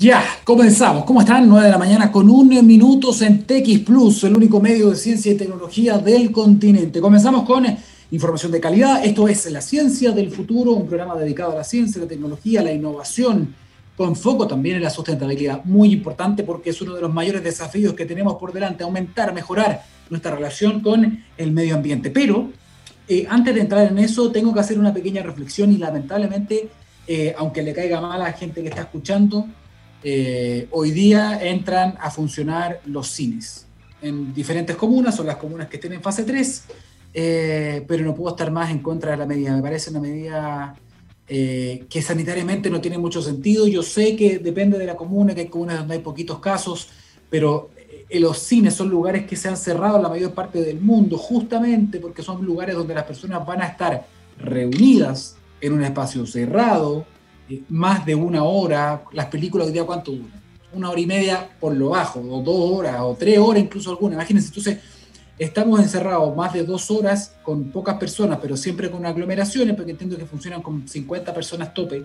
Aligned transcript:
Ya, 0.00 0.24
comenzamos. 0.44 1.04
¿Cómo 1.04 1.20
están? 1.20 1.46
9 1.46 1.66
de 1.66 1.70
la 1.70 1.76
mañana 1.76 2.10
con 2.10 2.30
un 2.30 2.48
minutos 2.66 3.20
en 3.20 3.44
TX 3.44 3.80
Plus, 3.80 4.24
el 4.24 4.34
único 4.34 4.58
medio 4.58 4.88
de 4.88 4.96
ciencia 4.96 5.30
y 5.30 5.34
tecnología 5.34 5.98
del 5.98 6.32
continente. 6.32 7.02
Comenzamos 7.02 7.44
con 7.44 7.66
información 8.10 8.50
de 8.50 8.60
calidad. 8.60 9.04
Esto 9.04 9.28
es 9.28 9.50
La 9.50 9.60
Ciencia 9.60 10.12
del 10.12 10.30
Futuro, 10.30 10.72
un 10.72 10.86
programa 10.86 11.16
dedicado 11.16 11.52
a 11.52 11.56
la 11.56 11.64
ciencia, 11.64 12.00
la 12.00 12.08
tecnología, 12.08 12.62
la 12.62 12.72
innovación, 12.72 13.54
con 13.94 14.16
foco 14.16 14.46
también 14.46 14.76
en 14.76 14.84
la 14.84 14.88
sustentabilidad. 14.88 15.62
Muy 15.64 15.92
importante 15.92 16.44
porque 16.44 16.70
es 16.70 16.80
uno 16.80 16.94
de 16.94 17.02
los 17.02 17.12
mayores 17.12 17.44
desafíos 17.44 17.92
que 17.92 18.06
tenemos 18.06 18.36
por 18.36 18.54
delante, 18.54 18.84
aumentar, 18.84 19.34
mejorar 19.34 19.82
nuestra 20.08 20.34
relación 20.34 20.80
con 20.80 21.24
el 21.36 21.52
medio 21.52 21.74
ambiente. 21.74 22.08
Pero 22.08 22.48
eh, 23.06 23.26
antes 23.28 23.54
de 23.54 23.60
entrar 23.60 23.86
en 23.86 23.98
eso, 23.98 24.32
tengo 24.32 24.54
que 24.54 24.60
hacer 24.60 24.78
una 24.78 24.94
pequeña 24.94 25.22
reflexión 25.22 25.70
y 25.70 25.76
lamentablemente, 25.76 26.70
eh, 27.06 27.34
aunque 27.36 27.62
le 27.62 27.74
caiga 27.74 28.00
mal 28.00 28.22
a 28.22 28.24
la 28.24 28.32
gente 28.32 28.62
que 28.62 28.70
está 28.70 28.80
escuchando, 28.80 29.46
eh, 30.02 30.66
hoy 30.70 30.90
día 30.92 31.42
entran 31.42 31.96
a 32.00 32.10
funcionar 32.10 32.80
los 32.86 33.08
cines 33.08 33.66
en 34.02 34.32
diferentes 34.32 34.76
comunas, 34.76 35.14
son 35.14 35.26
las 35.26 35.36
comunas 35.36 35.68
que 35.68 35.76
estén 35.76 35.92
en 35.92 36.00
fase 36.00 36.24
3, 36.24 36.64
eh, 37.12 37.84
pero 37.86 38.02
no 38.04 38.14
puedo 38.14 38.30
estar 38.30 38.50
más 38.50 38.70
en 38.70 38.78
contra 38.78 39.10
de 39.10 39.16
la 39.18 39.26
medida. 39.26 39.54
Me 39.54 39.60
parece 39.60 39.90
una 39.90 40.00
medida 40.00 40.74
eh, 41.28 41.84
que 41.90 42.00
sanitariamente 42.00 42.70
no 42.70 42.80
tiene 42.80 42.96
mucho 42.96 43.20
sentido. 43.20 43.66
Yo 43.66 43.82
sé 43.82 44.16
que 44.16 44.38
depende 44.38 44.78
de 44.78 44.86
la 44.86 44.96
comuna, 44.96 45.34
que 45.34 45.42
hay 45.42 45.48
comunas 45.48 45.80
donde 45.80 45.94
hay 45.94 46.00
poquitos 46.00 46.38
casos, 46.38 46.88
pero 47.28 47.70
los 48.10 48.38
cines 48.38 48.74
son 48.74 48.88
lugares 48.88 49.26
que 49.26 49.36
se 49.36 49.48
han 49.48 49.56
cerrado 49.56 49.96
en 49.96 50.02
la 50.02 50.08
mayor 50.08 50.32
parte 50.32 50.62
del 50.62 50.80
mundo, 50.80 51.18
justamente 51.18 52.00
porque 52.00 52.22
son 52.22 52.44
lugares 52.44 52.74
donde 52.74 52.94
las 52.94 53.04
personas 53.04 53.46
van 53.46 53.60
a 53.60 53.66
estar 53.66 54.06
reunidas 54.38 55.36
en 55.60 55.74
un 55.74 55.84
espacio 55.84 56.26
cerrado, 56.26 57.04
más 57.68 58.04
de 58.06 58.14
una 58.14 58.44
hora, 58.44 59.04
las 59.12 59.26
películas 59.26 59.68
hoy 59.68 59.78
cuánto 59.80 60.12
duran, 60.12 60.40
una 60.72 60.90
hora 60.90 61.00
y 61.00 61.06
media 61.06 61.48
por 61.58 61.74
lo 61.74 61.90
bajo, 61.90 62.20
o 62.20 62.42
dos 62.42 62.78
horas, 62.78 62.96
o 63.00 63.16
tres 63.18 63.38
horas 63.38 63.62
incluso 63.62 63.90
algunas, 63.90 64.14
imagínense, 64.16 64.48
entonces 64.48 64.78
estamos 65.38 65.80
encerrados 65.80 66.36
más 66.36 66.52
de 66.52 66.64
dos 66.64 66.90
horas 66.90 67.34
con 67.42 67.70
pocas 67.70 67.96
personas, 67.96 68.38
pero 68.40 68.56
siempre 68.56 68.90
con 68.90 69.04
aglomeraciones, 69.06 69.74
porque 69.74 69.92
entiendo 69.92 70.16
que 70.16 70.26
funcionan 70.26 70.62
con 70.62 70.86
50 70.86 71.32
personas 71.32 71.74
tope, 71.74 72.04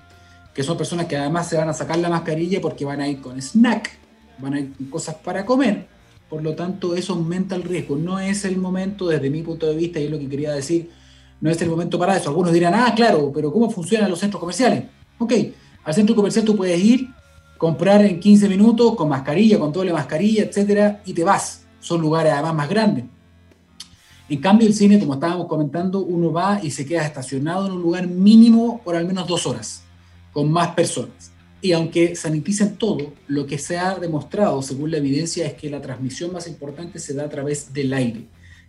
que 0.53 0.63
son 0.63 0.77
personas 0.77 1.05
que 1.05 1.17
además 1.17 1.49
se 1.49 1.57
van 1.57 1.69
a 1.69 1.73
sacar 1.73 1.97
la 1.97 2.09
mascarilla 2.09 2.61
porque 2.61 2.85
van 2.85 3.01
a 3.01 3.07
ir 3.07 3.21
con 3.21 3.39
snack, 3.41 3.91
van 4.39 4.53
a 4.53 4.59
ir 4.59 4.73
con 4.73 4.87
cosas 4.87 5.15
para 5.15 5.45
comer, 5.45 5.85
por 6.29 6.41
lo 6.41 6.55
tanto 6.55 6.95
eso 6.95 7.13
aumenta 7.13 7.55
el 7.55 7.63
riesgo, 7.63 7.97
no 7.97 8.19
es 8.19 8.45
el 8.45 8.57
momento 8.57 9.07
desde 9.07 9.29
mi 9.29 9.41
punto 9.41 9.67
de 9.67 9.75
vista, 9.75 9.99
y 9.99 10.05
es 10.05 10.11
lo 10.11 10.17
que 10.17 10.29
quería 10.29 10.53
decir, 10.53 10.89
no 11.41 11.49
es 11.49 11.61
el 11.61 11.69
momento 11.69 11.99
para 11.99 12.17
eso. 12.17 12.29
Algunos 12.29 12.53
dirán, 12.53 12.73
ah, 12.73 12.93
claro, 12.95 13.31
pero 13.33 13.51
¿cómo 13.51 13.69
funcionan 13.69 14.09
los 14.09 14.19
centros 14.19 14.39
comerciales? 14.39 14.83
Ok, 15.17 15.33
al 15.83 15.93
centro 15.93 16.15
comercial 16.15 16.43
tú 16.43 16.55
puedes 16.55 16.79
ir, 16.83 17.09
comprar 17.57 18.03
en 18.03 18.19
15 18.19 18.49
minutos 18.49 18.95
con 18.95 19.09
mascarilla, 19.09 19.57
con 19.59 19.71
doble 19.71 19.93
mascarilla, 19.93 20.43
etcétera, 20.43 21.01
y 21.05 21.13
te 21.13 21.23
vas. 21.23 21.65
Son 21.79 22.01
lugares 22.01 22.33
además 22.33 22.55
más 22.55 22.69
grandes. 22.69 23.05
En 24.27 24.41
cambio, 24.41 24.67
el 24.67 24.73
cine, 24.73 24.99
como 24.99 25.13
estábamos 25.13 25.47
comentando, 25.47 25.99
uno 26.01 26.31
va 26.31 26.59
y 26.61 26.71
se 26.71 26.85
queda 26.85 27.05
estacionado 27.05 27.67
en 27.67 27.73
un 27.73 27.81
lugar 27.81 28.07
mínimo 28.07 28.81
por 28.83 28.95
al 28.95 29.05
menos 29.05 29.27
dos 29.27 29.45
horas, 29.45 29.83
con 30.33 30.51
más 30.51 30.69
personas. 30.69 31.31
Y 31.61 31.71
aunque 31.73 32.15
saniticen 32.15 32.75
todo, 32.75 33.13
lo 33.27 33.45
que 33.45 33.59
se 33.59 33.77
ha 33.77 33.95
demostrado, 33.95 34.61
según 34.63 34.91
la 34.91 34.97
evidencia, 34.97 35.45
es 35.45 35.53
que 35.53 35.69
la 35.69 35.81
transmisión 35.81 36.33
más 36.33 36.47
importante 36.47 36.99
se 36.99 37.13
da 37.13 37.25
a 37.25 37.29
través 37.29 37.71
del 37.71 37.93
aire. 37.93 38.25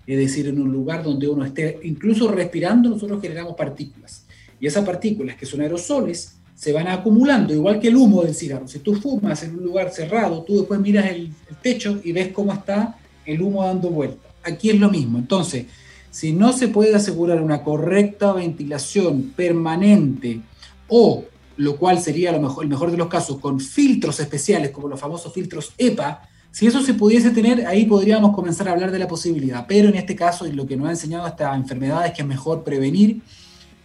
Es 0.06 0.18
decir, 0.18 0.46
en 0.46 0.60
un 0.60 0.70
lugar 0.70 1.02
donde 1.02 1.26
uno 1.26 1.44
esté, 1.44 1.80
incluso 1.82 2.30
respirando, 2.30 2.90
nosotros 2.90 3.20
generamos 3.20 3.54
partículas. 3.56 4.25
Y 4.60 4.66
esas 4.66 4.84
partículas, 4.84 5.36
que 5.36 5.46
son 5.46 5.60
aerosoles, 5.60 6.36
se 6.56 6.72
van 6.72 6.88
acumulando, 6.88 7.52
igual 7.52 7.78
que 7.78 7.88
el 7.88 7.96
humo 7.96 8.22
del 8.22 8.34
cigarro. 8.34 8.66
Si 8.66 8.78
tú 8.78 8.94
fumas 8.94 9.42
en 9.42 9.56
un 9.58 9.64
lugar 9.64 9.90
cerrado, 9.90 10.42
tú 10.42 10.58
después 10.58 10.80
miras 10.80 11.06
el, 11.06 11.30
techo 11.62 12.00
y 12.02 12.12
ves 12.12 12.28
cómo 12.28 12.52
está 12.52 12.96
el 13.24 13.42
humo 13.42 13.64
dando 13.64 13.90
vuelta. 13.90 14.28
Aquí 14.42 14.70
es 14.70 14.78
lo 14.78 14.90
mismo. 14.90 15.18
Entonces, 15.18 15.66
si 16.10 16.32
no 16.32 16.52
se 16.52 16.68
puede 16.68 16.94
asegurar 16.94 17.42
una 17.42 17.62
correcta 17.62 18.32
ventilación 18.32 19.34
permanente 19.36 20.40
o, 20.88 21.24
lo 21.58 21.76
cual 21.76 22.00
sería 22.00 22.32
lo 22.32 22.40
mejor, 22.40 22.64
el 22.64 22.70
mejor 22.70 22.90
de 22.90 22.96
los 22.96 23.08
casos, 23.08 23.38
con 23.38 23.60
filtros 23.60 24.18
especiales 24.20 24.70
como 24.70 24.88
los 24.88 24.98
famosos 24.98 25.32
filtros 25.32 25.72
EPA, 25.76 26.22
si 26.50 26.66
eso 26.66 26.80
se 26.80 26.94
pudiese 26.94 27.32
tener, 27.32 27.66
ahí 27.66 27.84
podríamos 27.84 28.34
comenzar 28.34 28.68
a 28.68 28.72
hablar 28.72 28.90
de 28.90 28.98
la 28.98 29.08
posibilidad. 29.08 29.66
Pero 29.68 29.90
en 29.90 29.96
este 29.96 30.16
caso, 30.16 30.46
lo 30.46 30.66
que 30.66 30.76
nos 30.76 30.88
ha 30.88 30.92
enseñado 30.92 31.26
esta 31.26 31.54
enfermedad 31.54 32.06
es 32.06 32.12
que 32.12 32.22
es 32.22 32.28
mejor 32.28 32.64
prevenir 32.64 33.20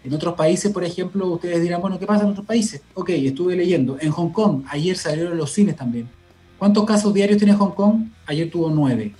en 0.03 0.13
otros 0.13 0.33
países, 0.33 0.71
por 0.71 0.83
ejemplo, 0.83 1.27
ustedes 1.27 1.61
dirán, 1.61 1.81
bueno, 1.81 1.99
¿qué 1.99 2.05
pasa 2.05 2.23
en 2.23 2.31
otros 2.31 2.45
países? 2.45 2.81
Ok, 2.93 3.09
estuve 3.09 3.55
leyendo. 3.55 3.97
En 3.99 4.11
Hong 4.11 4.29
Kong, 4.29 4.63
ayer 4.67 4.97
salieron 4.97 5.37
los 5.37 5.51
cines 5.51 5.75
también. 5.75 6.09
¿Cuántos 6.57 6.85
casos 6.85 7.13
diarios 7.13 7.37
tiene 7.37 7.53
Hong 7.53 7.71
Kong? 7.71 8.07
Ayer 8.25 8.49
tuvo 8.49 8.69
nueve. 8.69 9.13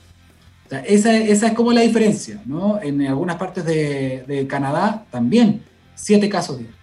Esa, 0.85 1.17
es 1.17 1.43
como 1.53 1.71
la 1.73 1.81
diferencia, 1.81 2.41
¿no? 2.45 2.81
En 2.81 3.01
algunas 3.05 3.35
partes 3.35 3.65
de, 3.65 4.23
de 4.25 4.47
Canadá 4.47 5.05
también, 5.11 5.61
siete 5.95 6.29
casos 6.29 6.59
diarios. 6.59 6.81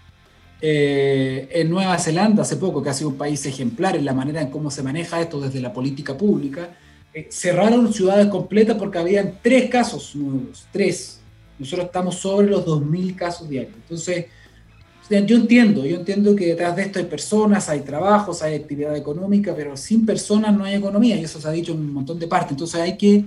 Eh, 0.61 1.49
en 1.53 1.71
Nueva 1.71 1.99
Zelanda, 1.99 2.43
hace 2.43 2.57
poco, 2.57 2.83
que 2.83 2.91
ha 2.91 2.95
sido 2.95 3.11
un 3.11 3.17
país 3.17 3.45
ejemplar 3.47 3.97
en 3.97 4.05
la 4.05 4.13
manera 4.13 4.41
en 4.41 4.51
cómo 4.51 4.71
se 4.71 4.83
maneja 4.83 5.21
esto 5.21 5.41
desde 5.41 5.61
la 5.61 5.73
política 5.73 6.17
pública, 6.17 6.71
eh, 7.15 7.29
cerraron 7.31 7.93
ciudades 7.93 8.27
completas 8.27 8.77
porque 8.77 8.99
habían 8.99 9.39
tres 9.43 9.71
casos 9.71 10.15
nuevos, 10.17 10.67
tres 10.73 11.18
nosotros 11.59 11.87
estamos 11.87 12.17
sobre 12.17 12.49
los 12.49 12.65
2.000 12.65 13.15
casos 13.15 13.49
diarios. 13.49 13.75
Entonces, 13.77 14.27
yo 15.11 15.37
entiendo, 15.37 15.87
yo 15.87 15.97
entiendo 15.97 16.37
que 16.37 16.47
detrás 16.49 16.77
de 16.77 16.83
esto 16.83 16.99
hay 16.99 17.07
personas, 17.07 17.69
hay 17.69 17.81
trabajos, 17.81 18.43
hay 18.43 18.55
actividad 18.55 18.95
económica, 18.95 19.55
pero 19.57 19.77
sin 19.77 20.05
personas 20.05 20.55
no 20.55 20.65
hay 20.65 20.75
economía, 20.75 21.17
y 21.17 21.25
eso 21.25 21.41
se 21.41 21.49
ha 21.49 21.51
dicho 21.51 21.73
en 21.73 21.79
un 21.79 21.93
montón 21.95 22.19
de 22.19 22.27
partes. 22.27 22.51
Entonces 22.51 22.81
hay 22.81 22.97
que 22.97 23.25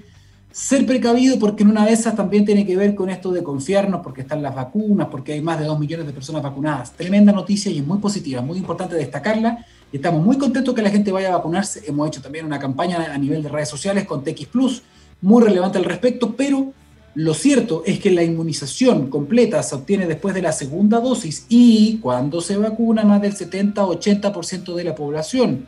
ser 0.51 0.85
precavido 0.85 1.39
porque 1.39 1.63
en 1.63 1.69
una 1.69 1.85
de 1.85 1.93
esas 1.93 2.15
también 2.15 2.45
tiene 2.45 2.65
que 2.65 2.75
ver 2.75 2.93
con 2.93 3.09
esto 3.09 3.31
de 3.31 3.41
confiarnos 3.41 4.01
porque 4.03 4.21
están 4.21 4.43
las 4.43 4.53
vacunas, 4.53 5.07
porque 5.09 5.33
hay 5.33 5.41
más 5.41 5.57
de 5.59 5.65
2 5.65 5.79
millones 5.79 6.05
de 6.05 6.13
personas 6.13 6.43
vacunadas. 6.43 6.91
Tremenda 6.91 7.31
noticia 7.31 7.71
y 7.71 7.79
es 7.79 7.87
muy 7.87 7.99
positiva, 7.99 8.41
muy 8.41 8.57
importante 8.57 8.95
destacarla. 8.95 9.65
Estamos 9.91 10.23
muy 10.23 10.37
contentos 10.37 10.75
que 10.75 10.81
la 10.81 10.89
gente 10.89 11.11
vaya 11.11 11.29
a 11.29 11.37
vacunarse. 11.37 11.83
Hemos 11.87 12.07
hecho 12.07 12.21
también 12.21 12.45
una 12.45 12.59
campaña 12.59 13.13
a 13.13 13.17
nivel 13.17 13.41
de 13.41 13.49
redes 13.49 13.69
sociales 13.69 14.05
con 14.05 14.23
TX 14.23 14.45
Plus, 14.47 14.83
muy 15.21 15.43
relevante 15.43 15.77
al 15.77 15.85
respecto, 15.85 16.35
pero 16.35 16.73
lo 17.13 17.33
cierto 17.33 17.83
es 17.85 17.99
que 17.99 18.09
la 18.11 18.23
inmunización 18.23 19.09
completa 19.09 19.61
se 19.63 19.75
obtiene 19.75 20.07
después 20.07 20.33
de 20.33 20.41
la 20.41 20.53
segunda 20.53 20.99
dosis 20.99 21.45
y 21.49 21.97
cuando 21.97 22.39
se 22.39 22.57
vacuna 22.57 23.03
más 23.03 23.21
del 23.21 23.35
70-80% 23.35 24.75
de 24.75 24.83
la 24.83 24.95
población. 24.95 25.67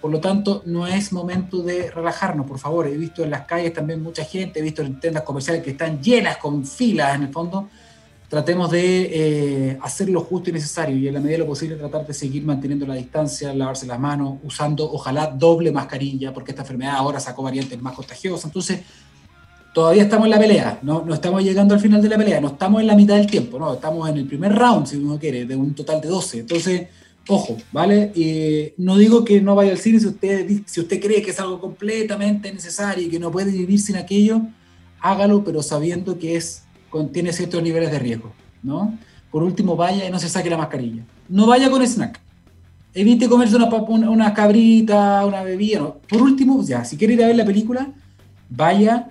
Por 0.00 0.12
lo 0.12 0.20
tanto, 0.20 0.62
no 0.66 0.86
es 0.86 1.12
momento 1.12 1.62
de 1.62 1.90
relajarnos, 1.90 2.46
por 2.46 2.58
favor. 2.58 2.86
He 2.86 2.96
visto 2.96 3.24
en 3.24 3.30
las 3.30 3.46
calles 3.46 3.72
también 3.72 4.02
mucha 4.02 4.24
gente, 4.24 4.60
he 4.60 4.62
visto 4.62 4.82
en 4.82 5.00
tiendas 5.00 5.24
comerciales 5.24 5.64
que 5.64 5.70
están 5.70 6.00
llenas 6.00 6.36
con 6.36 6.64
filas 6.64 7.16
en 7.16 7.22
el 7.22 7.32
fondo. 7.32 7.68
Tratemos 8.28 8.70
de 8.70 9.70
eh, 9.70 9.78
hacer 9.82 10.10
lo 10.10 10.20
justo 10.20 10.50
y 10.50 10.52
necesario 10.52 10.96
y 10.96 11.08
en 11.08 11.14
la 11.14 11.20
medida 11.20 11.34
de 11.34 11.38
lo 11.38 11.46
posible 11.46 11.76
tratar 11.76 12.06
de 12.06 12.14
seguir 12.14 12.44
manteniendo 12.44 12.86
la 12.86 12.94
distancia, 12.94 13.52
lavarse 13.54 13.86
las 13.86 13.98
manos, 13.98 14.38
usando 14.44 14.90
ojalá 14.92 15.26
doble 15.26 15.72
mascarilla, 15.72 16.32
porque 16.32 16.52
esta 16.52 16.62
enfermedad 16.62 16.96
ahora 16.96 17.18
sacó 17.18 17.42
variantes 17.42 17.80
más 17.80 17.94
contagiosas. 17.94 18.44
Entonces, 18.44 18.80
todavía 19.74 20.04
estamos 20.04 20.26
en 20.26 20.30
la 20.30 20.38
pelea, 20.38 20.78
no, 20.82 21.04
no 21.04 21.12
estamos 21.12 21.42
llegando 21.42 21.74
al 21.74 21.80
final 21.80 22.00
de 22.00 22.08
la 22.08 22.16
pelea, 22.16 22.40
no 22.40 22.48
estamos 22.48 22.80
en 22.80 22.86
la 22.86 22.94
mitad 22.94 23.16
del 23.16 23.26
tiempo, 23.26 23.58
no, 23.58 23.74
estamos 23.74 24.08
en 24.08 24.16
el 24.16 24.24
primer 24.24 24.54
round, 24.54 24.86
si 24.86 24.96
uno 24.96 25.18
quiere, 25.18 25.44
de 25.44 25.56
un 25.56 25.74
total 25.74 26.00
de 26.00 26.08
12. 26.08 26.38
Entonces, 26.38 26.88
ojo, 27.26 27.56
¿vale? 27.72 28.72
No 28.78 28.96
digo 28.96 29.24
que 29.24 29.40
no 29.40 29.56
vaya 29.56 29.72
al 29.72 29.78
cine 29.78 29.98
si 29.98 30.06
usted, 30.06 30.48
si 30.64 30.80
usted 30.80 31.00
cree 31.00 31.22
que 31.22 31.32
es 31.32 31.40
algo 31.40 31.60
completamente 31.60 32.52
necesario 32.52 33.04
y 33.04 33.10
que 33.10 33.18
no 33.18 33.32
puede 33.32 33.50
vivir 33.50 33.80
sin 33.80 33.96
aquello, 33.96 34.42
hágalo, 35.00 35.42
pero 35.42 35.60
sabiendo 35.60 36.18
que 36.18 36.36
es, 36.36 36.62
tiene 37.12 37.32
ciertos 37.32 37.60
niveles 37.60 37.90
de 37.90 37.98
riesgo, 37.98 38.32
¿no? 38.62 38.96
Por 39.32 39.42
último, 39.42 39.74
vaya 39.74 40.06
y 40.06 40.10
no 40.12 40.20
se 40.20 40.28
saque 40.28 40.48
la 40.48 40.56
mascarilla. 40.56 41.04
No 41.28 41.48
vaya 41.48 41.68
con 41.68 41.84
snack. 41.84 42.20
Evite 42.94 43.28
comerse 43.28 43.56
una, 43.56 43.66
una 44.08 44.32
cabrita, 44.32 45.26
una 45.26 45.42
bebida. 45.42 45.80
No. 45.80 45.96
Por 46.08 46.22
último, 46.22 46.62
ya, 46.62 46.84
si 46.84 46.96
quiere 46.96 47.14
ir 47.14 47.24
a 47.24 47.26
ver 47.26 47.34
la 47.34 47.44
película, 47.44 47.92
vaya 48.48 49.08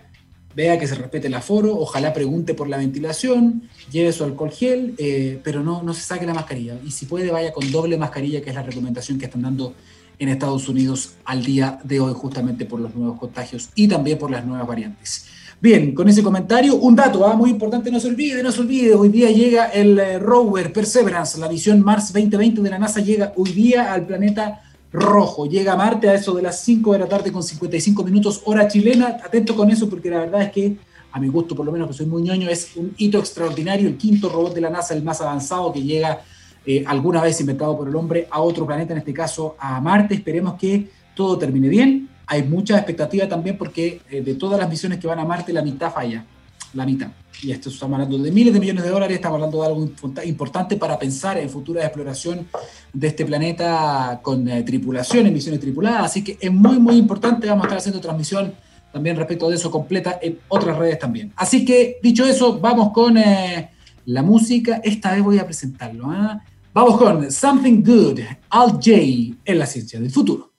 vea 0.55 0.79
que 0.79 0.88
se 0.88 0.95
respete 0.95 1.27
el 1.27 1.33
aforo, 1.33 1.77
ojalá 1.77 2.13
pregunte 2.13 2.53
por 2.53 2.67
la 2.67 2.77
ventilación, 2.77 3.63
lleve 3.91 4.11
su 4.11 4.23
alcohol 4.23 4.51
gel, 4.51 4.95
eh, 4.97 5.39
pero 5.44 5.63
no, 5.63 5.83
no 5.83 5.94
se 5.94 6.01
saque 6.01 6.25
la 6.25 6.33
mascarilla. 6.33 6.77
Y 6.85 6.91
si 6.91 7.05
puede, 7.05 7.31
vaya 7.31 7.51
con 7.51 7.71
doble 7.71 7.97
mascarilla, 7.97 8.41
que 8.41 8.50
es 8.50 8.55
la 8.55 8.63
recomendación 8.63 9.17
que 9.17 9.25
están 9.25 9.41
dando 9.41 9.73
en 10.19 10.29
Estados 10.29 10.69
Unidos 10.69 11.13
al 11.25 11.44
día 11.44 11.79
de 11.83 12.00
hoy, 12.00 12.13
justamente 12.15 12.65
por 12.65 12.79
los 12.79 12.94
nuevos 12.95 13.19
contagios 13.19 13.69
y 13.75 13.88
también 13.88 14.17
por 14.17 14.31
las 14.31 14.45
nuevas 14.45 14.67
variantes. 14.67 15.25
Bien, 15.59 15.95
con 15.95 16.09
ese 16.09 16.21
comentario, 16.21 16.75
un 16.75 16.95
dato 16.95 17.25
¿ah? 17.25 17.35
muy 17.35 17.50
importante, 17.50 17.89
no 17.89 18.00
se 18.00 18.09
olvide, 18.09 18.44
no 18.44 18.51
se 18.51 18.61
olvide, 18.61 18.95
hoy 18.95 19.09
día 19.09 19.31
llega 19.31 19.67
el 19.67 19.97
eh, 19.97 20.19
rover 20.19 20.73
Perseverance, 20.73 21.39
la 21.39 21.47
misión 21.47 21.81
Mars 21.81 22.11
2020 22.11 22.61
de 22.61 22.69
la 22.69 22.77
NASA 22.77 23.00
llega 23.00 23.31
hoy 23.38 23.51
día 23.51 23.94
al 23.94 24.05
planeta 24.05 24.61
rojo. 24.94 25.48
Llega 25.48 25.74
a 25.74 25.75
Marte 25.75 26.07
a 26.07 26.13
eso 26.13 26.34
de 26.34 26.44
las 26.44 26.62
5 26.62 26.94
de 26.94 27.00
la 27.00 27.07
tarde 27.07 27.31
con 27.31 27.44
55 27.44 28.04
minutos 28.04 28.42
hora 28.45 28.68
chilena. 28.68 29.18
Atento 29.24 29.56
con 29.56 29.69
eso 29.72 29.90
porque 29.90 30.10
la 30.10 30.19
verdad 30.19 30.44
es 30.44 30.51
que, 30.51 30.78
a 31.12 31.19
mi 31.19 31.28
gusto 31.28 31.56
por 31.56 31.66
lo 31.66 31.72
menos, 31.72 31.88
que 31.88 31.94
soy 31.94 32.06
muy 32.06 32.22
ñoño, 32.22 32.48
es 32.48 32.75
un 32.75 32.94
hito 32.98 33.18
extraordinario. 33.18 33.90
El 33.90 33.98
quinto 33.98 34.30
robot 34.30 34.54
de 34.54 34.62
la 34.62 34.69
NASA, 34.69 34.94
el 34.94 35.04
más 35.04 35.19
avanzado, 35.19 35.74
que 35.74 35.81
llega 35.81 36.22
eh, 36.66 36.84
alguna 36.88 37.22
vez 37.22 37.42
inventado 37.42 37.75
por 37.75 37.90
el 37.90 37.95
hombre 37.95 38.28
a 38.30 38.40
otro 38.40 38.66
planeta, 38.66 38.94
en 38.94 39.00
este 39.00 39.13
caso 39.13 39.56
a 39.60 39.81
Marte. 39.81 40.13
Esperemos 40.13 40.54
que 40.54 40.88
todo 41.16 41.38
termine 41.38 41.68
bien. 41.68 42.10
Hay 42.28 42.44
mucha 42.44 42.78
expectativa 42.78 43.28
también 43.28 43.57
porque 43.57 44.01
eh, 44.10 44.22
de 44.22 44.36
todas 44.36 44.60
las 44.60 44.69
misiones 44.69 45.00
que 45.00 45.07
van 45.07 45.19
a 45.19 45.25
Marte, 45.25 45.51
la 45.51 45.63
mitad 45.63 45.92
falla. 45.92 46.25
La 46.74 46.86
mitad. 46.86 47.10
Y 47.42 47.52
esto 47.52 47.70
estamos 47.70 47.96
hablando 47.96 48.18
de 48.18 48.31
miles 48.31 48.54
de 48.54 48.60
millones 48.60 48.84
de 48.84 48.90
dólares, 48.90 49.16
estamos 49.16 49.36
hablando 49.36 49.62
de 49.62 49.68
algo 49.68 49.90
importante 50.25 50.75
para 50.78 50.98
pensar 50.98 51.38
en 51.38 51.50
futura 51.50 51.84
exploración 51.84 52.48
de 52.92 53.08
este 53.08 53.25
planeta 53.25 54.20
con 54.24 54.48
eh, 54.48 54.64
tripulación, 54.64 55.28
en 55.28 55.34
misiones 55.34 55.60
tripuladas. 55.60 56.06
Así 56.06 56.24
que 56.24 56.38
es 56.40 56.52
muy, 56.52 56.80
muy 56.80 56.96
importante. 56.96 57.48
Vamos 57.48 57.64
a 57.64 57.68
estar 57.68 57.78
haciendo 57.80 58.00
transmisión 58.00 58.54
también 58.92 59.18
respecto 59.18 59.50
de 59.50 59.56
eso 59.56 59.70
completa 59.70 60.20
en 60.22 60.40
otras 60.48 60.78
redes 60.78 61.00
también. 61.00 61.34
Así 61.36 61.66
que, 61.66 61.98
dicho 62.02 62.25
eso, 62.25 62.60
vamos 62.60 62.92
con 62.94 63.16
la 63.16 64.22
música. 64.22 64.80
Esta 64.84 65.12
vez 65.12 65.24
voy 65.24 65.40
a 65.40 65.46
presentarlo. 65.46 66.06
¿ah? 66.08 66.42
Vamos 66.74 66.98
con 66.98 67.31
Something 67.31 67.84
Good, 67.84 68.20
Al 68.50 68.72
J 68.72 68.92
en 69.46 69.60
la 69.60 69.66
ciencia 69.66 70.00
del 70.00 70.12
futuro. 70.12 70.52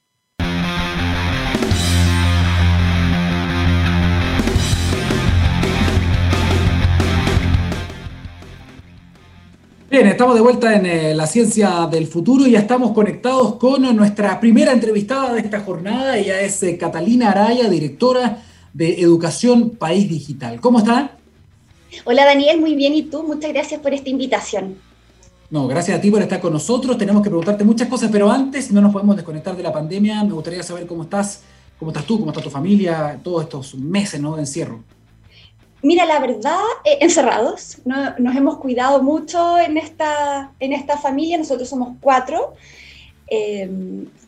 Bien, 9.95 10.09
estamos 10.09 10.35
de 10.35 10.41
vuelta 10.41 10.75
en 10.75 10.87
eh, 10.87 11.15
la 11.15 11.25
ciencia 11.25 11.87
del 11.89 12.09
futuro 12.09 12.49
y 12.49 12.51
ya 12.51 12.59
estamos 12.59 12.91
conectados 12.91 13.55
con 13.55 13.95
nuestra 13.95 14.41
primera 14.41 14.73
entrevistada 14.73 15.33
de 15.33 15.39
esta 15.39 15.61
jornada. 15.61 16.19
Ella 16.19 16.41
es 16.41 16.61
eh, 16.65 16.77
Catalina 16.77 17.31
Araya, 17.31 17.69
directora 17.69 18.43
de 18.73 19.01
Educación 19.01 19.71
País 19.71 20.09
Digital. 20.09 20.61
¿Cómo 20.61 20.81
está? 20.81 21.17
Hola 22.03 22.25
Daniel, 22.25 22.59
muy 22.59 22.75
bien. 22.75 22.93
¿Y 22.93 23.05
tú? 23.05 23.23
Muchas 23.23 23.53
gracias 23.53 23.81
por 23.81 23.95
esta 23.95 24.11
invitación. 24.11 24.79
No, 25.49 25.69
gracias 25.69 25.97
a 25.97 26.01
ti 26.01 26.11
por 26.11 26.23
estar 26.23 26.41
con 26.41 26.53
nosotros. 26.53 26.99
Tenemos 26.99 27.23
que 27.23 27.31
preguntarte 27.31 27.63
muchas 27.63 27.87
cosas, 27.87 28.11
pero 28.11 28.29
antes 28.29 28.73
no 28.73 28.81
nos 28.81 28.93
podemos 28.93 29.15
desconectar 29.15 29.57
de 29.57 29.63
la 29.63 29.73
pandemia. 29.73 30.25
Me 30.25 30.33
gustaría 30.33 30.65
saber 30.65 30.89
cómo 30.89 31.05
estás, 31.05 31.45
cómo 31.79 31.93
estás 31.93 32.05
tú, 32.05 32.19
cómo 32.19 32.33
está 32.33 32.43
tu 32.43 32.51
familia, 32.51 33.21
todos 33.23 33.45
estos 33.45 33.77
meses 33.77 34.21
¿no? 34.21 34.35
de 34.35 34.41
encierro. 34.41 34.83
Mira, 35.85 36.07
la 36.07 36.19
verdad, 36.19 36.63
eh, 36.83 36.97
encerrados. 37.03 37.77
nos 37.85 38.35
hemos 38.35 38.57
cuidado 38.57 39.03
mucho 39.03 39.59
en 39.59 39.77
esta, 39.77 40.51
en 40.59 40.73
esta 40.73 40.97
familia. 40.97 41.37
Nosotros 41.37 41.69
somos 41.69 41.99
cuatro. 42.01 42.55
Eh, 43.27 43.69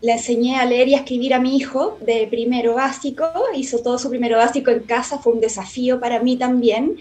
le 0.02 0.12
enseñé 0.12 0.56
a 0.56 0.66
leer 0.66 0.88
y 0.88 0.94
a 0.94 0.98
escribir 0.98 1.32
a 1.32 1.40
mi 1.40 1.56
hijo 1.56 1.96
de 2.02 2.26
primero 2.26 2.74
básico. 2.74 3.24
Hizo 3.54 3.78
todo 3.78 3.98
su 3.98 4.10
primero 4.10 4.36
básico 4.36 4.70
en 4.70 4.80
casa. 4.80 5.18
Fue 5.18 5.32
un 5.32 5.40
desafío 5.40 5.98
para 5.98 6.20
mí 6.20 6.36
también. 6.36 6.98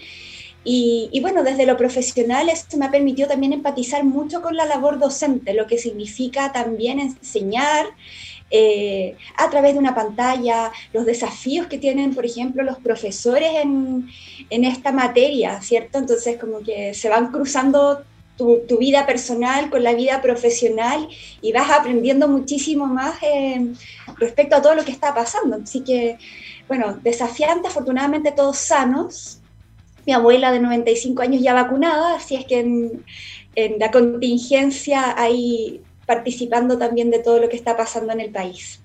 Y, 0.64 1.20
bueno, 1.20 1.44
desde 1.44 1.66
lo 1.66 1.76
profesional 1.76 2.48
esto 2.48 2.78
me 2.78 2.86
ha 2.86 2.90
permitido 2.90 3.28
también 3.28 3.52
empatizar 3.52 4.04
mucho 4.04 4.40
con 4.40 4.56
la 4.56 4.64
labor 4.64 4.98
docente, 4.98 5.52
lo 5.52 5.66
que 5.66 5.78
significa 5.78 6.50
también 6.52 6.98
enseñar 6.98 7.86
eh, 8.50 9.16
a 9.36 9.50
través 9.50 9.72
de 9.74 9.78
una 9.78 9.94
pantalla, 9.94 10.70
los 10.92 11.04
desafíos 11.04 11.66
que 11.66 11.78
tienen, 11.78 12.14
por 12.14 12.24
ejemplo, 12.24 12.62
los 12.62 12.78
profesores 12.78 13.50
en, 13.54 14.08
en 14.50 14.64
esta 14.64 14.92
materia, 14.92 15.60
¿cierto? 15.60 15.98
Entonces, 15.98 16.38
como 16.38 16.60
que 16.60 16.94
se 16.94 17.08
van 17.08 17.32
cruzando 17.32 18.04
tu, 18.36 18.60
tu, 18.68 18.78
vida 18.78 19.06
personal 19.06 19.70
con 19.70 19.82
la 19.82 19.94
vida 19.94 20.20
profesional 20.20 21.08
y 21.40 21.52
vas 21.52 21.70
aprendiendo 21.70 22.28
muchísimo 22.28 22.86
más 22.86 23.16
eh, 23.22 23.72
respecto 24.18 24.56
a 24.56 24.62
todo 24.62 24.74
lo 24.74 24.84
que 24.84 24.92
está 24.92 25.14
pasando. 25.14 25.58
Así 25.62 25.80
que, 25.80 26.18
bueno, 26.68 26.98
desafiante, 27.02 27.68
afortunadamente 27.68 28.32
todos 28.32 28.58
sanos, 28.58 29.40
mi 30.06 30.12
abuela 30.12 30.52
de 30.52 30.60
95 30.60 31.22
años 31.22 31.42
ya 31.42 31.52
vacunada, 31.52 32.16
así 32.16 32.36
es 32.36 32.44
que 32.46 32.60
en, 32.60 33.04
la 33.78 33.90
contingencia 33.90 35.14
ahí 35.18 35.80
participando 36.06 36.78
también 36.78 37.10
de 37.10 37.18
todo 37.18 37.40
lo 37.40 37.48
que 37.48 37.56
está 37.56 37.76
pasando 37.76 38.12
en 38.12 38.20
el 38.20 38.30
país. 38.30 38.80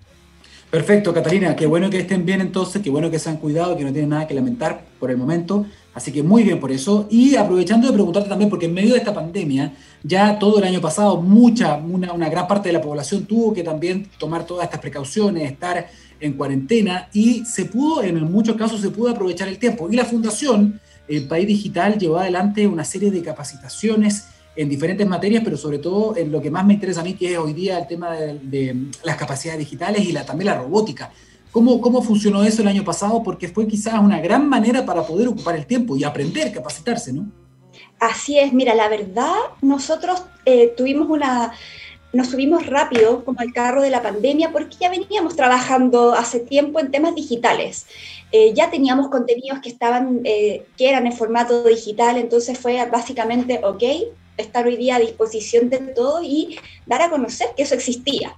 Perfecto, 0.72 1.14
Catalina, 1.14 1.54
qué 1.54 1.66
bueno 1.66 1.90
que 1.90 2.00
estén 2.00 2.26
bien 2.26 2.40
entonces, 2.40 2.82
qué 2.82 2.90
bueno 2.90 3.12
que 3.12 3.20
se 3.20 3.30
han 3.30 3.36
cuidado, 3.36 3.76
que 3.76 3.84
no 3.84 3.92
tienen 3.92 4.12
nada 4.12 4.26
que 4.26 4.34
lamentar 4.34 4.86
por 5.02 5.12
el 5.12 5.18
momento, 5.18 5.66
así 5.94 6.14
que 6.14 6.24
muy 6.24 6.44
bien 6.44 6.62
por 6.62 6.72
eso. 6.72 7.08
Y 7.10 7.36
aprovechando 7.36 7.88
de 7.88 7.94
preguntarte 7.94 8.30
también, 8.30 8.50
porque 8.50 8.68
en 8.68 8.74
medio 8.74 8.94
de 8.94 9.00
esta 9.00 9.14
pandemia, 9.14 9.74
ya 10.02 10.40
todo 10.40 10.60
el 10.60 10.64
año 10.64 10.80
pasado, 10.80 11.22
mucha, 11.22 11.76
una, 11.76 12.30
gran 12.30 12.48
parte 12.48 12.70
de 12.70 12.74
la 12.74 12.82
población 12.82 13.26
tuvo 13.26 13.54
que 13.54 13.64
también 13.64 14.08
tomar 14.18 14.46
todas 14.46 14.64
estas 14.64 14.80
precauciones, 14.80 15.52
estar 15.52 15.88
en 16.22 16.34
cuarentena, 16.34 17.10
y 17.12 17.44
se 17.44 17.66
pudo, 17.66 18.02
en 18.02 18.32
muchos 18.32 18.56
casos 18.56 18.80
se 18.80 18.92
pudo 18.92 19.10
aprovechar 19.10 19.50
el 19.50 19.60
tiempo. 19.60 19.90
Y 19.92 19.98
la 19.98 20.06
fundación 20.06 20.80
el 21.10 21.28
País 21.28 21.48
Digital 21.48 21.98
llevó 21.98 22.20
adelante 22.20 22.66
una 22.66 22.86
serie 22.86 23.12
de 23.12 23.22
capacitaciones 23.22 24.28
en 24.56 24.70
diferentes 24.70 25.08
materias, 25.08 25.44
pero 25.44 25.58
sobre 25.58 25.80
todo 25.80 26.16
en 26.18 26.32
lo 26.32 26.42
que 26.42 26.52
más 26.52 26.66
me 26.66 26.74
interesa 26.74 27.02
a 27.02 27.04
mí, 27.04 27.14
que 27.14 27.34
es 27.34 27.38
hoy 27.38 27.54
día 27.54 27.80
el 27.80 27.88
tema 27.88 28.12
de, 28.12 28.76
las 29.04 29.16
capacidades 29.16 29.60
digitales 29.60 30.06
y 30.06 30.12
la, 30.12 30.26
también 30.26 30.48
la 30.48 30.60
robótica. 30.60 31.12
¿Cómo, 31.52 31.82
¿Cómo 31.82 32.02
funcionó 32.02 32.44
eso 32.44 32.62
el 32.62 32.68
año 32.68 32.84
pasado? 32.84 33.22
Porque 33.24 33.48
fue 33.48 33.68
quizás 33.68 34.00
una 34.00 34.20
gran 34.20 34.48
manera 34.48 34.86
para 34.86 35.04
poder 35.04 35.28
ocupar 35.28 35.56
el 35.56 35.66
tiempo 35.66 35.98
y 35.98 36.04
aprender, 36.04 36.52
capacitarse, 36.52 37.12
¿no? 37.12 37.30
Así 38.00 38.40
es, 38.40 38.52
mira, 38.54 38.74
la 38.74 38.90
verdad, 38.90 39.36
nosotros 39.62 40.24
eh, 40.46 40.74
tuvimos 40.76 41.10
una, 41.10 41.52
nos 42.14 42.28
subimos 42.30 42.66
rápido 42.66 43.24
como 43.24 43.40
al 43.40 43.54
carro 43.54 43.82
de 43.82 43.90
la 43.90 44.02
pandemia 44.02 44.52
porque 44.52 44.78
ya 44.80 44.90
veníamos 44.90 45.36
trabajando 45.36 46.14
hace 46.14 46.40
tiempo 46.40 46.80
en 46.80 46.92
temas 46.92 47.16
digitales. 47.16 47.86
Eh, 48.32 48.54
ya 48.54 48.70
teníamos 48.70 49.10
contenidos 49.10 49.60
que 49.60 49.70
estaban, 49.70 50.22
eh, 50.24 50.66
que 50.78 50.90
eran 50.90 51.06
en 51.06 51.14
formato 51.14 51.64
digital, 51.64 52.18
entonces 52.18 52.58
fue 52.58 52.84
básicamente, 52.90 53.62
ok, 53.64 53.84
estar 54.38 54.66
hoy 54.66 54.78
día 54.78 54.96
a 54.96 55.00
disposición 55.00 55.70
de 55.70 55.80
todo 55.80 56.22
y 56.24 56.58
dar 56.86 57.02
a 57.02 57.10
conocer 57.10 57.50
que 57.56 57.64
eso 57.64 57.76
existía. 57.76 58.36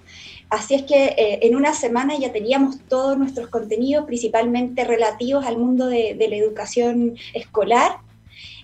Así 0.49 0.75
es 0.75 0.83
que 0.83 1.05
eh, 1.05 1.39
en 1.41 1.55
una 1.55 1.73
semana 1.73 2.17
ya 2.17 2.31
teníamos 2.31 2.77
todos 2.87 3.17
nuestros 3.17 3.47
contenidos, 3.47 4.05
principalmente 4.05 4.83
relativos 4.83 5.45
al 5.45 5.57
mundo 5.57 5.87
de, 5.87 6.13
de 6.13 6.27
la 6.27 6.35
educación 6.35 7.15
escolar, 7.33 7.97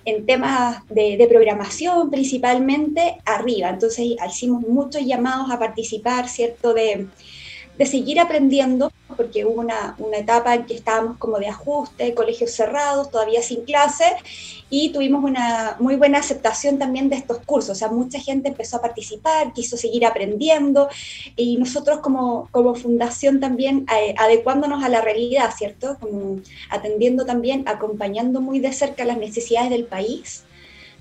en 0.06 0.26
temas 0.26 0.86
de, 0.90 1.26
programación 1.30 2.10
principalmente 2.10 3.18
arriba. 3.26 3.70
Entonces 3.70 4.06
hicimos 4.28 4.62
muchos 4.68 5.06
llamados 5.06 5.52
a 5.52 5.60
participar, 5.60 6.28
¿cierto? 6.28 6.74
De, 6.74 7.08
de 7.80 7.86
seguir 7.86 8.20
aprendiendo, 8.20 8.92
porque 9.16 9.46
hubo 9.46 9.62
una, 9.62 9.96
una, 10.00 10.18
etapa 10.18 10.54
en 10.54 10.66
que 10.66 10.76
estábamos 10.76 11.18
como 11.18 11.40
de 11.40 11.48
ajuste, 11.48 12.14
colegios 12.14 12.52
cerrados, 12.52 13.10
todavía 13.10 13.42
sin 13.42 13.64
clase, 13.64 14.04
y 14.70 14.90
tuvimos 14.90 15.24
una 15.24 15.78
muy 15.80 15.96
buena 15.96 16.20
aceptación 16.20 16.78
también 16.78 17.08
de 17.08 17.16
estos 17.16 17.38
cursos. 17.46 17.70
O 17.70 17.76
sea, 17.76 17.88
mucha 17.88 18.20
gente 18.20 18.50
empezó 18.50 18.78
a 18.78 18.82
participar, 18.82 19.54
quiso 19.54 19.78
seguir 19.78 20.06
aprendiendo, 20.06 20.90
y 21.38 21.56
nosotros 21.56 22.02
como, 22.02 22.50
como 22.52 22.76
fundación 22.76 23.40
también 23.40 23.86
eh, 23.98 24.14
adecuándonos 24.18 24.84
a 24.84 24.90
la 24.90 25.00
realidad, 25.00 25.50
¿cierto? 25.58 25.96
Como 26.02 26.42
atendiendo 26.70 27.26
también, 27.26 27.66
acompañando 27.66 28.42
muy 28.42 28.60
de 28.60 28.74
cerca 28.74 29.06
las 29.06 29.18
necesidades 29.18 29.70
del 29.70 29.86
país 29.86 30.44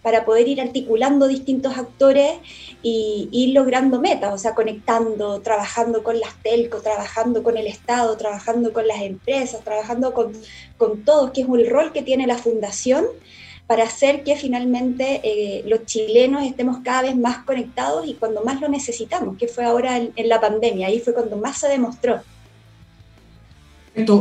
para 0.08 0.24
poder 0.24 0.48
ir 0.48 0.58
articulando 0.58 1.28
distintos 1.28 1.76
actores 1.76 2.32
y 2.82 3.28
ir 3.30 3.54
logrando 3.54 4.00
metas, 4.00 4.32
o 4.32 4.38
sea, 4.38 4.54
conectando, 4.54 5.42
trabajando 5.42 6.02
con 6.02 6.18
las 6.18 6.34
telcos, 6.42 6.82
trabajando 6.82 7.42
con 7.42 7.58
el 7.58 7.66
Estado, 7.66 8.16
trabajando 8.16 8.72
con 8.72 8.88
las 8.88 9.02
empresas, 9.02 9.62
trabajando 9.62 10.14
con, 10.14 10.32
con 10.78 11.04
todos, 11.04 11.32
que 11.32 11.42
es 11.42 11.46
el 11.46 11.68
rol 11.68 11.92
que 11.92 12.00
tiene 12.00 12.26
la 12.26 12.38
fundación 12.38 13.04
para 13.66 13.84
hacer 13.84 14.24
que 14.24 14.34
finalmente 14.34 15.20
eh, 15.22 15.62
los 15.66 15.84
chilenos 15.84 16.42
estemos 16.42 16.78
cada 16.82 17.02
vez 17.02 17.14
más 17.14 17.44
conectados 17.44 18.08
y 18.08 18.14
cuando 18.14 18.42
más 18.42 18.62
lo 18.62 18.68
necesitamos, 18.70 19.36
que 19.36 19.46
fue 19.46 19.66
ahora 19.66 19.98
en, 19.98 20.12
en 20.16 20.26
la 20.30 20.40
pandemia, 20.40 20.86
ahí 20.86 21.00
fue 21.00 21.12
cuando 21.12 21.36
más 21.36 21.58
se 21.58 21.68
demostró. 21.68 22.22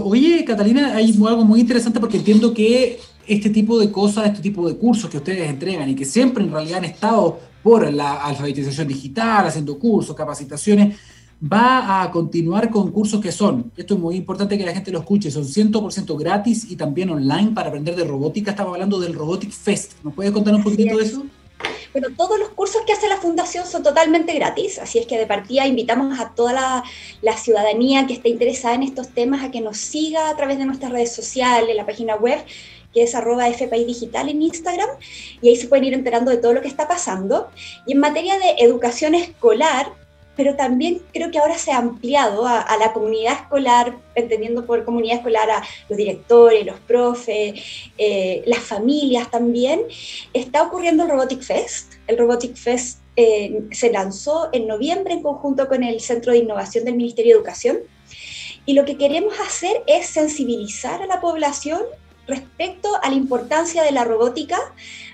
Oye, 0.03 0.44
Catalina, 0.44 0.98
hay 0.98 1.12
algo 1.25 1.46
muy 1.46 1.62
interesante 1.62 2.01
porque 2.01 2.17
entiendo 2.17 2.53
que 2.53 3.00
este 3.27 3.50
tipo 3.50 3.77
de 3.79 3.91
cosas, 3.91 4.27
este 4.27 4.41
tipo 4.41 4.67
de 4.67 4.77
cursos 4.77 5.10
que 5.10 5.17
ustedes 5.17 5.50
entregan 5.50 5.89
y 5.89 5.96
que 5.96 6.05
siempre 6.05 6.43
en 6.43 6.51
realidad 6.51 6.79
han 6.79 6.86
estado 6.86 7.39
por 7.62 7.91
la 7.91 8.24
alfabetización 8.24 8.88
digital, 8.88 9.46
haciendo 9.46 9.77
cursos, 9.77 10.15
capacitaciones, 10.15 10.98
va 11.41 12.01
a 12.01 12.12
continuar 12.12 12.69
con 12.72 12.91
cursos 12.91 13.22
que 13.22 13.31
son, 13.31 13.72
esto 13.77 13.93
es 13.93 14.00
muy 14.00 14.15
importante 14.15 14.57
que 14.57 14.65
la 14.65 14.74
gente 14.74 14.91
lo 14.91 15.00
escuche, 15.00 15.29
son 15.29 15.43
100% 15.43 16.17
gratis 16.17 16.65
y 16.69 16.75
también 16.75 17.10
online 17.10 17.51
para 17.53 17.69
aprender 17.69 17.96
de 17.96 18.05
robótica. 18.05 18.51
Estamos 18.51 18.74
hablando 18.74 19.00
del 19.00 19.13
Robotic 19.13 19.51
Fest. 19.51 19.93
¿Nos 20.03 20.13
puedes 20.13 20.31
contar 20.31 20.55
un 20.55 20.63
poquito 20.63 20.98
de 20.98 21.03
eso? 21.03 21.25
Bueno, 21.91 22.10
todos 22.15 22.39
los 22.39 22.50
cursos 22.50 22.81
que 22.86 22.93
hace 22.93 23.07
la 23.07 23.17
Fundación 23.17 23.65
son 23.65 23.81
totalmente 23.81 24.34
gratis, 24.34 24.77
así 24.77 25.00
es 25.00 25.07
que 25.07 25.17
de 25.17 25.25
partida 25.25 25.65
invitamos 25.65 26.19
a 26.19 26.29
toda 26.29 26.53
la, 26.53 26.84
la, 27.22 27.36
ciudadanía 27.36 28.05
que 28.05 28.13
esté 28.13 28.29
interesada 28.29 28.75
en 28.75 28.84
estos 28.84 29.10
temas 29.10 29.43
a 29.43 29.50
que 29.50 29.62
nos 29.62 29.77
siga 29.77 30.29
a 30.29 30.38
través 30.38 30.60
de 30.60 30.65
nuestras 30.65 30.91
redes 30.91 31.15
sociales, 31.15 31.75
la 31.75 31.86
página 31.86 32.15
web 32.15 32.39
que 32.94 33.03
es 33.03 33.15
arroba 33.15 33.48
Digital 33.48 34.29
en 34.29 34.41
Instagram, 34.41 34.89
y 35.41 35.50
ahí 35.50 35.56
se 35.56 35.67
pueden 35.67 35.86
ir 35.86 35.94
enterando 35.94 36.32
de 36.32 36.38
todo 36.38 36.53
lo 36.53 36.62
que 36.62 36.67
está 36.67 36.88
pasando. 36.88 37.50
Y 37.86 37.94
en 37.94 38.00
materia 38.00 38.38
de 38.38 38.63
educación 38.63 39.15
escolar, 39.15 39.91
pero 40.38 40.56
también 40.56 41.01
creo 41.12 41.32
que 41.32 41.39
ahora 41.39 41.58
se 41.58 41.72
ha 41.72 41.77
ampliado 41.77 42.46
a, 42.46 42.77
la 42.79 42.94
comunidad 42.94 43.34
escolar, 43.34 43.98
entendiendo 44.13 44.65
por 44.65 44.86
comunidad 44.86 45.17
escolar 45.17 45.50
a 45.50 45.63
los 45.89 45.98
directores, 45.98 46.63
los 46.65 46.79
profes, 46.82 47.60
eh, 47.98 48.44
las 48.46 48.60
familias 48.60 49.32
también, 49.32 49.82
está 50.34 50.62
ocurriendo 50.62 51.03
el 51.03 51.10
Robotic 51.10 51.41
Fest. 51.41 51.96
El 52.06 52.20
Robotic 52.20 52.56
Fest 52.56 53.00
eh, 53.15 53.63
se 53.72 53.91
lanzó 53.91 54.50
en 54.53 54.67
noviembre 54.67 55.15
en 55.15 55.24
conjunto 55.24 55.67
con 55.67 55.84
el 55.84 56.00
Centro 56.01 56.32
de 56.32 56.38
Innovación 56.38 56.86
del 56.86 56.96
Ministerio 56.96 57.34
de 57.34 57.38
Educación. 57.39 57.77
Y 58.67 58.74
lo 58.74 58.86
que 58.86 58.96
queremos 58.96 59.34
hacer 59.39 59.82
es 59.88 60.06
sensibilizar 60.06 61.01
a 61.01 61.08
la 61.08 61.20
población 61.20 61.82
respecto 62.27 62.89
a 63.01 63.10
la 63.10 63.15
importancia 63.15 63.84
de 63.84 63.91
la 63.91 64.03
robótica, 64.03 64.57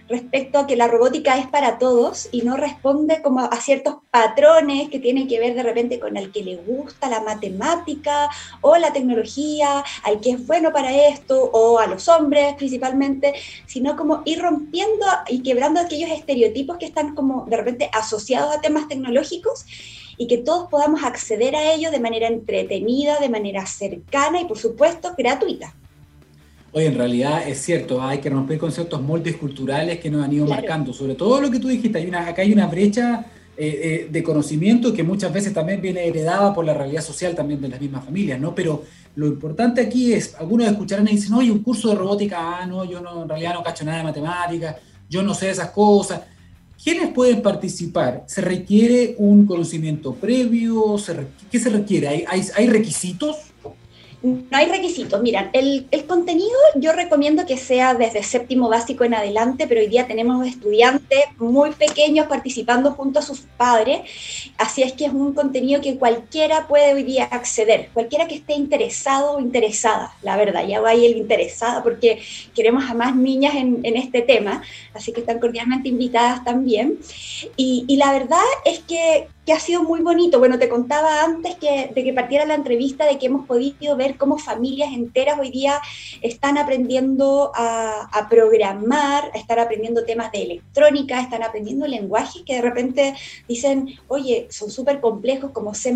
respecto 0.09 0.59
a 0.59 0.67
que 0.67 0.75
la 0.75 0.87
robótica 0.87 1.37
es 1.37 1.47
para 1.47 1.77
todos 1.77 2.27
y 2.31 2.41
no 2.41 2.57
responde 2.57 3.21
como 3.21 3.41
a 3.41 3.55
ciertos 3.61 3.95
patrones 4.11 4.89
que 4.89 4.99
tienen 4.99 5.27
que 5.27 5.39
ver 5.39 5.55
de 5.55 5.63
repente 5.63 5.99
con 5.99 6.17
el 6.17 6.31
que 6.31 6.43
le 6.43 6.57
gusta 6.57 7.09
la 7.09 7.21
matemática 7.21 8.29
o 8.61 8.75
la 8.77 8.91
tecnología, 8.91 9.83
al 10.03 10.19
que 10.19 10.31
es 10.31 10.45
bueno 10.45 10.73
para 10.73 11.07
esto 11.07 11.41
o 11.53 11.79
a 11.79 11.87
los 11.87 12.07
hombres 12.09 12.55
principalmente, 12.55 13.33
sino 13.65 13.95
como 13.95 14.21
ir 14.25 14.41
rompiendo 14.41 15.05
y 15.29 15.41
quebrando 15.41 15.79
aquellos 15.79 16.11
estereotipos 16.11 16.77
que 16.77 16.85
están 16.85 17.15
como 17.15 17.45
de 17.45 17.57
repente 17.57 17.89
asociados 17.93 18.53
a 18.55 18.61
temas 18.61 18.87
tecnológicos 18.87 19.65
y 20.17 20.27
que 20.27 20.37
todos 20.37 20.69
podamos 20.69 21.03
acceder 21.03 21.55
a 21.55 21.73
ello 21.73 21.91
de 21.91 21.99
manera 21.99 22.27
entretenida, 22.27 23.19
de 23.19 23.29
manera 23.29 23.65
cercana 23.65 24.41
y 24.41 24.45
por 24.45 24.57
supuesto 24.57 25.13
gratuita. 25.17 25.73
Oye, 26.75 26.87
en 26.87 26.95
realidad 26.95 27.47
es 27.47 27.61
cierto, 27.61 28.01
hay 28.01 28.17
que 28.17 28.31
romper 28.31 28.57
con 28.57 28.71
ciertos 28.71 28.99
moldes 28.99 29.35
culturales 29.35 29.99
que 29.99 30.09
nos 30.09 30.25
han 30.25 30.33
ido 30.33 30.47
marcando, 30.47 30.91
sobre 30.91 31.13
todo 31.13 31.39
lo 31.39 31.51
que 31.51 31.59
tú 31.59 31.67
dijiste, 31.67 31.99
hay 31.99 32.07
una, 32.07 32.27
acá 32.27 32.41
hay 32.41 32.51
una 32.51 32.65
brecha 32.65 33.27
eh, 33.55 33.79
eh, 33.83 34.07
de 34.09 34.23
conocimiento 34.23 34.91
que 34.91 35.03
muchas 35.03 35.31
veces 35.31 35.53
también 35.53 35.79
viene 35.79 36.07
heredada 36.07 36.51
por 36.51 36.65
la 36.65 36.73
realidad 36.73 37.03
social 37.03 37.35
también 37.35 37.61
de 37.61 37.69
las 37.69 37.79
mismas 37.79 38.03
familias, 38.03 38.39
¿no? 38.39 38.55
Pero 38.55 38.83
lo 39.15 39.27
importante 39.27 39.81
aquí 39.81 40.13
es, 40.13 40.33
algunos 40.33 40.65
escucharán 40.65 41.07
y 41.07 41.11
dicen, 41.11 41.33
oye, 41.33 41.51
un 41.51 41.61
curso 41.61 41.89
de 41.89 41.95
robótica, 41.95 42.61
ah, 42.61 42.65
no, 42.65 42.83
yo 42.85 42.99
no, 42.99 43.21
en 43.21 43.29
realidad 43.29 43.53
no 43.53 43.61
cacho 43.61 43.85
nada 43.85 43.99
de 43.99 44.05
matemáticas, 44.05 44.77
yo 45.07 45.21
no 45.21 45.35
sé 45.35 45.51
esas 45.51 45.69
cosas. 45.69 46.21
¿Quiénes 46.83 47.13
pueden 47.13 47.43
participar? 47.43 48.23
¿Se 48.25 48.41
requiere 48.41 49.13
un 49.19 49.45
conocimiento 49.45 50.15
previo? 50.15 50.95
¿Qué 51.51 51.59
se 51.59 51.69
requiere? 51.69 52.07
¿Hay, 52.07 52.25
hay, 52.27 52.41
hay 52.55 52.67
requisitos? 52.67 53.52
No 54.23 54.57
hay 54.57 54.67
requisitos. 54.67 55.21
Miran, 55.21 55.49
el, 55.51 55.85
contenido 56.07 56.49
yo 56.75 56.93
recomiendo 56.93 57.45
que 57.45 57.57
sea 57.57 57.93
desde 57.93 58.23
séptimo 58.23 58.69
básico 58.69 59.03
en 59.03 59.13
adelante, 59.13 59.67
pero 59.67 59.81
hoy 59.81 59.87
día 59.87 60.07
tenemos 60.07 60.47
estudiantes 60.47 61.19
muy 61.39 61.71
pequeños 61.71 62.27
participando 62.27 62.91
junto 62.91 63.19
a 63.19 63.21
sus 63.21 63.41
padres, 63.57 64.01
así 64.57 64.81
es 64.81 64.93
que 64.93 65.05
es 65.05 65.11
un 65.11 65.33
contenido 65.33 65.81
que 65.81 65.97
cualquiera 65.97 66.67
puede 66.67 66.93
hoy 66.93 67.03
día 67.03 67.25
acceder, 67.25 67.89
cualquiera 67.93 68.27
que 68.27 68.35
esté 68.35 68.53
interesado 68.53 69.33
o 69.33 69.39
interesada, 69.41 70.13
la 70.21 70.37
verdad, 70.37 70.65
ya 70.65 70.79
va 70.79 70.91
ahí 70.91 71.05
el 71.05 71.17
interesada 71.17 71.83
porque 71.83 72.21
queremos 72.55 72.89
a 72.89 72.93
más 72.93 73.15
niñas 73.15 73.55
en, 73.55 73.83
este 73.83 74.21
tema, 74.21 74.63
así 74.93 75.11
que 75.11 75.19
están 75.19 75.39
cordialmente 75.39 75.89
invitadas 75.89 76.43
también. 76.43 76.97
Y, 77.57 77.85
y 77.87 77.97
la 77.97 78.11
verdad 78.11 78.39
es 78.65 78.79
que 78.79 79.27
que 79.45 79.53
ha 79.53 79.59
sido 79.59 79.83
muy 79.83 80.01
bonito. 80.01 80.39
Bueno, 80.39 80.57
te 80.57 80.69
contaba 80.69 81.23
antes 81.23 81.55
que, 81.55 81.91
de 81.93 82.03
que 82.03 82.13
partiera 82.13 82.45
la 82.45 82.55
entrevista 82.55 83.05
de 83.05 83.17
que 83.17 83.25
hemos 83.25 83.45
podido 83.45 83.95
ver 83.97 84.17
cómo 84.17 84.37
familias 84.37 84.93
enteras 84.93 85.39
hoy 85.39 85.51
día 85.51 85.81
están 86.21 86.57
aprendiendo 86.57 87.51
a, 87.55 88.09
a 88.11 88.29
programar, 88.29 89.31
están 89.33 89.59
aprendiendo 89.59 90.05
temas 90.05 90.31
de 90.31 90.43
electrónica, 90.43 91.19
están 91.19 91.43
aprendiendo 91.43 91.87
lenguajes 91.87 92.43
que 92.45 92.55
de 92.55 92.61
repente 92.61 93.13
dicen, 93.47 93.99
oye, 94.07 94.47
son 94.49 94.71
súper 94.71 95.01
complejos 95.01 95.51
como 95.51 95.73
C 95.73 95.93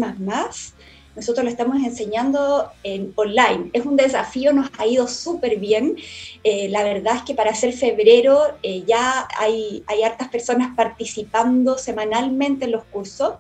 nosotros 1.18 1.44
lo 1.44 1.50
estamos 1.50 1.84
enseñando 1.84 2.72
en 2.84 3.12
online. 3.16 3.72
Es 3.74 3.88
un 3.88 3.96
desafío, 3.96 4.54
nos 4.54 4.70
ha 4.78 4.86
ido 4.86 5.08
súper 5.08 5.58
bien. 5.58 5.96
Eh, 6.44 6.70
la 6.70 6.84
verdad 6.84 7.16
es 7.16 7.24
que 7.24 7.34
para 7.34 7.56
ser 7.56 7.74
febrero 7.74 8.40
eh, 8.62 8.84
ya 8.88 9.28
hay, 9.40 9.84
hay 9.88 10.04
hartas 10.04 10.30
personas 10.30 10.76
participando 10.76 11.80
semanalmente 11.80 12.66
en 12.66 12.72
los 12.72 12.84
cursos 12.84 13.34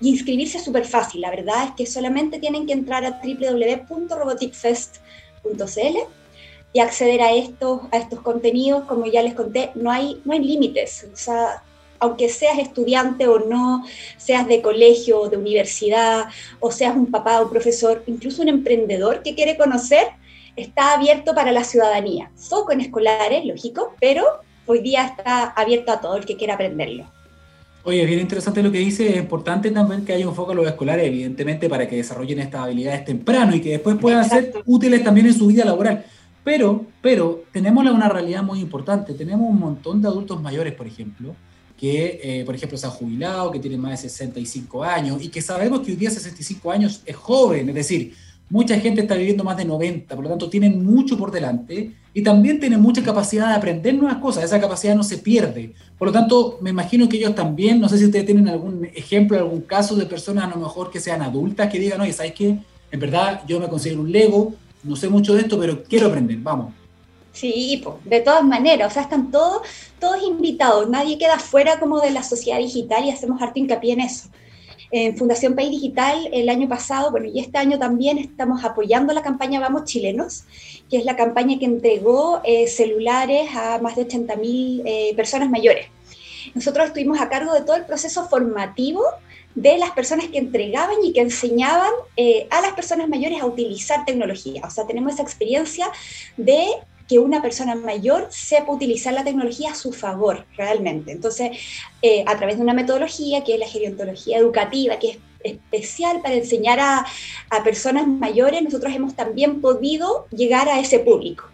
y 0.00 0.10
inscribirse 0.10 0.58
es 0.58 0.64
súper 0.64 0.84
fácil. 0.84 1.20
La 1.20 1.30
verdad 1.30 1.64
es 1.64 1.72
que 1.72 1.84
solamente 1.84 2.38
tienen 2.38 2.64
que 2.64 2.74
entrar 2.74 3.04
a 3.04 3.20
www.roboticfest.cl 3.20 5.96
y 6.72 6.78
acceder 6.78 7.22
a 7.22 7.32
estos, 7.32 7.80
a 7.90 7.96
estos 7.96 8.20
contenidos. 8.20 8.84
Como 8.84 9.06
ya 9.06 9.22
les 9.22 9.34
conté, 9.34 9.72
no 9.74 9.90
hay, 9.90 10.22
no 10.24 10.32
hay 10.32 10.44
límites. 10.44 11.08
O 11.12 11.16
sea, 11.16 11.64
aunque 11.98 12.28
seas 12.28 12.58
estudiante 12.58 13.28
o 13.28 13.38
no, 13.38 13.84
seas 14.16 14.46
de 14.46 14.62
colegio 14.62 15.20
o 15.20 15.28
de 15.28 15.36
universidad, 15.36 16.26
o 16.60 16.70
seas 16.70 16.96
un 16.96 17.10
papá 17.10 17.40
o 17.40 17.50
profesor, 17.50 18.02
incluso 18.06 18.42
un 18.42 18.48
emprendedor 18.48 19.22
que 19.22 19.34
quiere 19.34 19.56
conocer, 19.56 20.06
está 20.56 20.94
abierto 20.94 21.34
para 21.34 21.52
la 21.52 21.64
ciudadanía. 21.64 22.30
Foco 22.36 22.72
en 22.72 22.80
escolares, 22.80 23.44
lógico, 23.44 23.94
pero 24.00 24.24
hoy 24.66 24.80
día 24.80 25.06
está 25.06 25.50
abierto 25.50 25.92
a 25.92 26.00
todo 26.00 26.16
el 26.16 26.24
que 26.24 26.36
quiera 26.36 26.54
aprenderlo. 26.54 27.06
Oye, 27.84 28.02
es 28.02 28.08
bien 28.08 28.18
interesante 28.18 28.64
lo 28.64 28.72
que 28.72 28.78
dice. 28.78 29.10
Es 29.10 29.16
importante 29.16 29.70
también 29.70 30.04
que 30.04 30.12
haya 30.12 30.28
un 30.28 30.34
foco 30.34 30.50
en 30.50 30.56
los 30.56 30.66
escolares, 30.66 31.06
evidentemente, 31.06 31.68
para 31.68 31.88
que 31.88 31.94
desarrollen 31.94 32.40
estas 32.40 32.62
habilidades 32.62 33.04
temprano 33.04 33.54
y 33.54 33.60
que 33.60 33.70
después 33.70 33.96
puedan 33.96 34.28
ser 34.28 34.54
útiles 34.66 35.04
también 35.04 35.26
en 35.26 35.34
su 35.34 35.46
vida 35.46 35.64
laboral. 35.64 36.04
Pero, 36.42 36.84
pero 37.00 37.44
tenemos 37.52 37.86
una 37.86 38.08
realidad 38.08 38.42
muy 38.42 38.58
importante. 38.58 39.14
Tenemos 39.14 39.48
un 39.48 39.60
montón 39.60 40.02
de 40.02 40.08
adultos 40.08 40.42
mayores, 40.42 40.72
por 40.74 40.88
ejemplo, 40.88 41.36
que, 41.76 42.20
eh, 42.22 42.44
por 42.44 42.54
ejemplo, 42.54 42.78
se 42.78 42.86
han 42.86 42.92
jubilado, 42.92 43.50
que 43.50 43.58
tienen 43.58 43.80
más 43.80 44.02
de 44.02 44.08
65 44.08 44.82
años 44.82 45.22
y 45.22 45.28
que 45.28 45.42
sabemos 45.42 45.80
que 45.80 45.92
hoy 45.92 45.96
día 45.96 46.10
65 46.10 46.70
años 46.70 47.02
es 47.04 47.16
joven, 47.16 47.68
es 47.68 47.74
decir, 47.74 48.14
mucha 48.48 48.78
gente 48.78 49.02
está 49.02 49.14
viviendo 49.16 49.44
más 49.44 49.56
de 49.56 49.64
90, 49.64 50.14
por 50.14 50.24
lo 50.24 50.30
tanto 50.30 50.48
tienen 50.48 50.84
mucho 50.84 51.18
por 51.18 51.30
delante 51.30 51.92
y 52.14 52.22
también 52.22 52.60
tienen 52.60 52.80
mucha 52.80 53.02
capacidad 53.02 53.48
de 53.48 53.54
aprender 53.54 53.94
nuevas 53.94 54.18
cosas, 54.18 54.44
esa 54.44 54.60
capacidad 54.60 54.94
no 54.94 55.02
se 55.02 55.18
pierde. 55.18 55.74
Por 55.98 56.08
lo 56.08 56.12
tanto, 56.12 56.58
me 56.62 56.70
imagino 56.70 57.08
que 57.08 57.18
ellos 57.18 57.34
también, 57.34 57.80
no 57.80 57.88
sé 57.88 57.98
si 57.98 58.06
ustedes 58.06 58.24
tienen 58.24 58.48
algún 58.48 58.86
ejemplo, 58.94 59.36
algún 59.36 59.62
caso 59.62 59.96
de 59.96 60.06
personas 60.06 60.44
a 60.44 60.48
lo 60.48 60.56
mejor 60.56 60.90
que 60.90 61.00
sean 61.00 61.22
adultas 61.22 61.70
que 61.70 61.78
digan, 61.78 62.00
oye, 62.00 62.12
¿sabes 62.12 62.32
qué? 62.32 62.56
En 62.90 63.00
verdad 63.00 63.42
yo 63.46 63.60
me 63.60 63.68
considero 63.68 64.00
un 64.00 64.12
Lego, 64.12 64.54
no 64.82 64.96
sé 64.96 65.08
mucho 65.08 65.34
de 65.34 65.40
esto, 65.40 65.58
pero 65.58 65.82
quiero 65.82 66.06
aprender, 66.06 66.38
vamos. 66.38 66.72
Sí, 67.36 67.84
de 68.04 68.20
todas 68.20 68.42
maneras, 68.44 68.90
o 68.90 68.94
sea, 68.94 69.02
están 69.02 69.30
todos, 69.30 69.60
todos 70.00 70.22
invitados, 70.26 70.88
nadie 70.88 71.18
queda 71.18 71.38
fuera 71.38 71.78
como 71.78 72.00
de 72.00 72.10
la 72.10 72.22
sociedad 72.22 72.56
digital 72.56 73.04
y 73.04 73.10
hacemos 73.10 73.42
harto 73.42 73.58
hincapié 73.58 73.92
en 73.92 74.00
eso. 74.00 74.30
En 74.90 75.18
Fundación 75.18 75.54
País 75.54 75.70
Digital 75.70 76.30
el 76.32 76.48
año 76.48 76.66
pasado, 76.66 77.10
bueno, 77.10 77.26
y 77.26 77.40
este 77.40 77.58
año 77.58 77.78
también 77.78 78.16
estamos 78.16 78.64
apoyando 78.64 79.12
la 79.12 79.20
campaña 79.20 79.60
Vamos 79.60 79.84
Chilenos, 79.84 80.44
que 80.88 80.96
es 80.96 81.04
la 81.04 81.14
campaña 81.14 81.58
que 81.58 81.66
entregó 81.66 82.40
eh, 82.42 82.68
celulares 82.68 83.50
a 83.54 83.80
más 83.82 83.96
de 83.96 84.08
80.000 84.08 84.82
eh, 84.86 85.12
personas 85.14 85.50
mayores. 85.50 85.88
Nosotros 86.54 86.86
estuvimos 86.86 87.20
a 87.20 87.28
cargo 87.28 87.52
de 87.52 87.60
todo 87.60 87.76
el 87.76 87.84
proceso 87.84 88.26
formativo 88.30 89.02
de 89.54 89.76
las 89.76 89.90
personas 89.90 90.28
que 90.28 90.38
entregaban 90.38 90.96
y 91.04 91.12
que 91.12 91.20
enseñaban 91.20 91.92
eh, 92.16 92.46
a 92.48 92.62
las 92.62 92.72
personas 92.72 93.10
mayores 93.10 93.42
a 93.42 93.46
utilizar 93.46 94.06
tecnología. 94.06 94.62
O 94.64 94.70
sea, 94.70 94.86
tenemos 94.86 95.12
esa 95.12 95.22
experiencia 95.22 95.90
de 96.38 96.66
que 97.08 97.18
una 97.18 97.40
persona 97.40 97.74
mayor 97.74 98.28
sepa 98.30 98.72
utilizar 98.72 99.14
la 99.14 99.24
tecnología 99.24 99.70
a 99.70 99.74
su 99.74 99.92
favor, 99.92 100.44
realmente. 100.56 101.12
Entonces, 101.12 101.58
eh, 102.02 102.24
a 102.26 102.36
través 102.36 102.56
de 102.56 102.62
una 102.62 102.74
metodología 102.74 103.44
que 103.44 103.54
es 103.54 103.60
la 103.60 103.68
gerontología 103.68 104.38
educativa, 104.38 104.98
que 104.98 105.10
es 105.10 105.18
especial 105.44 106.20
para 106.22 106.34
enseñar 106.34 106.80
a, 106.80 107.06
personas 107.62 108.06
mayores, 108.08 108.62
nosotros 108.62 108.92
hemos 108.94 109.14
también 109.14 109.60
podido 109.60 110.26
llegar 110.30 110.68
a 110.68 110.80
ese 110.80 110.98
público. 110.98 111.44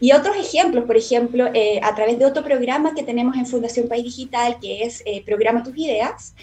Y 0.00 0.12
otros 0.12 0.36
ejemplos, 0.36 0.84
por 0.84 0.96
ejemplo, 0.96 1.48
eh, 1.52 1.80
a 1.82 1.94
través 1.94 2.18
de 2.18 2.24
otro 2.24 2.44
programa 2.44 2.94
que 2.94 3.02
tenemos 3.02 3.36
en 3.36 3.46
Fundación 3.46 3.88
País 3.88 4.04
Digital, 4.04 4.58
que 4.60 4.84
es 4.84 5.02
eh, 5.04 5.22
Programa 5.26 5.62
Tus 5.62 5.76
Ideas, 5.76 6.34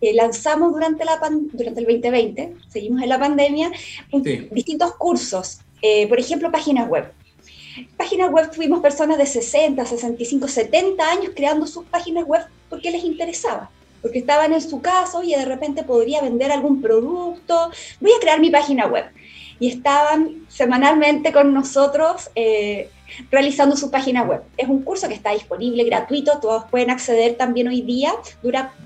lanzamos 0.00 0.74
durante, 0.74 1.04
la 1.06 1.18
durante 1.52 1.80
el 1.80 1.86
2020, 1.86 2.56
seguimos 2.68 3.02
en 3.02 3.08
la 3.08 3.18
pandemia, 3.18 3.72
distintos 4.50 4.94
cursos, 4.96 5.60
por 6.10 6.18
ejemplo, 6.18 6.52
páginas 6.52 6.90
web. 6.90 7.10
Páginas 7.96 8.30
web 8.30 8.50
tuvimos 8.50 8.80
personas 8.80 9.18
de 9.18 9.26
60, 9.26 9.84
65, 9.84 10.48
70 10.48 11.10
años 11.10 11.32
creando 11.34 11.66
sus 11.66 11.84
páginas 11.84 12.24
web 12.24 12.42
porque 12.68 12.90
les 12.90 13.04
interesaba, 13.04 13.70
porque 14.00 14.18
estaban 14.18 14.52
en 14.52 14.60
su 14.60 14.80
casa 14.80 15.18
y 15.24 15.34
de 15.34 15.44
repente 15.44 15.82
podría 15.82 16.20
vender 16.22 16.52
algún 16.52 16.80
producto, 16.80 17.70
voy 18.00 18.12
a 18.12 18.20
crear 18.20 18.40
mi 18.40 18.50
página 18.50 18.86
web. 18.86 19.06
Y 19.60 19.68
estaban 19.68 20.46
semanalmente 20.48 21.32
con 21.32 21.54
nosotros 21.54 22.30
eh, 22.34 22.90
realizando 23.30 23.76
su 23.76 23.90
página 23.90 24.22
web. 24.22 24.42
Es 24.56 24.68
un 24.68 24.82
curso 24.82 25.08
que 25.08 25.14
está 25.14 25.30
disponible, 25.30 25.84
gratuito, 25.84 26.38
todos 26.40 26.64
pueden 26.70 26.90
acceder 26.90 27.36
también 27.36 27.68
hoy 27.68 27.82
día, 27.82 28.12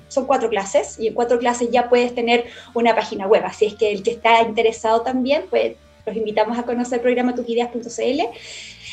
son 0.08 0.26
cuatro 0.26 0.48
clases 0.48 0.98
y 0.98 1.08
en 1.08 1.14
cuatro 1.14 1.38
clases 1.38 1.70
ya 1.70 1.88
puedes 1.88 2.14
tener 2.14 2.44
una 2.74 2.94
página 2.94 3.26
web, 3.26 3.44
así 3.44 3.66
es 3.66 3.74
que 3.74 3.92
el 3.92 4.02
que 4.02 4.12
está 4.12 4.42
interesado 4.42 5.02
también, 5.02 5.44
pues 5.50 5.76
los 6.08 6.16
invitamos 6.16 6.58
a 6.58 6.64
conocer 6.64 7.00
programa 7.00 7.34
tusideas.cl 7.34 8.20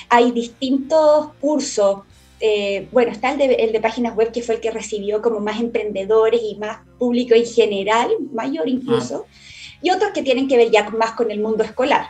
hay 0.09 0.31
distintos 0.31 1.29
cursos. 1.39 1.99
Eh, 2.39 2.87
bueno, 2.91 3.11
está 3.11 3.31
el 3.31 3.37
de, 3.37 3.45
el 3.55 3.71
de, 3.71 3.79
páginas 3.79 4.15
web 4.15 4.31
que 4.31 4.41
fue 4.41 4.55
el 4.55 4.61
que 4.61 4.71
recibió 4.71 5.21
como 5.21 5.39
más 5.39 5.59
emprendedores 5.59 6.41
y 6.43 6.55
más 6.55 6.79
público 6.99 7.33
en 7.33 7.45
general, 7.45 8.09
mayor 8.33 8.67
incluso, 8.67 9.25
ah. 9.27 9.77
y 9.81 9.89
otros 9.89 10.11
que 10.13 10.21
tienen 10.21 10.47
que 10.47 10.57
ver 10.57 10.69
ya 10.69 10.89
más 10.89 11.11
con 11.11 11.31
el 11.31 11.39
mundo 11.39 11.63
escolar. 11.63 12.07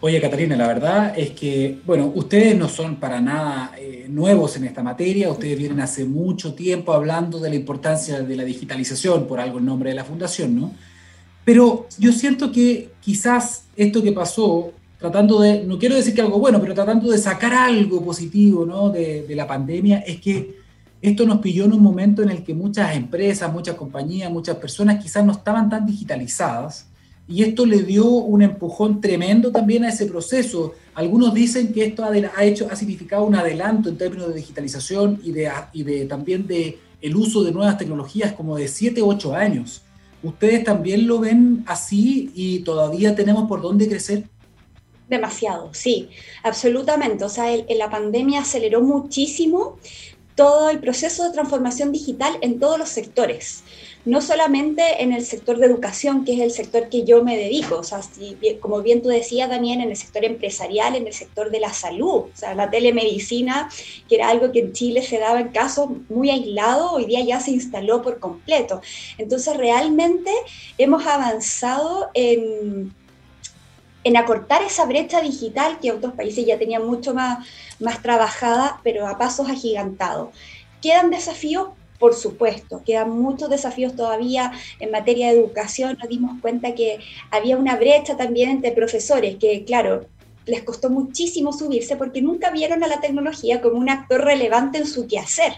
Oye, 0.00 0.20
Catalina, 0.20 0.56
la 0.56 0.66
verdad 0.66 1.18
es 1.18 1.30
que, 1.30 1.78
bueno, 1.86 2.12
ustedes 2.14 2.54
no 2.54 2.68
son 2.68 2.96
para 2.96 3.20
nada 3.20 3.72
eh, 3.78 4.06
nuevos 4.08 4.54
en 4.56 4.64
esta 4.64 4.82
materia, 4.82 5.30
ustedes 5.30 5.56
vienen 5.56 5.80
hace 5.80 6.04
mucho 6.04 6.54
tiempo 6.54 6.92
hablando 6.92 7.38
de 7.38 7.48
la 7.48 7.56
importancia 7.56 8.20
de 8.20 8.36
la 8.36 8.44
digitalización, 8.44 9.26
por 9.26 9.40
algo 9.40 9.58
el 9.58 9.64
nombre 9.64 9.90
de 9.90 9.96
la 9.96 10.04
fundación, 10.04 10.60
¿no? 10.60 10.74
Pero 11.46 11.86
yo 11.96 12.10
siento 12.10 12.50
que 12.50 12.90
quizás 13.00 13.66
esto 13.76 14.02
que 14.02 14.10
pasó, 14.10 14.72
tratando 14.98 15.40
de, 15.40 15.62
no 15.62 15.78
quiero 15.78 15.94
decir 15.94 16.12
que 16.12 16.20
algo 16.20 16.40
bueno, 16.40 16.60
pero 16.60 16.74
tratando 16.74 17.08
de 17.08 17.18
sacar 17.18 17.54
algo 17.54 18.04
positivo, 18.04 18.66
¿no? 18.66 18.90
De, 18.90 19.24
la 19.30 19.46
pandemia, 19.46 20.00
es 20.00 20.20
que 20.20 20.56
esto 21.00 21.24
nos 21.24 21.38
pilló 21.38 21.66
en 21.66 21.74
un 21.74 21.82
momento 21.82 22.20
en 22.20 22.30
el 22.30 22.42
que 22.42 22.52
muchas 22.52 22.96
empresas, 22.96 23.52
muchas 23.52 23.76
compañías, 23.76 24.28
muchas 24.28 24.56
personas 24.56 25.00
quizás 25.00 25.24
no 25.24 25.30
estaban 25.30 25.70
tan 25.70 25.86
digitalizadas 25.86 26.88
y 27.28 27.44
esto 27.44 27.64
le 27.64 27.84
dio 27.84 28.06
un 28.08 28.42
empujón 28.42 29.00
tremendo 29.00 29.52
también 29.52 29.84
a 29.84 29.90
ese 29.90 30.06
proceso. 30.06 30.74
Algunos 30.96 31.32
dicen 31.32 31.72
que 31.72 31.84
esto 31.84 32.04
ha, 32.04 32.44
hecho, 32.44 32.66
ha 32.68 32.74
significado 32.74 33.22
un 33.22 33.36
adelanto 33.36 33.88
en 33.88 33.96
términos 33.96 34.30
de 34.30 34.34
digitalización 34.34 35.20
y, 35.22 35.30
de, 35.30 35.48
y 35.72 35.84
de, 35.84 36.06
también 36.06 36.48
de 36.48 36.80
el 37.00 37.14
uso 37.14 37.44
de 37.44 37.52
nuevas 37.52 37.78
tecnologías 37.78 38.32
como 38.32 38.56
de 38.56 38.66
7 38.66 39.00
u 39.00 39.10
8 39.10 39.36
años. 39.36 39.82
¿Ustedes 40.26 40.64
también 40.64 41.06
lo 41.06 41.20
ven 41.20 41.64
así 41.66 42.30
y 42.34 42.60
todavía 42.60 43.14
tenemos 43.14 43.48
por 43.48 43.62
dónde 43.62 43.88
crecer? 43.88 44.24
Demasiado, 45.08 45.72
sí, 45.72 46.08
absolutamente. 46.42 47.24
O 47.24 47.28
sea, 47.28 47.46
la 47.68 47.90
pandemia 47.90 48.40
aceleró 48.40 48.82
muchísimo 48.82 49.78
todo 50.34 50.68
el 50.68 50.80
proceso 50.80 51.24
de 51.24 51.32
transformación 51.32 51.92
digital 51.92 52.36
en 52.40 52.58
todos 52.58 52.78
los 52.78 52.88
sectores 52.88 53.62
no 54.06 54.20
solamente 54.20 55.02
en 55.02 55.12
el 55.12 55.26
sector 55.26 55.58
de 55.58 55.66
educación, 55.66 56.24
que 56.24 56.34
es 56.34 56.40
el 56.40 56.52
sector 56.52 56.88
que 56.88 57.02
yo 57.02 57.24
me 57.24 57.36
dedico, 57.36 57.78
o 57.78 57.82
sea, 57.82 58.00
como 58.60 58.80
bien 58.80 59.02
tú 59.02 59.08
decías 59.08 59.50
también 59.50 59.80
en 59.80 59.90
el 59.90 59.96
sector 59.96 60.24
empresarial, 60.24 60.94
en 60.94 61.08
el 61.08 61.12
sector 61.12 61.50
de 61.50 61.58
la 61.58 61.72
salud, 61.72 62.26
o 62.26 62.30
sea, 62.32 62.54
la 62.54 62.70
telemedicina, 62.70 63.68
que 64.08 64.14
era 64.14 64.28
algo 64.28 64.52
que 64.52 64.60
en 64.60 64.72
Chile 64.72 65.02
se 65.02 65.18
daba 65.18 65.40
en 65.40 65.48
casos 65.48 65.88
muy 66.08 66.30
aislados, 66.30 66.92
hoy 66.92 67.06
día 67.06 67.20
ya 67.24 67.40
se 67.40 67.50
instaló 67.50 68.00
por 68.00 68.20
completo. 68.20 68.80
Entonces, 69.18 69.56
realmente 69.56 70.30
hemos 70.78 71.04
avanzado 71.04 72.08
en, 72.14 72.94
en 74.04 74.16
acortar 74.16 74.62
esa 74.62 74.84
brecha 74.84 75.20
digital 75.20 75.80
que 75.80 75.90
otros 75.90 76.14
países 76.14 76.46
ya 76.46 76.56
tenían 76.56 76.86
mucho 76.86 77.12
más, 77.12 77.44
más 77.80 78.00
trabajada, 78.02 78.80
pero 78.84 79.08
a 79.08 79.18
pasos 79.18 79.50
agigantados. 79.50 80.28
Quedan 80.80 81.10
desafíos 81.10 81.70
por 81.98 82.14
supuesto, 82.14 82.82
quedan 82.84 83.10
muchos 83.10 83.48
desafíos 83.48 83.96
todavía 83.96 84.52
en 84.80 84.90
materia 84.90 85.28
de 85.28 85.38
educación. 85.38 85.96
Nos 86.00 86.08
dimos 86.08 86.40
cuenta 86.40 86.74
que 86.74 86.98
había 87.30 87.56
una 87.56 87.76
brecha 87.76 88.16
también 88.16 88.50
entre 88.50 88.72
profesores, 88.72 89.36
que 89.36 89.64
claro, 89.64 90.06
les 90.46 90.62
costó 90.62 90.90
muchísimo 90.90 91.52
subirse 91.52 91.96
porque 91.96 92.22
nunca 92.22 92.50
vieron 92.50 92.82
a 92.84 92.88
la 92.88 93.00
tecnología 93.00 93.60
como 93.60 93.78
un 93.78 93.90
actor 93.90 94.24
relevante 94.24 94.78
en 94.78 94.86
su 94.86 95.06
quehacer. 95.06 95.54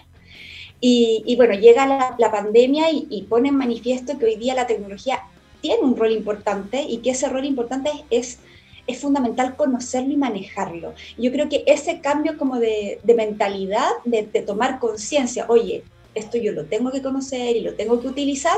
Y, 0.81 1.35
bueno, 1.35 1.55
llega 1.55 2.15
la, 2.17 2.31
pandemia 2.31 2.89
y, 2.89 3.05
y, 3.09 3.23
pone 3.23 3.49
en 3.49 3.55
manifiesto 3.55 4.17
que 4.17 4.25
hoy 4.25 4.35
día 4.37 4.55
la 4.55 4.65
tecnología 4.65 5.23
tiene 5.59 5.83
un 5.83 5.97
rol 5.97 6.13
importante 6.13 6.81
y 6.83 6.99
que 6.99 7.09
ese 7.09 7.27
rol 7.27 7.43
importante 7.43 7.91
es, 8.09 8.39
es, 8.87 9.01
fundamental 9.01 9.57
conocerlo 9.57 10.13
y 10.13 10.15
manejarlo. 10.15 10.93
Yo 11.17 11.33
creo 11.33 11.49
que 11.49 11.65
ese 11.67 11.99
cambio 11.99 12.37
como 12.37 12.59
de, 12.59 13.01
mentalidad, 13.13 13.89
de, 14.05 14.23
de 14.23 14.41
tomar 14.41 14.79
conciencia, 14.79 15.45
oye, 15.49 15.83
esto 16.15 16.37
yo 16.37 16.51
lo 16.51 16.65
tengo 16.65 16.91
que 16.91 17.01
conocer 17.01 17.55
y 17.55 17.61
lo 17.61 17.73
tengo 17.75 18.01
que 18.01 18.07
utilizar, 18.07 18.57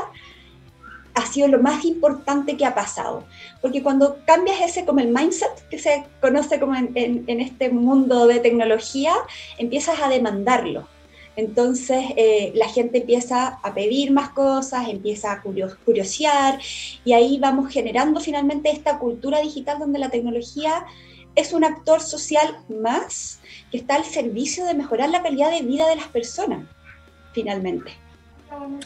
ha 1.14 1.26
sido 1.26 1.48
lo 1.48 1.60
más 1.60 1.84
importante 1.84 2.56
que 2.56 2.64
ha 2.64 2.74
pasado. 2.74 3.24
Porque 3.60 3.82
cuando 3.82 4.18
cambias 4.24 4.60
ese 4.60 4.84
como 4.84 5.00
el 5.00 5.08
mindset 5.08 5.68
que 5.68 5.78
se 5.78 6.04
conoce 6.20 6.58
como 6.58 6.74
en, 6.74 7.40
este 7.40 7.70
mundo 7.70 8.26
de 8.26 8.40
tecnología, 8.40 9.12
empiezas 9.58 10.00
a 10.00 10.08
demandarlo. 10.08 10.88
Entonces 11.34 12.04
eh, 12.16 12.52
la 12.54 12.68
gente 12.68 12.98
empieza 12.98 13.58
a 13.62 13.74
pedir 13.74 14.10
más 14.10 14.30
cosas, 14.30 14.88
empieza 14.88 15.32
a 15.32 15.42
curiosear 15.42 16.58
y 17.06 17.14
ahí 17.14 17.38
vamos 17.38 17.72
generando 17.72 18.20
finalmente 18.20 18.70
esta 18.70 18.98
cultura 18.98 19.40
digital 19.40 19.78
donde 19.78 19.98
la 19.98 20.10
tecnología 20.10 20.84
es 21.34 21.54
un 21.54 21.64
actor 21.64 22.02
social 22.02 22.58
más 22.68 23.40
que 23.70 23.78
está 23.78 23.94
al 23.94 24.04
servicio 24.04 24.66
de 24.66 24.74
mejorar 24.74 25.08
la 25.08 25.22
calidad 25.22 25.50
de 25.50 25.62
vida 25.62 25.88
de 25.88 25.96
las 25.96 26.08
personas 26.08 26.66
finalmente. 27.32 27.92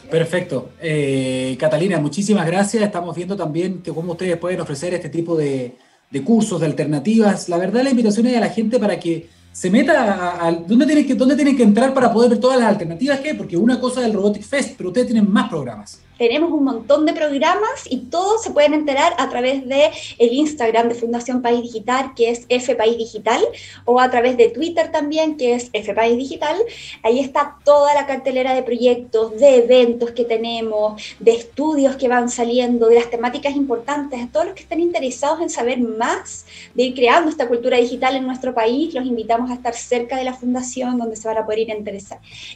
Perfecto. 0.09 0.69
Eh, 0.81 1.55
Catalina, 1.59 1.99
muchísimas 1.99 2.45
gracias. 2.47 2.83
Estamos 2.83 3.15
viendo 3.15 3.35
también 3.35 3.81
que 3.81 3.91
cómo 3.91 4.13
ustedes 4.13 4.37
pueden 4.37 4.61
ofrecer 4.61 4.93
este 4.93 5.09
tipo 5.09 5.35
de, 5.37 5.75
cursos, 6.23 6.59
de 6.59 6.65
alternativas. 6.65 7.49
La 7.49 7.57
verdad, 7.57 7.83
la 7.83 7.89
invitación 7.89 8.27
es 8.27 8.37
a 8.37 8.41
la 8.41 8.49
gente 8.49 8.79
para 8.79 8.99
que 8.99 9.29
se 9.51 9.69
meta 9.69 10.45
a, 10.45 10.51
dónde 10.51 10.85
tienen 10.85 11.05
que 11.05 11.15
dónde 11.15 11.35
tienen 11.35 11.57
que 11.57 11.63
entrar 11.63 11.93
para 11.93 12.13
poder 12.13 12.29
ver 12.29 12.39
todas 12.39 12.59
las 12.59 12.69
alternativas 12.69 13.19
que 13.19 13.33
porque 13.33 13.57
una 13.57 13.79
cosa 13.79 14.01
es 14.01 14.07
el 14.07 14.13
Robotic 14.13 14.43
Fest, 14.43 14.75
pero 14.77 14.89
ustedes 14.89 15.07
tienen 15.07 15.31
más 15.31 15.49
programas. 15.49 16.01
Tenemos 16.17 16.51
un 16.51 16.63
montón 16.63 17.05
de 17.05 17.13
programas 17.13 17.85
y 17.89 17.97
todos 17.97 18.43
se 18.43 18.51
pueden 18.51 18.73
enterar 18.73 19.13
a 19.17 19.29
través 19.29 19.67
de 19.67 19.91
el 20.17 20.33
Instagram 20.33 20.89
de 20.89 20.95
Fundación 20.95 21.41
País 21.41 21.61
Digital, 21.61 22.13
que 22.15 22.29
es 22.31 22.45
F 22.49 22.75
País 22.75 22.97
Digital, 22.97 23.41
o 23.85 23.99
a 23.99 24.09
través 24.09 24.37
de 24.37 24.49
Twitter 24.49 24.91
también, 24.91 25.37
que 25.37 25.53
es 25.53 25.69
F 25.73 25.93
País 25.93 26.17
Digital. 26.17 26.55
Ahí 27.03 27.19
está 27.19 27.57
toda 27.63 27.93
la 27.93 28.05
cartelera 28.05 28.53
de 28.53 28.63
proyectos, 28.63 29.37
de 29.37 29.57
eventos 29.57 30.11
que 30.11 30.25
tenemos, 30.25 31.01
de 31.19 31.33
estudios 31.35 31.95
que 31.95 32.07
van 32.07 32.29
saliendo, 32.29 32.87
de 32.87 32.95
las 32.95 33.09
temáticas 33.09 33.55
importantes. 33.55 34.21
A 34.21 34.27
todos 34.27 34.47
los 34.47 34.55
que 34.55 34.63
estén 34.63 34.79
interesados 34.79 35.41
en 35.41 35.49
saber 35.49 35.79
más 35.79 36.45
de 36.73 36.83
ir 36.83 36.95
creando 36.95 37.29
esta 37.29 37.47
cultura 37.47 37.77
digital 37.77 38.15
en 38.15 38.25
nuestro 38.25 38.53
país, 38.53 38.93
los 38.93 39.05
invitamos 39.05 39.51
a 39.51 39.53
estar 39.53 39.75
cerca 39.75 40.17
de 40.17 40.23
la 40.23 40.33
fundación, 40.33 40.97
donde 40.97 41.15
se 41.15 41.27
van 41.27 41.37
a 41.37 41.45
poder 41.45 41.59
ir 41.59 41.67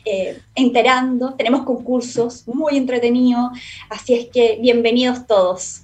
eh, 0.05 0.39
enterando. 0.55 1.33
Tenemos 1.35 1.63
concursos 1.63 2.47
muy 2.47 2.77
entretenidos 2.77 3.50
Así 3.89 4.13
es 4.13 4.27
que 4.27 4.57
bienvenidos 4.61 5.25
todos. 5.27 5.81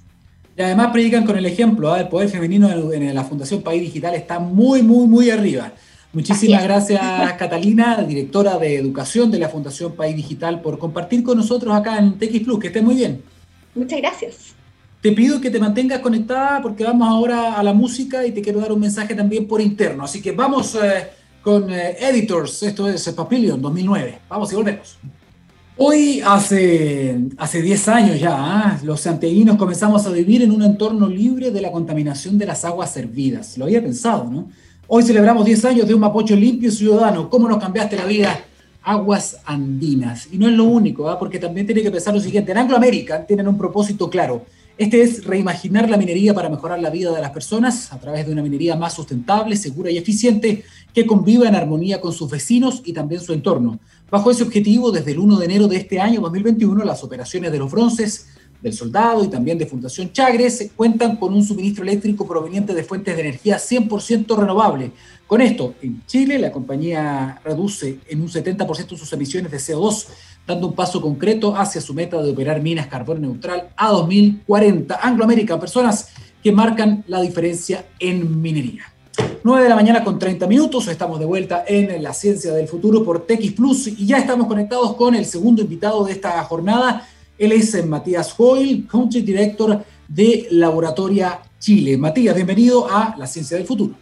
Y 0.56 0.62
además 0.62 0.88
predican 0.92 1.24
con 1.24 1.38
el 1.38 1.46
ejemplo, 1.46 1.92
¿ah? 1.92 2.00
el 2.00 2.08
poder 2.08 2.28
femenino 2.28 2.68
en 2.68 3.14
la 3.14 3.24
Fundación 3.24 3.62
País 3.62 3.80
Digital 3.80 4.14
está 4.14 4.40
muy, 4.40 4.82
muy, 4.82 5.06
muy 5.06 5.30
arriba. 5.30 5.72
Muchísimas 6.12 6.64
gracias, 6.64 7.00
Catalina, 7.38 8.02
directora 8.02 8.58
de 8.58 8.76
Educación 8.76 9.30
de 9.30 9.38
la 9.38 9.48
Fundación 9.48 9.92
País 9.92 10.16
Digital, 10.16 10.60
por 10.60 10.78
compartir 10.78 11.22
con 11.22 11.36
nosotros 11.36 11.74
acá 11.74 11.98
en 11.98 12.18
TX 12.18 12.40
Plus. 12.40 12.58
Que 12.58 12.66
estés 12.68 12.82
muy 12.82 12.96
bien. 12.96 13.22
Muchas 13.74 14.00
gracias. 14.00 14.54
Te 15.00 15.12
pido 15.12 15.40
que 15.40 15.50
te 15.50 15.60
mantengas 15.60 16.00
conectada 16.00 16.60
porque 16.60 16.82
vamos 16.82 17.08
ahora 17.08 17.54
a 17.54 17.62
la 17.62 17.72
música 17.72 18.26
y 18.26 18.32
te 18.32 18.42
quiero 18.42 18.60
dar 18.60 18.72
un 18.72 18.80
mensaje 18.80 19.14
también 19.14 19.46
por 19.46 19.60
interno. 19.60 20.02
Así 20.04 20.20
que 20.20 20.32
vamos 20.32 20.74
eh, 20.74 21.08
con 21.40 21.70
eh, 21.72 21.96
Editors. 22.00 22.64
Esto 22.64 22.88
es 22.88 23.08
Papillion 23.10 23.62
2009. 23.62 24.18
Vamos 24.28 24.52
y 24.52 24.56
volvemos. 24.56 24.98
Hoy, 25.80 26.20
hace, 26.26 27.20
hace 27.36 27.62
10 27.62 27.88
años 27.88 28.18
ya, 28.18 28.34
¿ah? 28.34 28.80
los 28.82 29.00
santiaguinos 29.00 29.56
comenzamos 29.56 30.04
a 30.06 30.10
vivir 30.10 30.42
en 30.42 30.50
un 30.50 30.64
entorno 30.64 31.06
libre 31.06 31.52
de 31.52 31.60
la 31.60 31.70
contaminación 31.70 32.36
de 32.36 32.46
las 32.46 32.64
aguas 32.64 32.92
servidas. 32.92 33.56
Lo 33.56 33.66
había 33.66 33.80
pensado, 33.80 34.24
¿no? 34.24 34.48
Hoy 34.88 35.04
celebramos 35.04 35.44
10 35.44 35.64
años 35.66 35.86
de 35.86 35.94
un 35.94 36.00
Mapocho 36.00 36.34
limpio 36.34 36.68
y 36.68 36.72
ciudadano. 36.72 37.30
¿Cómo 37.30 37.48
nos 37.48 37.58
cambiaste 37.58 37.94
la 37.94 38.06
vida? 38.06 38.40
Aguas 38.82 39.38
andinas. 39.44 40.26
Y 40.32 40.38
no 40.38 40.48
es 40.48 40.54
lo 40.54 40.64
único, 40.64 41.08
¿ah? 41.08 41.16
porque 41.16 41.38
también 41.38 41.64
tiene 41.64 41.82
que 41.82 41.92
pensar 41.92 42.12
lo 42.12 42.20
siguiente. 42.20 42.50
En 42.50 42.58
Anglo 42.58 42.76
American 42.76 43.24
tienen 43.24 43.46
un 43.46 43.56
propósito 43.56 44.10
claro. 44.10 44.44
Este 44.78 45.02
es 45.02 45.24
reimaginar 45.24 45.88
la 45.88 45.96
minería 45.96 46.34
para 46.34 46.48
mejorar 46.48 46.80
la 46.80 46.90
vida 46.90 47.12
de 47.12 47.20
las 47.20 47.30
personas 47.30 47.92
a 47.92 47.98
través 47.98 48.26
de 48.26 48.32
una 48.32 48.42
minería 48.42 48.74
más 48.74 48.94
sustentable, 48.94 49.56
segura 49.56 49.90
y 49.92 49.98
eficiente 49.98 50.64
que 50.94 51.06
conviva 51.06 51.48
en 51.48 51.54
armonía 51.54 52.00
con 52.00 52.12
sus 52.12 52.30
vecinos 52.30 52.82
y 52.84 52.92
también 52.92 53.20
su 53.20 53.32
entorno. 53.32 53.78
Bajo 54.10 54.30
ese 54.30 54.42
objetivo, 54.42 54.90
desde 54.90 55.12
el 55.12 55.18
1 55.18 55.36
de 55.36 55.44
enero 55.44 55.68
de 55.68 55.76
este 55.76 56.00
año 56.00 56.22
2021, 56.22 56.82
las 56.82 57.04
operaciones 57.04 57.52
de 57.52 57.58
los 57.58 57.70
bronces 57.70 58.28
del 58.62 58.72
Soldado 58.72 59.22
y 59.22 59.28
también 59.28 59.58
de 59.58 59.66
Fundación 59.66 60.12
Chagres 60.12 60.70
cuentan 60.74 61.16
con 61.16 61.34
un 61.34 61.44
suministro 61.44 61.84
eléctrico 61.84 62.26
proveniente 62.26 62.74
de 62.74 62.84
fuentes 62.84 63.14
de 63.14 63.20
energía 63.20 63.58
100% 63.58 64.34
renovable. 64.34 64.92
Con 65.26 65.42
esto, 65.42 65.74
en 65.82 66.02
Chile, 66.06 66.38
la 66.38 66.50
compañía 66.50 67.38
reduce 67.44 67.98
en 68.08 68.22
un 68.22 68.28
70% 68.28 68.96
sus 68.96 69.12
emisiones 69.12 69.52
de 69.52 69.58
CO2, 69.58 70.06
dando 70.46 70.68
un 70.68 70.74
paso 70.74 71.02
concreto 71.02 71.54
hacia 71.54 71.82
su 71.82 71.92
meta 71.92 72.22
de 72.22 72.30
operar 72.30 72.62
minas 72.62 72.86
carbón 72.86 73.20
neutral 73.20 73.68
a 73.76 73.90
2040. 73.90 75.00
Anglo 75.02 75.24
American, 75.24 75.60
personas 75.60 76.08
que 76.42 76.50
marcan 76.50 77.04
la 77.08 77.20
diferencia 77.20 77.84
en 77.98 78.40
minería. 78.40 78.84
9 79.44 79.62
de 79.62 79.68
la 79.68 79.76
mañana 79.76 80.04
con 80.04 80.18
30 80.18 80.46
minutos, 80.46 80.88
estamos 80.88 81.18
de 81.18 81.24
vuelta 81.24 81.64
en 81.66 82.02
la 82.02 82.12
ciencia 82.12 82.52
del 82.52 82.68
futuro 82.68 83.04
por 83.04 83.26
TX 83.26 83.52
Plus 83.52 83.86
y 83.86 84.06
ya 84.06 84.18
estamos 84.18 84.46
conectados 84.46 84.94
con 84.94 85.14
el 85.14 85.24
segundo 85.24 85.62
invitado 85.62 86.04
de 86.04 86.12
esta 86.12 86.42
jornada. 86.44 87.06
Él 87.38 87.52
es 87.52 87.86
Matías 87.86 88.34
Hoyle, 88.36 88.86
Country 88.86 89.22
Director 89.22 89.82
de 90.08 90.48
Laboratoria 90.50 91.38
Chile. 91.58 91.96
Matías, 91.96 92.34
bienvenido 92.34 92.86
a 92.90 93.14
la 93.16 93.26
ciencia 93.26 93.56
del 93.56 93.66
futuro. 93.66 93.94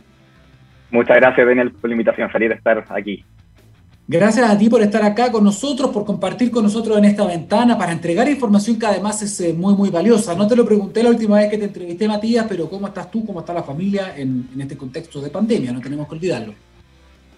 Muchas 0.90 1.16
gracias, 1.16 1.46
Daniel, 1.46 1.72
por 1.72 1.90
la 1.90 1.94
invitación. 1.94 2.30
Feliz 2.30 2.48
de 2.48 2.54
estar 2.54 2.84
aquí. 2.90 3.24
Gracias 4.08 4.48
a 4.48 4.56
ti 4.56 4.70
por 4.70 4.80
estar 4.82 5.02
acá 5.02 5.32
con 5.32 5.42
nosotros, 5.42 5.90
por 5.90 6.04
compartir 6.04 6.52
con 6.52 6.62
nosotros 6.62 6.96
en 6.96 7.06
esta 7.06 7.26
ventana, 7.26 7.76
para 7.76 7.90
entregar 7.90 8.28
información 8.28 8.78
que 8.78 8.86
además 8.86 9.20
es 9.20 9.40
eh, 9.40 9.52
muy, 9.52 9.74
muy 9.74 9.90
valiosa. 9.90 10.36
No 10.36 10.46
te 10.46 10.54
lo 10.54 10.64
pregunté 10.64 11.02
la 11.02 11.08
última 11.10 11.38
vez 11.38 11.50
que 11.50 11.58
te 11.58 11.64
entrevisté, 11.64 12.06
Matías, 12.06 12.46
pero 12.48 12.70
¿cómo 12.70 12.86
estás 12.86 13.10
tú? 13.10 13.26
¿Cómo 13.26 13.40
está 13.40 13.52
la 13.52 13.64
familia 13.64 14.16
en, 14.16 14.48
este 14.60 14.76
contexto 14.76 15.20
de 15.20 15.28
pandemia? 15.28 15.72
No 15.72 15.80
tenemos 15.80 16.06
que 16.06 16.14
olvidarlo. 16.14 16.54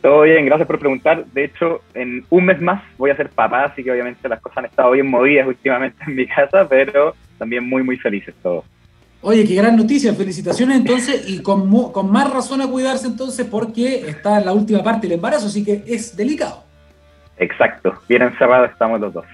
Todo 0.03 0.23
bien, 0.23 0.45
gracias 0.45 0.67
por 0.67 0.79
preguntar. 0.79 1.25
De 1.33 1.45
hecho, 1.45 1.81
en 1.95 2.27
un 2.29 2.45
mes 2.45 2.61
más 2.61 2.83
voy 2.99 3.13
a 3.13 3.17
ser 3.17 3.31
papá, 3.31 3.65
así 3.65 3.83
que 3.83 3.91
obviamente 3.91 4.29
las 4.29 4.41
cosas 4.43 4.59
han 4.59 4.65
estado 4.67 4.91
bien 4.91 5.09
movidas 5.09 5.49
últimamente 5.49 6.05
en 6.07 6.17
mi 6.17 6.27
casa, 6.27 6.69
pero 6.69 7.15
también 7.39 7.67
muy, 7.67 7.83
muy 7.83 7.97
felices 7.97 8.35
todos. 8.43 8.67
Oye, 9.21 9.45
qué 9.45 9.55
gran 9.55 9.77
noticia, 9.77 10.15
felicitaciones 10.15 10.77
entonces 10.77 11.29
y 11.29 11.41
con, 11.43 11.91
con 11.91 12.11
más 12.11 12.33
razón 12.33 12.63
a 12.63 12.69
cuidarse 12.69 13.09
entonces 13.09 13.47
porque 13.51 14.09
está 14.09 14.39
en 14.39 14.47
la 14.47 14.53
última 14.53 14.83
parte 14.83 15.09
del 15.09 15.17
embarazo, 15.17 15.47
así 15.47 15.65
que 15.65 15.83
es 15.87 16.17
delicado. 16.17 16.63
Exacto, 17.37 17.95
bien 18.09 18.23
encerrados 18.23 18.71
estamos 18.71 19.01
los 19.01 19.13
dos. 19.13 19.25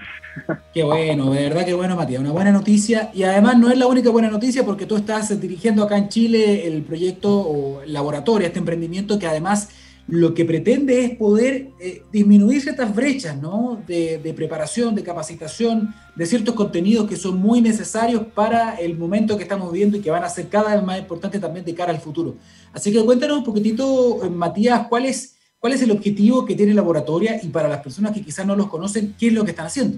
Qué 0.73 0.83
bueno, 0.83 1.31
de 1.31 1.43
verdad 1.43 1.65
qué 1.65 1.73
bueno, 1.73 1.95
Matías, 1.95 2.19
una 2.19 2.31
buena 2.31 2.51
noticia 2.51 3.09
y 3.13 3.23
además 3.23 3.57
no 3.57 3.71
es 3.71 3.77
la 3.77 3.87
única 3.87 4.09
buena 4.09 4.29
noticia 4.29 4.65
porque 4.65 4.85
tú 4.85 4.97
estás 4.97 5.39
dirigiendo 5.39 5.81
acá 5.81 5.97
en 5.97 6.09
Chile 6.09 6.67
el 6.67 6.81
proyecto 6.81 7.29
o 7.29 7.81
laboratorio, 7.85 8.45
este 8.45 8.59
emprendimiento 8.59 9.17
que 9.17 9.27
además 9.27 9.69
lo 10.07 10.35
que 10.35 10.45
pretende 10.45 11.03
es 11.03 11.17
poder 11.17 11.69
eh, 11.79 12.03
disminuir 12.11 12.61
ciertas 12.61 12.93
brechas 12.93 13.41
¿no? 13.41 13.81
de, 13.87 14.33
preparación, 14.35 14.93
de 14.93 15.03
capacitación, 15.03 15.95
de 16.15 16.25
ciertos 16.27 16.53
contenidos 16.53 17.09
que 17.09 17.15
son 17.15 17.37
muy 17.37 17.59
necesarios 17.59 18.23
para 18.35 18.75
el 18.75 18.97
momento 18.97 19.35
que 19.35 19.43
estamos 19.43 19.71
viviendo 19.71 19.97
y 19.97 20.01
que 20.01 20.11
van 20.11 20.23
a 20.23 20.29
ser 20.29 20.47
cada 20.47 20.75
vez 20.75 20.83
más 20.83 20.99
importantes 20.99 21.41
también 21.41 21.65
de 21.65 21.73
cara 21.73 21.91
al 21.91 21.99
futuro. 21.99 22.35
Así 22.71 22.91
que 22.91 23.03
cuéntanos 23.03 23.39
un 23.39 23.43
poquitito, 23.43 24.23
eh, 24.23 24.29
Matías, 24.29 24.87
cuál 24.87 25.05
es, 25.05 25.37
cuál 25.59 25.73
es 25.73 25.81
el 25.81 25.91
objetivo 25.91 26.45
que 26.45 26.55
tiene 26.55 26.71
el 26.71 26.75
laboratorio 26.75 27.31
y 27.41 27.47
para 27.47 27.67
las 27.67 27.81
personas 27.81 28.11
que 28.11 28.21
quizás 28.21 28.45
no 28.45 28.55
los 28.55 28.69
conocen, 28.69 29.15
qué 29.17 29.27
es 29.27 29.33
lo 29.33 29.43
que 29.43 29.51
están 29.51 29.65
haciendo. 29.65 29.97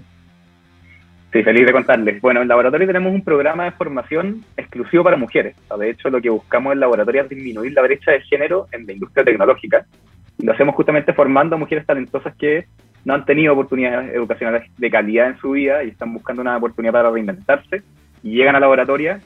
Sí, 1.32 1.44
feliz 1.44 1.66
de 1.66 1.74
contarles. 1.74 2.22
Bueno, 2.22 2.42
en 2.42 2.48
laboratorio 2.48 2.88
tenemos 2.88 3.14
un 3.14 3.22
programa 3.22 3.66
de 3.66 3.72
formación 3.72 4.46
exclusivo 4.56 5.04
para 5.04 5.18
mujeres. 5.18 5.56
De 5.78 5.90
hecho, 5.90 6.10
lo 6.10 6.22
que 6.22 6.30
buscamos 6.30 6.74
en 6.74 6.80
laboratorio 6.80 7.24
es 7.24 7.30
disminuir 7.30 7.74
la 7.74 7.82
brecha 7.82 8.12
de 8.12 8.22
género 8.22 8.68
en 8.72 8.88
la 8.88 8.94
industria 8.94 9.26
tecnológica. 9.26 9.86
Y 10.38 10.46
lo 10.46 10.54
hacemos 10.54 10.76
justamente 10.76 11.14
formando 11.14 11.56
a 11.56 11.60
mujeres 11.60 11.86
talentosas 11.86 12.34
que 12.36 12.66
no 13.04 13.14
han 13.14 13.26
tenido 13.26 13.54
oportunidades 13.54 14.16
educacionales 14.16 14.72
de 14.78 14.90
calidad 14.90 15.28
en 15.28 15.38
su 15.38 15.52
vida 15.52 15.84
y 15.84 15.90
están 15.90 16.14
buscando 16.14 16.42
una 16.42 16.56
oportunidad 16.56 16.94
para 16.94 17.12
reinventarse. 17.12 17.84
Y 18.24 18.32
llegan 18.32 18.56
al 18.56 18.62
laboratorio 18.62 19.18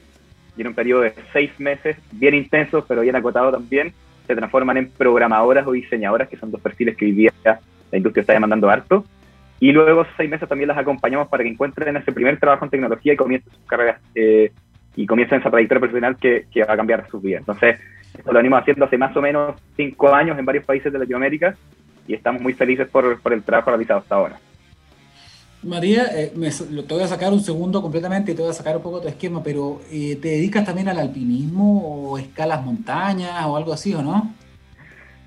y 0.56 0.60
en 0.60 0.66
un 0.66 0.74
periodo 0.74 1.02
de 1.02 1.14
seis 1.32 1.52
meses, 1.60 1.96
bien 2.10 2.34
intensos, 2.34 2.84
pero 2.86 3.02
bien 3.02 3.14
acotado 3.14 3.52
también, 3.52 3.92
se 4.26 4.34
transforman 4.34 4.76
en 4.76 4.90
programadoras 4.90 5.66
o 5.66 5.72
diseñadoras, 5.72 6.28
que 6.28 6.36
son 6.36 6.50
dos 6.50 6.60
perfiles 6.60 6.96
que 6.96 7.04
hoy 7.04 7.12
día 7.12 7.32
la 7.44 7.96
industria 7.96 8.22
está 8.22 8.32
demandando 8.32 8.68
harto 8.68 9.04
y 9.62 9.70
luego 9.70 10.04
seis 10.16 10.28
meses 10.28 10.48
también 10.48 10.66
las 10.66 10.76
acompañamos 10.76 11.28
para 11.28 11.44
que 11.44 11.50
encuentren 11.50 11.96
ese 11.96 12.10
primer 12.10 12.36
trabajo 12.40 12.64
en 12.64 12.70
tecnología 12.72 13.12
y 13.12 13.16
comiencen 13.16 13.52
sus 13.52 13.64
carreras 13.64 14.00
eh, 14.12 14.50
y 14.96 15.06
comiencen 15.06 15.38
esa 15.38 15.52
trayectoria 15.52 15.78
profesional 15.78 16.16
que, 16.16 16.64
va 16.68 16.72
a 16.72 16.76
cambiar 16.76 17.08
sus 17.08 17.22
vidas. 17.22 17.42
Entonces, 17.42 17.78
esto 18.12 18.32
lo 18.32 18.38
venimos 18.40 18.60
haciendo 18.60 18.86
hace 18.86 18.98
más 18.98 19.16
o 19.16 19.22
menos 19.22 19.54
cinco 19.76 20.12
años 20.12 20.36
en 20.36 20.44
varios 20.44 20.64
países 20.64 20.92
de 20.92 20.98
Latinoamérica 20.98 21.54
y 22.08 22.14
estamos 22.14 22.42
muy 22.42 22.54
felices 22.54 22.88
por, 22.88 23.20
por 23.20 23.32
el 23.32 23.44
trabajo 23.44 23.70
realizado 23.70 24.00
hasta 24.00 24.16
ahora. 24.16 24.36
María, 25.62 26.06
eh, 26.12 26.32
me, 26.34 26.50
te 26.50 26.94
voy 26.94 27.04
a 27.04 27.06
sacar 27.06 27.32
un 27.32 27.40
segundo 27.40 27.80
completamente 27.80 28.32
y 28.32 28.34
te 28.34 28.42
voy 28.42 28.50
a 28.50 28.54
sacar 28.54 28.76
un 28.76 28.82
poco 28.82 29.00
tu 29.00 29.06
esquema, 29.06 29.44
pero 29.44 29.80
eh, 29.92 30.18
¿te 30.20 30.26
dedicas 30.26 30.64
también 30.64 30.88
al 30.88 30.98
alpinismo 30.98 32.10
o 32.10 32.18
escalas 32.18 32.64
montañas 32.64 33.46
o 33.46 33.56
algo 33.56 33.72
así 33.72 33.94
o 33.94 34.02
no? 34.02 34.34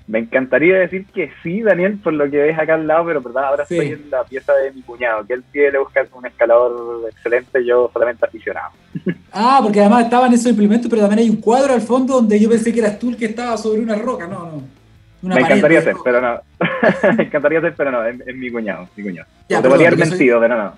Me 0.08 0.20
encantaría 0.20 0.78
decir 0.78 1.06
que 1.06 1.32
sí, 1.42 1.62
Daniel, 1.62 1.98
por 1.98 2.12
lo 2.12 2.30
que 2.30 2.36
ves 2.36 2.58
acá 2.58 2.74
al 2.74 2.86
lado, 2.86 3.06
pero 3.06 3.20
verdad, 3.20 3.46
ahora 3.46 3.64
estoy 3.64 3.88
en 3.88 4.08
la 4.08 4.22
pieza 4.22 4.52
de 4.54 4.72
mi 4.72 4.82
cuñado, 4.82 5.26
que 5.26 5.34
él 5.34 5.42
quiere 5.50 5.78
buscar 5.78 6.06
un 6.12 6.26
escalador 6.26 7.08
excelente, 7.10 7.64
yo 7.64 7.90
solamente 7.92 8.24
aficionado. 8.24 8.70
Ah, 9.38 9.60
porque 9.62 9.80
además 9.80 10.04
estaban 10.04 10.32
esos 10.32 10.46
implementos, 10.46 10.88
pero 10.88 11.02
también 11.02 11.18
hay 11.18 11.28
un 11.28 11.36
cuadro 11.36 11.74
al 11.74 11.82
fondo 11.82 12.14
donde 12.14 12.40
yo 12.40 12.48
pensé 12.48 12.72
que 12.72 12.80
eras 12.80 12.98
tú 12.98 13.10
el 13.10 13.18
que 13.18 13.26
estaba 13.26 13.54
sobre 13.58 13.82
una 13.82 13.94
roca, 13.94 14.26
no, 14.26 14.46
no 14.46 14.62
me 15.34 15.40
encantaría 15.40 15.82
ser, 15.82 15.96
pero 16.04 16.20
no. 16.20 16.40
me 17.16 17.24
encantaría 17.24 17.60
ser, 17.60 17.74
pero 17.76 17.90
no, 17.90 18.04
es, 18.04 18.36
mi 18.36 18.50
cuñado, 18.50 18.88
mi 18.96 19.02
cuñado. 19.02 19.28
Ya, 19.48 19.62
te 19.62 19.68
podría 19.68 19.88
haber 19.88 20.08
mentido, 20.08 20.40
pero 20.40 20.56
no. 20.56 20.72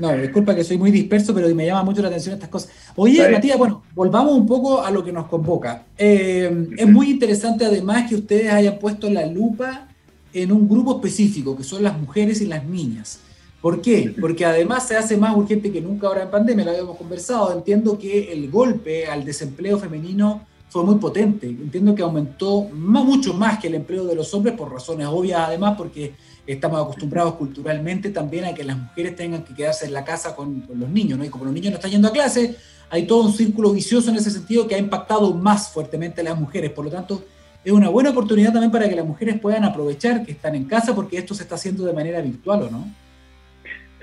no, 0.00 0.16
disculpa 0.16 0.54
que 0.54 0.64
soy 0.64 0.78
muy 0.78 0.90
disperso, 0.90 1.34
pero 1.34 1.52
me 1.54 1.66
llama 1.66 1.82
mucho 1.82 2.02
la 2.02 2.08
atención 2.08 2.34
estas 2.34 2.48
cosas. 2.48 2.72
Oye, 2.96 3.28
Matías, 3.30 3.58
bueno, 3.58 3.82
volvamos 3.94 4.34
un 4.34 4.46
poco 4.46 4.82
a 4.82 4.90
lo 4.90 5.04
que 5.04 5.12
nos 5.12 5.26
convoca. 5.26 5.82
Eh, 5.96 6.68
es 6.76 6.88
muy 6.88 7.10
interesante 7.10 7.64
además 7.64 8.08
que 8.08 8.16
ustedes 8.16 8.52
hayan 8.52 8.78
puesto 8.78 9.10
la 9.10 9.26
lupa 9.26 9.88
en 10.32 10.52
un 10.52 10.68
grupo 10.68 10.96
específico, 10.96 11.56
que 11.56 11.64
son 11.64 11.82
las 11.82 11.98
mujeres 11.98 12.40
y 12.40 12.46
las 12.46 12.64
niñas. 12.64 13.20
¿Por 13.60 13.82
qué? 13.82 14.14
Porque 14.18 14.46
además 14.46 14.88
se 14.88 14.96
hace 14.96 15.18
más 15.18 15.36
urgente 15.36 15.70
que 15.70 15.82
nunca 15.82 16.06
ahora 16.06 16.22
en 16.22 16.30
pandemia, 16.30 16.64
lo 16.64 16.70
habíamos 16.70 16.96
conversado. 16.96 17.52
Entiendo 17.52 17.98
que 17.98 18.32
el 18.32 18.50
golpe 18.50 19.06
al 19.06 19.24
desempleo 19.24 19.78
femenino 19.78 20.46
fue 20.70 20.84
muy 20.84 20.94
potente. 20.96 21.48
Entiendo 21.48 21.94
que 21.94 22.02
aumentó 22.02 22.62
mucho 22.62 23.34
más 23.34 23.58
que 23.58 23.66
el 23.66 23.74
empleo 23.74 24.06
de 24.06 24.14
los 24.14 24.32
hombres 24.32 24.54
por 24.54 24.72
razones 24.72 25.06
obvias, 25.08 25.40
además, 25.40 25.74
porque 25.76 26.14
estamos 26.46 26.80
acostumbrados 26.80 27.34
culturalmente 27.34 28.10
también 28.10 28.44
a 28.44 28.54
que 28.54 28.62
las 28.62 28.78
mujeres 28.78 29.16
tengan 29.16 29.42
que 29.42 29.52
quedarse 29.52 29.86
en 29.86 29.92
la 29.92 30.04
casa 30.04 30.34
con, 30.34 30.64
los 30.72 30.88
niños, 30.88 31.18
¿no? 31.18 31.24
Y 31.24 31.28
como 31.28 31.44
los 31.44 31.52
niños 31.52 31.72
no 31.72 31.76
están 31.76 31.90
yendo 31.90 32.08
a 32.08 32.12
clase, 32.12 32.56
hay 32.88 33.04
todo 33.04 33.24
un 33.24 33.32
círculo 33.32 33.72
vicioso 33.72 34.10
en 34.10 34.16
ese 34.16 34.30
sentido 34.30 34.68
que 34.68 34.76
ha 34.76 34.78
impactado 34.78 35.34
más 35.34 35.68
fuertemente 35.70 36.20
a 36.20 36.24
las 36.24 36.38
mujeres. 36.38 36.70
Por 36.70 36.84
lo 36.84 36.90
tanto, 36.90 37.24
es 37.64 37.72
una 37.72 37.88
buena 37.88 38.10
oportunidad 38.10 38.52
también 38.52 38.70
para 38.70 38.88
que 38.88 38.94
las 38.94 39.04
mujeres 39.04 39.40
puedan 39.40 39.64
aprovechar 39.64 40.24
que 40.24 40.32
están 40.32 40.54
en 40.54 40.64
casa 40.64 40.94
porque 40.94 41.18
esto 41.18 41.34
se 41.34 41.42
está 41.42 41.56
haciendo 41.56 41.84
de 41.84 41.92
manera 41.92 42.20
virtual, 42.20 42.62
¿o 42.62 42.70
no? 42.70 42.86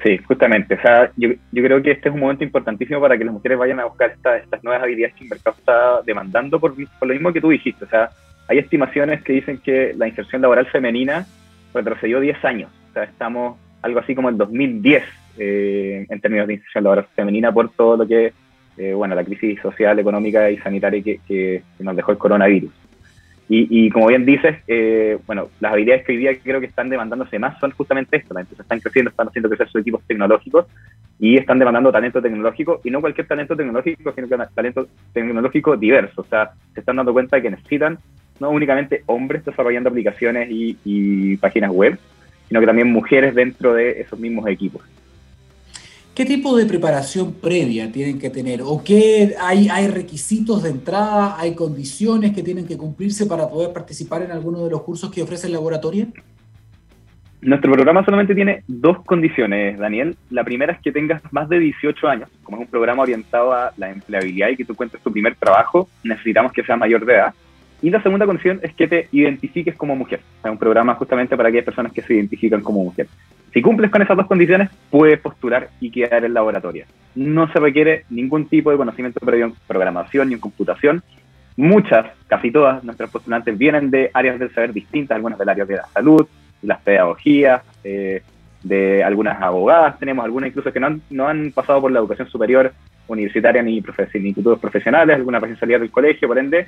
Sí, 0.03 0.17
justamente. 0.19 0.75
O 0.75 0.81
sea, 0.81 1.11
yo, 1.15 1.29
yo, 1.51 1.63
creo 1.63 1.81
que 1.81 1.91
este 1.91 2.09
es 2.09 2.13
un 2.13 2.21
momento 2.21 2.43
importantísimo 2.43 3.01
para 3.01 3.17
que 3.17 3.25
las 3.25 3.33
mujeres 3.33 3.57
vayan 3.57 3.79
a 3.79 3.85
buscar 3.85 4.11
estas 4.11 4.63
nuevas 4.63 4.83
habilidades 4.83 5.15
que 5.15 5.23
el 5.23 5.29
mercado 5.29 5.55
está 5.57 6.01
demandando 6.05 6.59
por, 6.59 6.75
por, 6.75 7.07
lo 7.07 7.13
mismo 7.13 7.33
que 7.33 7.41
tú 7.41 7.49
dijiste. 7.49 7.85
O 7.85 7.89
sea, 7.89 8.09
hay 8.47 8.59
estimaciones 8.59 9.23
que 9.23 9.33
dicen 9.33 9.57
que 9.57 9.93
la 9.97 10.07
inserción 10.07 10.41
laboral 10.41 10.67
femenina 10.67 11.25
retrocedió 11.73 12.19
10 12.19 12.45
años. 12.45 12.71
O 12.89 12.93
sea, 12.93 13.03
estamos 13.03 13.57
algo 13.81 13.99
así 13.99 14.13
como 14.13 14.29
el 14.29 14.37
2010 14.37 15.03
eh, 15.39 16.05
en 16.07 16.21
términos 16.21 16.47
de 16.47 16.55
inserción 16.55 16.83
laboral 16.83 17.07
femenina 17.15 17.51
por 17.51 17.69
todo 17.71 17.97
lo 17.97 18.07
que, 18.07 18.33
eh, 18.77 18.93
bueno, 18.93 19.15
la 19.15 19.23
crisis 19.23 19.59
social, 19.61 19.97
económica 19.97 20.49
y 20.51 20.57
sanitaria 20.57 21.01
que, 21.01 21.19
que 21.27 21.63
nos 21.79 21.95
dejó 21.95 22.11
el 22.11 22.17
coronavirus. 22.19 22.71
Y, 23.49 23.89
como 23.91 24.07
bien 24.07 24.25
dices, 24.25 24.57
eh, 24.67 25.17
bueno, 25.25 25.47
las 25.61 25.71
habilidades 25.71 26.05
que 26.05 26.11
hoy 26.11 26.17
día 26.17 26.37
creo 26.37 26.59
que 26.59 26.65
están 26.65 26.89
demandándose 26.89 27.39
más 27.39 27.57
son 27.59 27.71
justamente 27.71 28.17
esto. 28.17 28.33
Las 28.33 28.41
empresas 28.41 28.65
están 28.65 28.81
creciendo, 28.81 29.09
están 29.09 29.29
haciendo 29.29 29.47
crecer 29.47 29.69
sus 29.69 29.81
equipos 29.81 30.03
tecnológicos 30.05 30.65
y 31.17 31.37
están 31.37 31.57
demandando 31.57 31.89
talento 31.89 32.21
tecnológico 32.21 32.81
y 32.83 32.91
no 32.91 32.99
cualquier 32.99 33.25
talento 33.25 33.55
tecnológico, 33.55 34.11
sino 34.13 34.27
que 34.27 34.37
talento 34.53 34.87
tecnológico 35.13 35.77
diverso. 35.77 36.21
O 36.21 36.25
sea, 36.25 36.51
se 36.73 36.81
están 36.81 36.97
dando 36.97 37.13
cuenta 37.13 37.37
de 37.37 37.43
que 37.43 37.51
necesitan 37.51 37.97
no 38.41 38.49
únicamente 38.49 39.03
hombres 39.05 39.45
desarrollando 39.45 39.89
aplicaciones 39.89 40.49
y 40.51 41.37
páginas 41.37 41.71
web, 41.71 41.97
sino 42.49 42.59
que 42.59 42.65
también 42.65 42.91
mujeres 42.91 43.33
dentro 43.33 43.73
de 43.73 44.01
esos 44.01 44.19
mismos 44.19 44.45
equipos. 44.47 44.83
¿Qué 46.17 46.25
tipo 46.25 46.57
de 46.57 46.65
preparación 46.65 47.31
previa 47.31 47.91
tienen 47.91 48.17
que 48.17 48.31
tener? 48.31 48.63
¿O 48.63 48.81
qué 48.83 49.35
hay, 49.39 49.69
hay 49.69 49.87
requisitos 49.87 50.63
de 50.63 50.71
entrada? 50.71 51.39
¿Hay 51.39 51.53
condiciones 51.53 52.33
que 52.33 52.41
tienen 52.41 52.65
que 52.65 52.75
cumplirse 52.75 53.27
para 53.27 53.47
poder 53.47 53.71
participar 53.71 54.23
en 54.23 54.31
alguno 54.31 54.63
de 54.63 54.71
los 54.71 54.81
cursos 54.81 55.11
que 55.11 55.21
ofrece 55.21 55.45
el 55.45 55.53
laboratorio? 55.53 56.07
Nuestro 57.41 57.71
programa 57.71 58.03
solamente 58.03 58.33
tiene 58.33 58.63
dos 58.67 59.05
condiciones, 59.05 59.77
Daniel. 59.77 60.17
La 60.31 60.43
primera 60.43 60.73
es 60.73 60.81
que 60.81 60.91
tengas 60.91 61.21
más 61.31 61.49
de 61.49 61.59
18 61.59 62.07
años. 62.07 62.29
Como 62.41 62.57
es 62.57 62.61
un 62.61 62.71
programa 62.71 63.03
orientado 63.03 63.53
a 63.53 63.73
la 63.77 63.91
empleabilidad 63.91 64.49
y 64.49 64.57
que 64.57 64.65
tú 64.65 64.73
cuentes 64.73 64.99
tu 65.01 65.11
primer 65.11 65.35
trabajo, 65.35 65.87
necesitamos 66.03 66.51
que 66.51 66.63
sea 66.63 66.77
mayor 66.77 67.05
de 67.05 67.13
edad. 67.13 67.35
Y 67.79 67.91
la 67.91 68.01
segunda 68.01 68.25
condición 68.25 68.59
es 68.63 68.73
que 68.73 68.87
te 68.87 69.07
identifiques 69.11 69.75
como 69.75 69.95
mujer. 69.95 70.21
Es 70.43 70.49
un 70.49 70.57
programa 70.57 70.95
justamente 70.95 71.37
para 71.37 71.49
aquellas 71.49 71.65
personas 71.65 71.93
que 71.93 72.01
se 72.01 72.15
identifican 72.15 72.61
como 72.61 72.83
mujer. 72.83 73.07
Si 73.57 73.61
cumples 73.63 73.89
con 73.89 74.03
esas 74.03 74.15
dos 74.15 74.27
condiciones, 74.27 74.69
puedes 74.91 75.19
postular 75.19 75.69
y 75.79 75.89
quedar 75.89 76.23
en 76.23 76.35
laboratorio. 76.35 76.85
No 77.15 77.51
se 77.51 77.59
requiere 77.59 78.05
ningún 78.11 78.47
tipo 78.47 78.69
de 78.69 78.77
conocimiento 78.77 79.19
previo 79.19 79.47
en 79.47 79.53
programación 79.65 80.27
ni 80.27 80.35
en 80.35 80.39
computación. 80.39 81.01
Muchas, 81.55 82.05
casi 82.27 82.51
todas, 82.51 82.83
nuestras 82.83 83.09
postulantes 83.09 83.57
vienen 83.57 83.89
de 83.89 84.11
áreas 84.13 84.37
del 84.37 84.53
saber 84.53 84.73
distintas, 84.73 85.15
algunas 85.15 85.39
del 85.39 85.49
área 85.49 85.65
de 85.65 85.77
la 85.77 85.87
salud, 85.87 86.27
las 86.61 86.79
pedagogías, 86.81 87.63
eh, 87.83 88.21
de 88.61 89.03
algunas 89.03 89.41
abogadas, 89.41 89.97
tenemos 89.97 90.23
algunas 90.23 90.49
incluso 90.49 90.71
que 90.71 90.79
no 90.79 90.85
han, 90.85 91.01
no 91.09 91.27
han 91.27 91.51
pasado 91.51 91.81
por 91.81 91.91
la 91.91 91.97
educación 91.97 92.29
superior 92.29 92.71
universitaria 93.07 93.63
ni, 93.63 93.81
ni 93.81 94.27
institutos 94.27 94.59
profesionales, 94.59 95.15
alguna 95.15 95.39
recién 95.39 95.57
salida 95.57 95.79
del 95.79 95.89
colegio, 95.89 96.27
por 96.27 96.37
ende, 96.37 96.67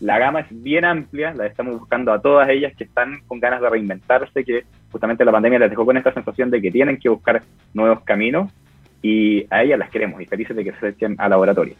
la 0.00 0.18
gama 0.18 0.40
es 0.40 0.46
bien 0.50 0.84
amplia, 0.84 1.34
la 1.34 1.46
estamos 1.46 1.78
buscando 1.78 2.12
a 2.12 2.20
todas 2.20 2.48
ellas 2.48 2.72
que 2.76 2.84
están 2.84 3.20
con 3.26 3.38
ganas 3.38 3.60
de 3.60 3.68
reinventarse, 3.68 4.44
que 4.44 4.64
justamente 4.90 5.24
la 5.24 5.32
pandemia 5.32 5.58
les 5.58 5.70
dejó 5.70 5.84
con 5.84 5.96
esta 5.96 6.12
sensación 6.12 6.50
de 6.50 6.60
que 6.60 6.70
tienen 6.70 6.98
que 6.98 7.10
buscar 7.10 7.42
nuevos 7.74 8.00
caminos 8.02 8.50
y 9.02 9.46
a 9.50 9.62
ellas 9.62 9.78
las 9.78 9.90
queremos 9.90 10.20
y 10.20 10.26
felices 10.26 10.56
de 10.56 10.64
que 10.64 10.70
se 10.72 10.76
acerquen 10.78 11.16
al 11.18 11.30
laboratorio. 11.30 11.74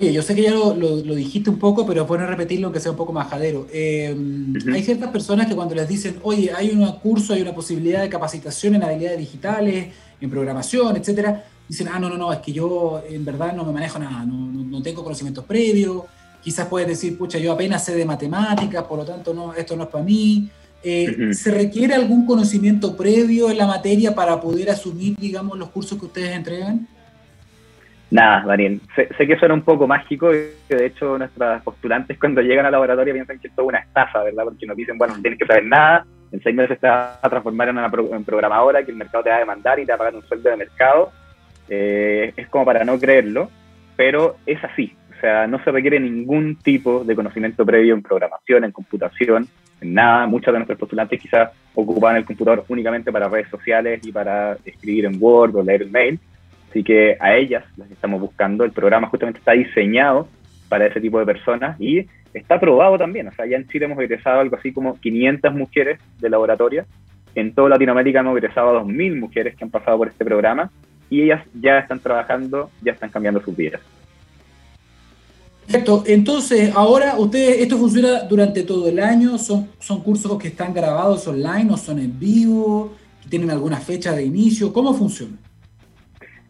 Oye, 0.00 0.12
yo 0.12 0.22
sé 0.22 0.34
que 0.34 0.42
ya 0.42 0.52
lo, 0.52 0.74
dijiste 1.14 1.50
un 1.50 1.58
poco, 1.58 1.84
pero 1.84 2.06
bueno 2.06 2.26
repetirlo 2.26 2.68
aunque 2.68 2.80
sea 2.80 2.92
un 2.92 2.96
poco 2.96 3.12
majadero. 3.12 3.66
Eh, 3.72 4.16
hay 4.72 4.82
ciertas 4.82 5.10
personas 5.10 5.46
que 5.46 5.54
cuando 5.54 5.74
les 5.74 5.88
dicen, 5.88 6.16
oye, 6.22 6.52
hay 6.56 6.70
un 6.70 6.90
curso, 7.00 7.34
hay 7.34 7.42
una 7.42 7.52
posibilidad 7.52 8.00
de 8.00 8.08
capacitación 8.08 8.76
en 8.76 8.84
habilidades 8.84 9.18
digitales, 9.18 9.88
en 10.20 10.30
programación, 10.30 10.96
etcétera, 10.96 11.44
dicen, 11.68 11.88
ah, 11.92 11.98
no, 11.98 12.08
no, 12.08 12.16
no, 12.16 12.32
es 12.32 12.38
que 12.38 12.52
yo 12.52 13.02
en 13.08 13.24
verdad 13.24 13.54
no 13.54 13.64
me 13.64 13.72
manejo 13.72 13.98
nada, 13.98 14.24
no, 14.24 14.50
no 14.50 14.80
tengo 14.80 15.02
conocimientos 15.02 15.44
previos. 15.44 16.04
Quizás 16.42 16.66
puedes 16.68 16.88
decir, 16.88 17.18
pucha, 17.18 17.38
yo 17.38 17.52
apenas 17.52 17.84
sé 17.84 17.94
de 17.94 18.04
matemáticas, 18.04 18.84
por 18.84 18.98
lo 18.98 19.04
tanto, 19.04 19.34
no, 19.34 19.54
esto 19.54 19.76
no 19.76 19.84
es 19.84 19.88
para 19.90 20.04
mí. 20.04 20.50
Eh, 20.82 21.34
¿Se 21.34 21.50
requiere 21.50 21.94
algún 21.94 22.24
conocimiento 22.24 22.96
previo 22.96 23.50
en 23.50 23.58
la 23.58 23.66
materia 23.66 24.14
para 24.14 24.40
poder 24.40 24.70
asumir, 24.70 25.14
digamos, 25.16 25.58
los 25.58 25.68
cursos 25.70 25.98
que 25.98 26.06
ustedes 26.06 26.30
entregan? 26.30 26.86
Nada, 28.10 28.44
Daniel. 28.44 28.80
Sé, 28.96 29.26
que 29.26 29.38
suena 29.38 29.54
un 29.54 29.62
poco 29.62 29.86
mágico. 29.86 30.30
De 30.30 30.86
hecho, 30.86 31.16
nuestras 31.16 31.62
postulantes 31.62 32.18
cuando 32.18 32.40
llegan 32.40 32.66
al 32.66 32.72
laboratorio 32.72 33.14
piensan 33.14 33.38
que 33.38 33.48
es 33.48 33.54
toda 33.54 33.68
una 33.68 33.78
estafa, 33.78 34.24
¿verdad? 34.24 34.44
Porque 34.44 34.66
nos 34.66 34.76
dicen, 34.76 34.98
bueno, 34.98 35.14
no 35.16 35.22
tienes 35.22 35.38
que 35.38 35.46
saber 35.46 35.66
nada. 35.66 36.06
En 36.32 36.42
seis 36.42 36.56
meses 36.56 36.80
te 36.80 36.88
vas 36.88 37.18
a 37.22 37.28
transformar 37.28 37.68
en 37.68 37.78
una 37.78 37.90
programadora 37.90 38.84
que 38.84 38.90
el 38.90 38.96
mercado 38.96 39.24
te 39.24 39.30
va 39.30 39.36
a 39.36 39.40
demandar 39.40 39.78
y 39.78 39.86
te 39.86 39.92
va 39.92 39.96
a 39.96 39.98
pagar 39.98 40.14
un 40.14 40.26
sueldo 40.26 40.50
de 40.50 40.56
mercado. 40.56 41.12
Eh, 41.68 42.32
es 42.36 42.48
como 42.48 42.64
para 42.64 42.84
no 42.84 42.98
creerlo, 42.98 43.48
pero 43.96 44.36
es 44.46 44.62
así. 44.64 44.96
O 45.20 45.22
sea, 45.22 45.46
no 45.46 45.62
se 45.62 45.70
requiere 45.70 46.00
ningún 46.00 46.56
tipo 46.56 47.04
de 47.04 47.14
conocimiento 47.14 47.66
previo 47.66 47.92
en 47.92 48.00
programación, 48.00 48.64
en 48.64 48.72
computación, 48.72 49.46
en 49.82 49.92
nada. 49.92 50.26
Muchos 50.26 50.50
de 50.50 50.60
nuestros 50.60 50.78
postulantes 50.78 51.20
quizás 51.20 51.50
ocupan 51.74 52.16
el 52.16 52.24
computador 52.24 52.64
únicamente 52.68 53.12
para 53.12 53.28
redes 53.28 53.50
sociales 53.50 54.00
y 54.02 54.12
para 54.12 54.56
escribir 54.64 55.04
en 55.04 55.18
Word 55.20 55.56
o 55.56 55.62
leer 55.62 55.82
el 55.82 55.90
mail 55.90 56.18
Así 56.70 56.82
que 56.82 57.18
a 57.20 57.36
ellas 57.36 57.64
las 57.76 57.90
estamos 57.90 58.18
buscando. 58.18 58.64
El 58.64 58.70
programa 58.70 59.08
justamente 59.08 59.40
está 59.40 59.52
diseñado 59.52 60.26
para 60.70 60.86
ese 60.86 61.02
tipo 61.02 61.18
de 61.18 61.26
personas 61.26 61.78
y 61.78 62.06
está 62.32 62.54
aprobado 62.54 62.96
también. 62.96 63.28
O 63.28 63.32
sea, 63.32 63.44
ya 63.44 63.56
en 63.56 63.68
Chile 63.68 63.86
hemos 63.86 63.98
egresado 63.98 64.40
algo 64.40 64.56
así 64.56 64.72
como 64.72 64.98
500 64.98 65.52
mujeres 65.52 66.00
de 66.18 66.30
laboratorio. 66.30 66.86
En 67.34 67.52
toda 67.54 67.68
Latinoamérica 67.68 68.20
hemos 68.20 68.38
egresado 68.38 68.78
a 68.78 68.82
2.000 68.84 69.18
mujeres 69.18 69.54
que 69.54 69.64
han 69.64 69.70
pasado 69.70 69.98
por 69.98 70.08
este 70.08 70.24
programa 70.24 70.70
y 71.10 71.22
ellas 71.22 71.44
ya 71.60 71.78
están 71.78 71.98
trabajando, 71.98 72.70
ya 72.80 72.92
están 72.92 73.10
cambiando 73.10 73.42
sus 73.42 73.54
vidas. 73.54 73.82
Entonces, 75.72 76.72
ahora 76.74 77.14
ustedes, 77.16 77.62
esto 77.62 77.78
funciona 77.78 78.22
durante 78.22 78.64
todo 78.64 78.88
el 78.88 78.98
año, 78.98 79.38
son, 79.38 79.68
son 79.78 80.02
cursos 80.02 80.36
que 80.38 80.48
están 80.48 80.74
grabados 80.74 81.26
online 81.28 81.72
o 81.72 81.76
son 81.76 82.00
en 82.00 82.18
vivo, 82.18 82.92
tienen 83.28 83.50
alguna 83.50 83.76
fecha 83.76 84.12
de 84.12 84.24
inicio, 84.24 84.72
¿cómo 84.72 84.92
funciona? 84.94 85.36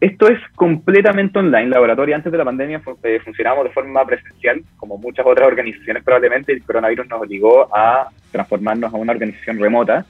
Esto 0.00 0.28
es 0.28 0.38
completamente 0.54 1.38
online. 1.38 1.68
Laboratorio 1.68 2.16
antes 2.16 2.32
de 2.32 2.38
la 2.38 2.44
pandemia 2.46 2.80
eh, 3.02 3.20
funcionábamos 3.22 3.66
de 3.66 3.70
forma 3.70 4.02
presencial, 4.06 4.62
como 4.78 4.96
muchas 4.96 5.26
otras 5.26 5.46
organizaciones 5.46 6.02
probablemente. 6.02 6.52
El 6.52 6.62
coronavirus 6.62 7.06
nos 7.06 7.20
obligó 7.20 7.68
a 7.76 8.08
transformarnos 8.32 8.94
a 8.94 8.96
una 8.96 9.12
organización 9.12 9.58
remota, 9.58 10.06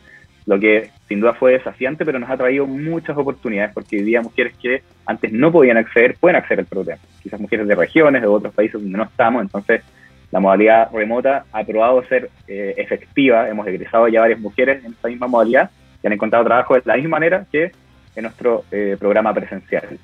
lo 0.46 0.59
que 0.59 0.90
sin 1.09 1.20
duda 1.20 1.35
fue 1.35 1.53
desafiante, 1.53 2.05
pero 2.05 2.18
nos 2.18 2.31
ha 2.31 2.37
traído 2.37 2.66
muchas 2.66 3.16
oportunidades, 3.16 3.72
porque 3.74 3.96
hoy 3.96 4.03
día 4.03 4.22
mujeres 4.22 4.55
que 4.61 4.83
antes 5.07 5.33
no 5.33 5.53
podían 5.53 5.76
acceder, 5.76 6.16
pueden 6.18 6.37
acceder 6.37 6.61
al 6.61 6.66
programa. 6.66 7.03
Quizás 7.22 7.40
mujeres 7.40 7.66
de 7.66 7.74
regiones, 7.74 8.22
de 8.22 8.29
otros 8.29 8.55
países 8.55 8.81
donde 8.81 8.96
no 8.96 9.05
estamos. 9.05 9.42
Entonces, 9.42 9.83
la 10.31 10.40
modalidad 10.40 10.90
remota 10.92 11.44
ha 11.53 11.64
probado 11.64 12.03
ser 12.05 12.31
eh, 12.46 12.74
efectiva. 12.76 13.48
Hemos 13.48 13.66
egresado 13.66 14.09
ya 14.09 14.20
varias 14.20 14.40
mujeres 14.40 14.85
en 14.85 14.92
esta 14.92 15.09
misma 15.09 15.26
modalidad 15.26 15.70
y 16.03 16.07
han 16.07 16.12
encontrado 16.12 16.44
trabajo 16.44 16.74
de 16.74 16.83
la 16.85 16.96
misma 16.96 17.11
manera 17.11 17.46
que 17.50 17.72
en 18.16 18.22
nuestro 18.22 18.64
eh, 18.70 18.96
programa 18.98 19.35
presencial. 19.35 19.98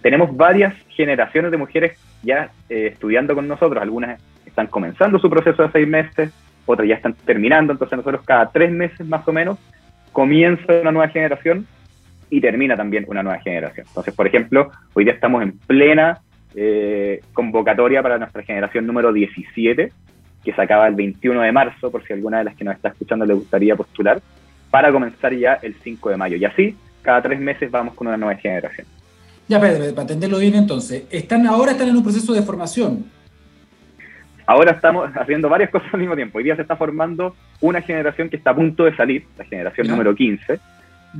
Tenemos 0.00 0.36
varias 0.36 0.74
generaciones 0.88 1.50
de 1.50 1.56
mujeres 1.56 1.98
ya 2.22 2.50
eh, 2.68 2.90
estudiando 2.92 3.34
con 3.34 3.46
nosotros, 3.48 3.82
algunas 3.82 4.20
están 4.46 4.66
comenzando 4.66 5.18
su 5.18 5.30
proceso 5.30 5.62
de 5.62 5.70
seis 5.70 5.88
meses, 5.88 6.30
otras 6.66 6.88
ya 6.88 6.96
están 6.96 7.14
terminando, 7.14 7.72
entonces 7.72 7.96
nosotros 7.96 8.22
cada 8.24 8.50
tres 8.50 8.70
meses 8.70 9.06
más 9.06 9.26
o 9.26 9.32
menos 9.32 9.58
comienza 10.12 10.80
una 10.80 10.92
nueva 10.92 11.08
generación 11.08 11.66
y 12.30 12.40
termina 12.40 12.76
también 12.76 13.04
una 13.08 13.22
nueva 13.22 13.40
generación. 13.40 13.86
Entonces, 13.88 14.14
por 14.14 14.26
ejemplo, 14.26 14.70
hoy 14.94 15.04
día 15.04 15.12
estamos 15.12 15.42
en 15.42 15.58
plena 15.58 16.20
eh, 16.54 17.20
convocatoria 17.32 18.02
para 18.02 18.18
nuestra 18.18 18.42
generación 18.42 18.86
número 18.86 19.12
17, 19.12 19.92
que 20.44 20.52
se 20.52 20.62
acaba 20.62 20.86
el 20.88 20.94
21 20.94 21.40
de 21.42 21.52
marzo, 21.52 21.90
por 21.90 22.04
si 22.04 22.12
alguna 22.12 22.38
de 22.38 22.44
las 22.44 22.56
que 22.56 22.64
nos 22.64 22.76
está 22.76 22.88
escuchando 22.88 23.26
le 23.26 23.34
gustaría 23.34 23.76
postular, 23.76 24.20
para 24.70 24.90
comenzar 24.92 25.34
ya 25.34 25.54
el 25.62 25.74
5 25.74 26.10
de 26.10 26.16
mayo. 26.16 26.36
Y 26.36 26.44
así 26.44 26.76
cada 27.02 27.20
tres 27.20 27.40
meses 27.40 27.70
vamos 27.70 27.94
con 27.94 28.06
una 28.06 28.16
nueva 28.16 28.36
generación. 28.36 28.86
Ya, 29.48 29.60
Pedro, 29.60 29.90
para 29.90 30.02
entenderlo 30.02 30.38
bien 30.38 30.54
entonces, 30.54 31.04
están 31.10 31.46
ahora 31.46 31.72
están 31.72 31.88
en 31.88 31.96
un 31.96 32.02
proceso 32.02 32.32
de 32.32 32.42
formación. 32.42 33.04
Ahora 34.46 34.72
estamos 34.72 35.10
haciendo 35.14 35.48
varias 35.48 35.70
cosas 35.70 35.92
al 35.92 36.00
mismo 36.00 36.16
tiempo. 36.16 36.38
Hoy 36.38 36.44
día 36.44 36.56
se 36.56 36.62
está 36.62 36.76
formando 36.76 37.34
una 37.60 37.80
generación 37.80 38.28
que 38.28 38.36
está 38.36 38.50
a 38.50 38.56
punto 38.56 38.84
de 38.84 38.96
salir, 38.96 39.26
la 39.38 39.44
generación 39.44 39.88
número 39.88 40.14
15. 40.14 40.58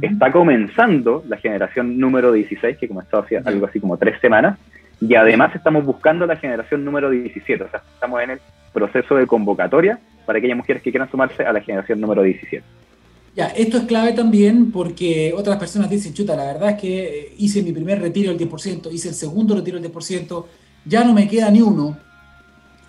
Está 0.01 0.33
comenzando 0.33 1.23
la 1.29 1.37
generación 1.37 1.99
número 1.99 2.33
16, 2.33 2.79
que 2.79 2.89
comenzó 2.89 3.19
hace 3.19 3.39
algo 3.39 3.67
así 3.67 3.79
como 3.79 3.97
tres 3.99 4.19
semanas. 4.21 4.59
Y 5.01 5.15
además 5.17 5.55
estamos 5.55 5.85
buscando 5.85 6.27
la 6.27 6.37
generación 6.37 6.85
número 6.85 7.11
17. 7.11 7.65
O 7.65 7.69
sea, 7.69 7.83
estamos 7.93 8.23
en 8.23 8.31
el 8.31 8.41
proceso 8.73 9.17
de 9.17 9.27
convocatoria 9.27 9.99
para 10.25 10.39
aquellas 10.39 10.57
mujeres 10.57 10.83
que 10.83 10.91
quieran 10.91 11.11
sumarse 11.11 11.45
a 11.45 11.53
la 11.53 11.61
generación 11.61 12.01
número 12.01 12.23
17. 12.23 12.65
Ya, 13.35 13.47
esto 13.47 13.79
es 13.79 13.85
clave 13.85 14.13
también 14.13 14.71
porque 14.71 15.33
otras 15.35 15.57
personas 15.57 15.89
dicen, 15.89 16.13
chuta, 16.13 16.37
la 16.37 16.45
verdad 16.45 16.71
es 16.71 16.81
que 16.81 17.05
eh, 17.05 17.35
hice 17.39 17.63
mi 17.63 17.73
primer 17.73 18.01
retiro 18.01 18.35
del 18.35 18.49
10%, 18.49 18.93
hice 18.93 19.09
el 19.09 19.15
segundo 19.15 19.55
retiro 19.55 19.81
del 19.81 19.91
10%, 19.91 20.45
ya 20.85 21.03
no 21.03 21.15
me 21.15 21.27
queda 21.27 21.51
ni 21.51 21.63
uno, 21.63 21.97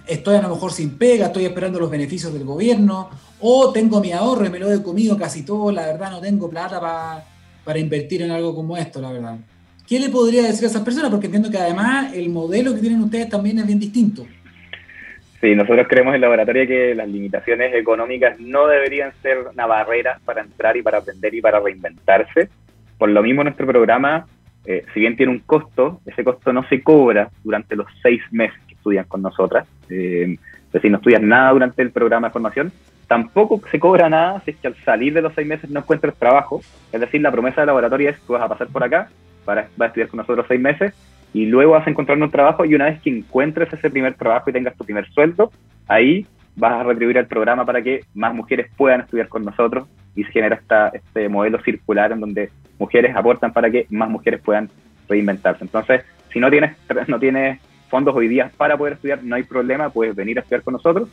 estoy 0.08 0.36
a 0.36 0.42
lo 0.42 0.50
mejor 0.50 0.72
sin 0.72 0.98
pega, 0.98 1.28
estoy 1.28 1.46
esperando 1.46 1.80
los 1.80 1.90
beneficios 1.90 2.34
del 2.34 2.44
gobierno, 2.44 3.10
o 3.40 3.72
tengo 3.72 4.00
mi 4.00 4.12
ahorro 4.12 4.46
y 4.46 4.50
me 4.50 4.60
lo 4.60 4.72
he 4.72 4.82
comido 4.82 5.18
casi 5.18 5.46
todo, 5.46 5.72
la 5.72 5.86
verdad 5.86 6.12
no 6.12 6.22
tengo 6.22 6.50
plata 6.50 6.80
para 7.64 7.80
invertir 7.80 8.22
en 8.22 8.32
algo 8.32 8.56
como 8.56 8.78
esto, 8.78 9.02
la 9.02 9.12
verdad. 9.12 9.38
¿Qué 9.88 10.00
le 10.00 10.10
podría 10.10 10.44
decir 10.44 10.64
a 10.64 10.68
esas 10.68 10.82
personas? 10.82 11.12
Porque 11.12 11.26
entiendo 11.26 11.52
que 11.52 11.58
además 11.58 12.14
el 12.14 12.30
modelo 12.30 12.74
que 12.74 12.80
tienen 12.80 13.02
ustedes 13.02 13.30
también 13.30 13.60
es 13.60 13.68
bien 13.68 13.80
distinto. 13.80 14.26
Sí, 15.42 15.54
nosotros 15.56 15.88
creemos 15.90 16.12
en 16.12 16.16
el 16.16 16.22
laboratorio 16.22 16.66
que 16.66 16.96
las 16.96 17.08
limitaciones 17.10 17.76
económicas 17.76 18.40
no 18.40 18.66
deberían 18.68 19.12
ser 19.22 19.40
una 19.40 19.66
barrera 19.66 20.20
para 20.24 20.42
entrar 20.42 20.78
y 20.78 20.82
para 20.82 21.00
aprender 21.00 21.34
y 21.34 21.42
para 21.42 21.60
reinventarse. 21.60 22.48
Por 22.98 23.10
lo 23.10 23.22
mismo, 23.22 23.44
nuestro 23.44 23.68
programa, 23.68 24.26
eh, 24.66 24.86
si 24.94 25.02
bien 25.02 25.18
tiene 25.18 25.34
un 25.34 25.40
costo, 25.40 26.00
ese 26.06 26.24
costo 26.24 26.54
no 26.54 26.64
se 26.70 26.82
cobra 26.82 27.30
durante 27.44 27.76
los 27.76 27.88
seis 28.02 28.22
meses 28.32 28.63
estudian 28.84 29.06
con 29.06 29.22
nosotras. 29.22 29.66
Eh, 29.90 30.38
es 30.66 30.72
decir, 30.72 30.92
no 30.92 30.98
estudias 30.98 31.22
nada 31.22 31.52
durante 31.52 31.82
el 31.82 31.92
programa 31.92 32.28
de 32.28 32.34
formación. 32.34 32.72
Tampoco 33.08 33.62
se 33.72 33.80
cobra 33.80 34.10
nada 34.10 34.42
si 34.44 34.52
es 34.52 34.58
que 34.58 34.68
al 34.68 34.76
salir 34.84 35.14
de 35.14 35.22
los 35.22 35.34
seis 35.34 35.48
meses 35.48 35.70
no 35.70 35.80
encuentras 35.80 36.16
trabajo. 36.16 36.62
Es 36.92 37.00
decir, 37.00 37.22
la 37.22 37.32
promesa 37.32 37.62
del 37.62 37.68
laboratorio 37.68 38.10
es 38.10 38.20
tú 38.22 38.34
vas 38.34 38.42
a 38.42 38.50
pasar 38.50 38.68
por 38.68 38.84
acá, 38.84 39.10
para, 39.46 39.68
vas 39.78 39.82
a 39.82 39.86
estudiar 39.88 40.10
con 40.10 40.18
nosotros 40.18 40.46
seis 40.48 40.60
meses 40.60 40.94
y 41.34 41.46
luego 41.46 41.72
vas 41.72 41.88
a 41.88 41.90
encontrar 41.90 42.18
un 42.18 42.30
trabajo 42.30 42.66
y 42.66 42.76
una 42.76 42.86
vez 42.86 43.02
que 43.02 43.10
encuentres 43.10 43.72
ese 43.72 43.90
primer 43.90 44.16
trabajo 44.16 44.50
y 44.50 44.54
tengas 44.54 44.76
tu 44.76 44.84
primer 44.84 45.10
sueldo, 45.12 45.52
ahí 45.88 46.26
vas 46.56 46.74
a 46.74 46.84
retribuir 46.84 47.18
al 47.18 47.28
programa 47.28 47.66
para 47.66 47.82
que 47.82 48.02
más 48.14 48.34
mujeres 48.34 48.70
puedan 48.78 49.02
estudiar 49.02 49.28
con 49.28 49.44
nosotros 49.44 49.88
y 50.16 50.24
se 50.24 50.32
genera 50.32 50.56
esta, 50.56 50.90
este 50.90 51.30
modelo 51.30 51.60
circular 51.62 52.12
en 52.12 52.20
donde 52.20 52.50
mujeres 52.78 53.16
aportan 53.16 53.52
para 53.54 53.70
que 53.72 53.88
más 53.90 54.10
mujeres 54.10 54.42
puedan 54.42 54.70
reinventarse. 55.10 55.64
Entonces, 55.64 56.04
si 56.32 56.40
no 56.40 56.50
tienes, 56.50 56.76
no 57.08 57.20
tienes 57.20 57.60
fondos 57.94 58.16
hoy 58.16 58.28
día 58.28 58.52
para 58.58 58.76
poder 58.76 58.94
estudiar, 58.94 59.24
no 59.24 59.36
hay 59.36 59.44
problema, 59.44 59.92
puedes 59.92 60.16
venir 60.16 60.40
a 60.40 60.42
estudiar 60.42 60.64
con 60.64 60.74
nosotros. 60.74 61.08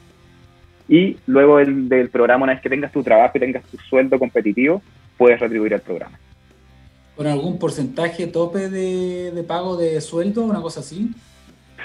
Y 0.89 1.19
luego 1.27 1.59
el, 1.59 1.91
del 1.91 2.09
programa, 2.09 2.45
una 2.45 2.55
vez 2.55 2.63
que 2.63 2.71
tengas 2.71 2.91
tu 2.91 3.03
trabajo 3.03 3.37
y 3.37 3.41
tengas 3.41 3.65
tu 3.65 3.77
sueldo 3.77 4.19
competitivo, 4.19 4.81
puedes 5.19 5.39
retribuir 5.39 5.75
al 5.75 5.83
programa 5.83 6.19
con 7.21 7.27
algún 7.27 7.59
porcentaje 7.59 8.29
tope 8.29 8.71
de, 8.71 9.45
pago 9.47 9.77
de 9.77 10.01
sueldo, 10.01 10.43
una 10.43 10.63
cosa 10.63 10.81
así? 10.81 11.11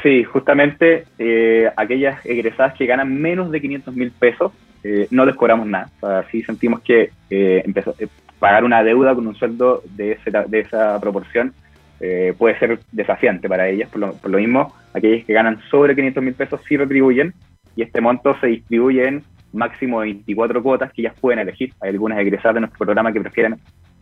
Sí, 0.01 0.23
justamente 0.23 1.03
eh, 1.19 1.69
aquellas 1.75 2.25
egresadas 2.25 2.73
que 2.75 2.85
ganan 2.85 3.13
menos 3.21 3.51
de 3.51 3.59
500 3.59 3.93
mil 3.97 4.11
pesos, 4.11 4.53
eh, 4.81 5.07
no 5.11 5.25
les 5.25 5.35
cobramos 5.35 5.67
nada. 5.67 5.89
O 5.99 6.07
sea, 6.07 6.25
sí 6.31 6.41
sentimos 6.43 6.79
que 6.83 7.11
eh, 7.29 7.61
empezó, 7.65 7.93
pagar 8.39 8.63
una 8.63 8.81
deuda 8.81 9.13
con 9.13 9.27
un 9.27 9.35
sueldo 9.35 9.83
de, 9.97 10.17
de 10.47 10.59
esa 10.61 11.01
proporción 11.01 11.53
puede 12.37 12.57
ser 12.57 12.79
desafiante 12.93 13.49
para 13.49 13.67
ellas. 13.67 13.89
Por 13.89 13.99
lo, 13.99 14.13
por 14.13 14.31
lo 14.31 14.37
mismo, 14.37 14.73
aquellas 14.95 15.25
que 15.25 15.33
ganan 15.33 15.59
sobre 15.69 15.95
500 15.95 16.23
mil 16.23 16.33
pesos 16.33 16.61
sí 16.67 16.77
retribuyen 16.77 17.33
y 17.75 17.81
este 17.81 18.01
monto 18.01 18.35
se 18.39 18.47
distribuye 18.47 19.07
en 19.07 19.23
máximo 19.53 19.99
24 19.99 20.63
cuotas 20.63 20.91
que 20.93 21.01
ellas 21.01 21.15
pueden 21.19 21.39
elegir. 21.39 21.73
Hay 21.81 21.89
algunas 21.89 22.19
egresadas 22.19 22.55
de 22.55 22.61
nuestro 22.61 22.85
programa 22.85 23.11
que 23.11 23.21
prefieren 23.21 23.57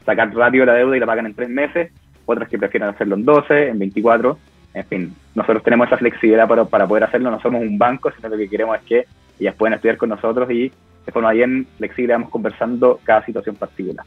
sacar 0.05 0.33
rápido 0.33 0.65
la 0.65 0.73
deuda 0.73 0.97
y 0.97 0.99
la 0.99 1.05
pagan 1.05 1.25
en 1.25 1.33
tres 1.33 1.49
meses, 1.49 1.91
otras 2.25 2.49
que 2.49 2.57
prefieren 2.57 2.89
hacerlo 2.89 3.15
en 3.15 3.25
12, 3.25 3.69
en 3.69 3.79
24. 3.79 4.37
En 4.75 4.85
fin, 4.85 5.15
nosotros 5.35 5.63
tenemos 5.63 5.87
esa 5.87 5.97
flexibilidad 5.97 6.47
para, 6.47 6.65
para 6.65 6.87
poder 6.87 7.03
hacerlo, 7.03 7.31
no 7.31 7.39
somos 7.39 7.61
un 7.61 7.77
banco, 7.77 8.11
sino 8.11 8.29
lo 8.29 8.37
que 8.37 8.49
queremos 8.49 8.77
es 8.77 8.83
que 8.83 9.05
ellas 9.39 9.55
puedan 9.55 9.73
estudiar 9.73 9.97
con 9.97 10.09
nosotros 10.09 10.49
y 10.51 10.71
de 11.05 11.11
forma 11.11 11.31
bien 11.31 11.67
flexible 11.77 12.13
vamos 12.13 12.29
conversando 12.29 12.99
cada 13.03 13.25
situación 13.25 13.55
particular. 13.55 14.05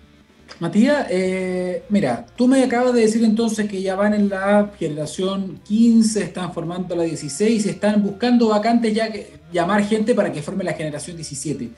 Matías, 0.59 1.07
eh, 1.11 1.83
mira, 1.91 2.25
tú 2.35 2.49
me 2.49 2.65
acabas 2.65 2.95
de 2.95 3.03
decir 3.03 3.23
entonces 3.23 3.69
que 3.69 3.83
ya 3.83 3.95
van 3.95 4.15
en 4.15 4.31
la 4.31 4.71
generación 4.79 5.61
15, 5.65 6.23
están 6.23 6.53
formando 6.55 6.97
la 6.97 7.03
16, 7.03 7.67
están 7.67 8.03
buscando 8.03 8.49
vacantes 8.49 8.95
ya 8.95 9.13
que 9.13 9.35
llamar 9.53 9.85
gente 9.85 10.15
para 10.15 10.33
que 10.33 10.41
forme 10.41 10.65
la 10.65 10.73
generación 10.73 11.17
17. 11.17 11.69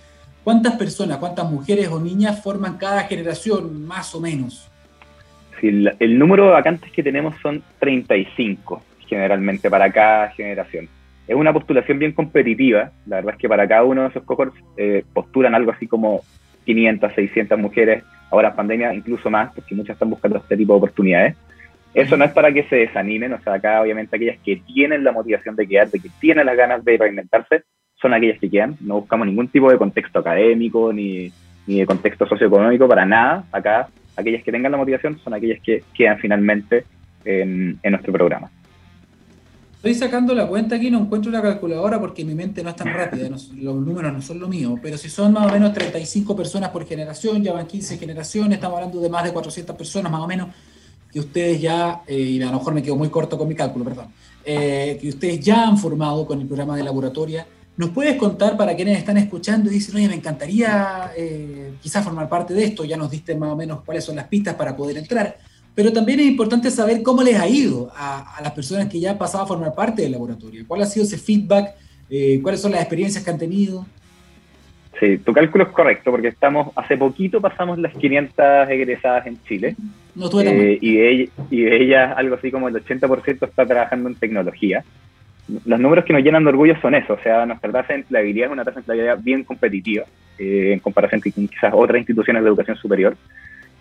¿Cuántas 0.45 0.77
personas, 0.77 1.19
cuántas 1.19 1.51
mujeres 1.51 1.89
o 1.89 1.99
niñas 1.99 2.41
forman 2.41 2.79
cada 2.79 3.03
generación, 3.03 3.85
más 3.85 4.15
o 4.15 4.21
menos? 4.21 4.71
Sí, 5.61 5.85
el 5.99 6.19
número 6.19 6.45
de 6.45 6.51
vacantes 6.53 6.93
que 6.93 7.03
tenemos 7.03 7.35
son 7.43 7.65
35, 7.81 8.81
generalmente, 9.09 9.69
para 9.69 9.91
cada 9.91 10.31
generación. 10.31 10.89
Es 11.27 11.35
una 11.35 11.53
postulación 11.53 11.99
bien 11.99 12.13
competitiva, 12.13 12.93
la 13.07 13.17
verdad 13.17 13.35
es 13.35 13.41
que 13.41 13.49
para 13.49 13.67
cada 13.67 13.83
uno 13.83 14.03
de 14.03 14.09
esos 14.09 14.23
cohorts 14.23 14.57
eh, 14.77 15.05
postulan 15.13 15.57
algo 15.57 15.73
así 15.73 15.89
como 15.89 16.23
500, 16.65 17.13
600 17.13 17.59
mujeres 17.59 18.05
ahora 18.31 18.55
pandemia 18.55 18.95
incluso 18.95 19.31
más, 19.31 19.53
porque 19.55 19.75
muchas 19.75 19.95
están 19.95 20.11
buscando 20.11 20.39
este 20.39 20.57
tipo 20.57 20.73
de 20.73 20.79
oportunidades. 20.79 21.37
Eso 21.95 22.17
no 22.17 22.25
es 22.25 22.33
para 22.33 22.53
que 22.53 22.65
se 22.65 22.77
desanimen, 22.77 23.33
o 23.33 23.41
sea, 23.41 23.55
acá 23.55 23.81
obviamente 23.81 24.15
aquellas 24.15 24.39
que 24.41 24.57
tienen 24.57 25.05
la 25.05 25.13
motivación 25.13 25.57
de 25.57 25.67
quedar, 25.67 25.91
que 25.91 26.01
tienen 26.21 26.47
las 26.47 26.57
ganas 26.57 26.85
de 26.85 26.97
reinventarse, 26.97 27.63
son 28.01 28.15
aquellas 28.15 28.39
que 28.39 28.51
quedan. 28.51 28.77
No 28.81 29.01
buscamos 29.01 29.27
ningún 29.27 29.49
tipo 29.49 29.71
de 29.71 29.79
contexto 29.79 30.21
académico 30.21 30.93
ni, 30.93 31.33
ni 31.67 31.81
de 31.81 31.87
contexto 31.87 32.27
socioeconómico 32.27 32.89
para 32.89 33.05
nada. 33.05 33.45
Acá, 33.51 33.89
aquellas 34.17 34.43
que 34.43 34.53
tengan 34.53 34.73
la 34.73 34.79
motivación 34.79 35.19
son 35.19 35.35
aquellas 35.35 35.61
que 35.61 35.83
quedan 35.95 36.19
finalmente 36.19 36.85
en, 37.25 37.79
en 37.83 37.91
nuestro 37.91 38.13
programa. 38.13 38.51
Estoy 39.79 39.95
sacando 39.95 40.35
la 40.35 40.49
cuenta 40.49 40.75
aquí, 40.75 40.91
no 40.91 40.99
encuentro 40.99 41.31
la 41.31 41.41
calculadora 41.41 42.01
porque 42.01 42.25
mi 42.25 42.35
mente 42.35 42.65
no 42.65 42.71
es 42.71 42.75
tan 42.75 42.93
rápida, 42.93 43.29
los 43.29 43.53
números 43.53 44.13
no 44.13 44.21
son 44.21 44.41
lo 44.41 44.49
mío, 44.49 44.77
pero 44.83 44.99
si 44.99 45.09
son 45.09 45.33
más 45.33 45.47
o 45.47 45.53
menos 45.53 45.73
35 45.73 46.35
personas 46.35 46.71
por 46.71 46.85
generación, 46.85 47.45
ya 47.45 47.53
van 47.53 47.69
15 47.69 47.97
generaciones, 47.97 48.55
estamos 48.55 48.75
hablando 48.77 49.01
de 49.01 49.09
más 49.09 49.23
de 49.23 49.33
400 49.33 49.77
personas 49.77 50.11
más 50.11 50.21
o 50.21 50.27
menos, 50.27 50.49
que 51.13 51.21
ustedes 51.21 51.61
ya, 51.61 52.03
eh, 52.09 52.19
y 52.19 52.43
a 52.43 52.47
lo 52.47 52.59
mejor 52.59 52.75
me 52.75 52.83
quedo 52.83 52.97
muy 52.97 53.09
corto 53.09 53.39
con 53.39 53.47
mi 53.47 53.55
cálculo, 53.55 53.85
perdón, 53.85 54.09
eh, 54.45 54.99
que 55.01 55.11
ustedes 55.11 55.39
ya 55.39 55.69
han 55.69 55.79
formado 55.79 56.27
con 56.27 56.41
el 56.41 56.49
programa 56.49 56.77
de 56.77 56.83
laboratoria. 56.83 57.47
¿Nos 57.77 57.91
puedes 57.91 58.17
contar 58.17 58.57
para 58.57 58.75
quienes 58.75 58.99
están 58.99 59.17
escuchando 59.17 59.71
y 59.71 59.75
dicen, 59.75 59.95
oye, 59.95 60.09
me 60.09 60.17
encantaría 60.17 61.13
eh, 61.17 61.75
quizás 61.81 62.03
formar 62.03 62.29
parte 62.29 62.53
de 62.53 62.65
esto, 62.65 62.85
ya 62.85 62.97
nos 62.97 63.13
diste 63.13 63.37
más 63.37 63.53
o 63.53 63.57
menos 63.57 63.83
cuáles 63.85 64.05
son 64.05 64.17
las 64.17 64.27
pistas 64.27 64.57
para 64.57 64.77
poder 64.77 64.99
entrar? 64.99 65.39
Pero 65.75 65.93
también 65.93 66.21
es 66.21 66.27
importante 66.27 66.71
saber 66.71 67.03
cómo 67.03 67.23
les 67.23 67.39
ha 67.39 67.49
ido 67.49 67.91
a, 67.97 68.41
las 68.43 68.53
personas 68.53 68.89
que 68.89 68.99
ya 68.99 69.13
han 69.13 69.19
pasado 69.19 69.45
a 69.45 69.47
formar 69.47 69.75
parte 69.75 70.03
del 70.03 70.13
laboratorio. 70.13 70.65
¿Cuál 70.67 70.83
ha 70.83 70.87
sido 70.87 71.07
ese 71.07 71.19
feedback? 71.19 71.75
Eh, 72.11 72.41
¿Cuáles 72.43 72.61
son 72.61 72.73
las 72.73 72.81
experiencias 72.81 73.23
que 73.23 73.31
han 73.31 73.39
tenido? 73.39 73.87
Sí, 74.99 75.19
tu 75.19 75.33
cálculo 75.33 75.65
es 75.65 75.71
correcto, 75.71 76.11
porque 76.11 76.29
estamos 76.29 76.73
hace 76.75 76.97
poquito 76.97 77.41
pasamos 77.41 77.79
las 77.79 77.95
500 77.95 78.69
egresadas 78.69 79.27
en 79.27 79.41
Chile. 79.45 79.77
No 80.15 80.25
estuve 80.25 80.45
tan 80.45 80.57
eh, 80.57 80.79
y, 80.81 80.97
de 80.97 81.31
y 81.51 81.63
de 81.63 81.83
ellas 81.83 82.15
algo 82.17 82.35
así 82.35 82.51
como 82.51 82.69
el 82.69 82.75
80% 82.75 83.49
está 83.49 83.65
trabajando 83.65 84.09
en 84.09 84.17
tecnología. 84.17 84.83
Los 85.65 85.79
números 85.79 86.05
que 86.05 86.13
nos 86.13 86.23
llenan 86.23 86.43
de 86.43 86.51
orgullo 86.51 86.79
son 86.81 86.95
eso, 86.95 87.15
o 87.15 87.23
sea, 87.23 87.47
nuestra 87.47 87.71
tasa 87.73 87.95
de 87.95 88.01
empleabilidad 88.01 88.49
es 88.49 88.53
una 88.53 88.65
tasa 88.65 88.75
de 88.75 88.81
empleabilidad 88.81 89.19
bien 89.23 89.45
competitiva 89.45 90.05
eh, 90.39 90.73
en 90.73 90.81
comparación 90.81 91.21
con 91.21 91.49
quizás 91.49 91.73
otras 91.73 91.99
instituciones 91.99 92.43
de 92.43 92.49
educación 92.49 92.77
superior 92.77 93.17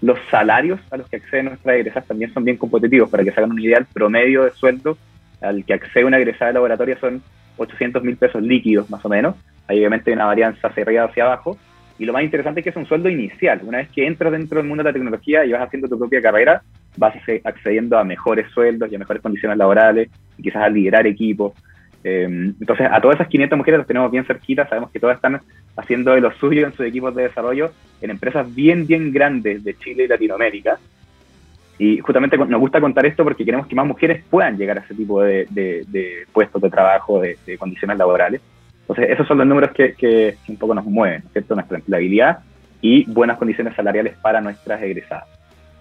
los 0.02 0.20
salarios 0.30 0.80
a 0.92 0.98
los 0.98 1.10
que 1.10 1.18
acceden 1.18 1.46
nuestras 1.46 1.76
egresadas 1.76 2.08
también 2.08 2.34
son 2.34 2.44
bien 2.44 2.58
competitivos. 2.58 3.10
Para 3.10 3.24
que 3.24 3.32
se 3.32 3.40
hagan 3.40 3.52
una 3.52 3.62
idea, 3.62 3.78
el 3.80 3.86
promedio 3.86 4.44
de 4.44 4.52
sueldo 4.52 4.98
al 5.42 5.64
que 5.66 5.74
accede 5.74 6.06
una 6.06 6.18
egresada 6.18 6.50
de 6.50 6.54
laboratorio 6.56 6.98
son 7.00 7.22
800 7.58 8.04
mil 8.04 8.18
pesos 8.18 8.42
líquidos, 8.42 8.90
más 8.90 9.04
o 9.06 9.10
menos. 9.10 9.36
Hay 9.68 9.80
obviamente 9.80 10.12
una 10.14 10.26
varianza 10.26 10.68
hacia 10.68 10.84
arriba 10.84 11.04
hacia 11.06 11.26
abajo. 11.26 11.58
Y 12.00 12.06
lo 12.06 12.14
más 12.14 12.24
interesante 12.24 12.60
es 12.60 12.64
que 12.64 12.70
es 12.70 12.76
un 12.76 12.86
sueldo 12.86 13.10
inicial. 13.10 13.62
Una 13.64 13.80
vez 13.80 13.90
que 13.90 14.06
entras 14.06 14.32
dentro 14.32 14.60
del 14.60 14.68
mundo 14.68 14.84
de 14.84 14.90
la 14.90 14.94
tecnología 14.94 15.44
y 15.46 15.52
vas 15.52 15.64
haciendo 15.64 15.88
tu 15.88 15.98
propia 15.98 16.22
carrera, 16.22 16.62
vas 16.96 17.16
accediendo 17.44 17.98
a 17.98 18.04
mejores 18.04 18.52
sueldos 18.52 18.92
y 18.92 18.96
a 18.96 19.00
mejores 19.00 19.22
condiciones 19.22 19.58
laborales, 19.58 20.10
y 20.38 20.44
quizás 20.44 20.64
a 20.64 20.70
liderar 20.70 21.08
equipos. 21.08 21.54
Em, 22.10 22.56
entonces, 22.62 22.88
a 22.90 23.02
todas 23.02 23.16
esas 23.16 23.28
500 23.28 23.58
mujeres 23.58 23.80
las 23.80 23.88
tenemos 23.88 24.10
bien 24.10 24.24
cerquitas, 24.24 24.70
sabemos 24.70 24.92
que 24.92 25.00
todas 25.00 25.18
están 25.18 25.42
haciendo 25.76 26.14
de 26.14 26.22
lo 26.22 26.32
suyo 26.32 26.66
en 26.66 26.74
sus 26.74 26.86
equipos 26.86 27.14
de 27.14 27.24
desarrollo 27.24 27.72
en 28.02 28.12
empresas 28.12 28.54
bien, 28.56 28.88
bien 28.88 29.12
grandes 29.12 29.62
de 29.64 29.78
Chile 29.78 30.06
y 30.06 30.08
Latinoamérica. 30.08 30.80
Y 31.78 32.00
justamente 32.00 32.38
nos 32.38 32.60
gusta 32.62 32.80
contar 32.80 33.06
esto 33.06 33.24
porque 33.26 33.44
queremos 33.44 33.68
que 33.68 33.76
más 33.76 33.86
mujeres 33.86 34.24
puedan 34.30 34.58
llegar 34.58 34.78
a 34.78 34.82
ese 34.82 34.96
tipo 34.96 35.22
de, 35.22 36.26
puestos 36.32 36.62
de 36.62 36.70
trabajo, 36.70 37.20
de, 37.20 37.58
condiciones 37.58 37.98
laborales. 37.98 38.42
Entonces, 38.82 39.10
esos 39.10 39.28
son 39.28 39.40
los 39.40 39.48
números 39.48 39.72
que, 39.72 39.94
que 39.94 40.38
un 40.48 40.58
poco 40.58 40.74
nos 40.74 40.86
mueven, 40.86 41.24
¿cierto? 41.34 41.56
Nuestra 41.56 41.78
empleabilidad 41.78 42.40
y 42.82 43.04
buenas 43.12 43.38
condiciones 43.38 43.76
salariales 43.76 44.16
para 44.22 44.40
nuestras 44.40 44.82
egresadas. 44.82 45.37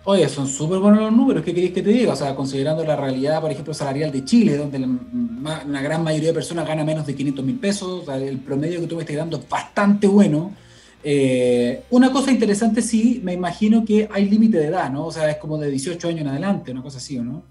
Oye, 0.09 0.29
son 0.29 0.47
súper 0.47 0.79
buenos 0.79 1.01
los 1.01 1.13
números, 1.13 1.43
¿qué 1.43 1.53
queréis 1.53 1.73
que 1.73 1.83
te 1.83 1.91
diga? 1.91 2.13
O 2.13 2.17
sea, 2.17 2.33
considerando 2.37 2.85
la 2.85 2.95
realidad, 2.95 3.41
por 3.41 3.51
ejemplo, 3.51 3.75
salarial 3.75 4.13
de 4.13 4.25
Chile, 4.25 4.57
donde 4.57 4.79
una 4.79 5.83
gran 5.83 6.05
mayoría 6.05 6.29
de 6.29 6.35
personas 6.35 6.65
gana 6.65 6.85
menos 6.85 7.05
de 7.05 7.17
500 7.17 7.45
mil 7.45 7.59
pesos, 7.59 8.09
el 8.09 8.39
promedio 8.39 8.81
que 8.81 8.87
tú 8.87 8.95
me 8.95 9.03
estás 9.03 9.17
dando 9.17 9.39
es 9.39 9.49
bastante 9.49 10.07
bueno. 10.07 10.55
Eh, 11.03 11.83
una 11.91 12.13
cosa 12.13 12.31
interesante, 12.31 12.83
sí, 12.83 13.21
me 13.25 13.33
imagino 13.33 13.85
que 13.85 14.09
hay 14.13 14.31
límite 14.31 14.59
de 14.59 14.67
edad, 14.69 14.93
¿no? 14.93 15.07
O 15.07 15.11
sea, 15.11 15.29
es 15.29 15.39
como 15.39 15.59
de 15.59 15.73
18 15.73 16.07
años 16.07 16.21
en 16.21 16.29
adelante, 16.29 16.71
una 16.71 16.83
cosa 16.83 16.99
así, 16.99 17.19
¿o 17.19 17.25
no? 17.25 17.43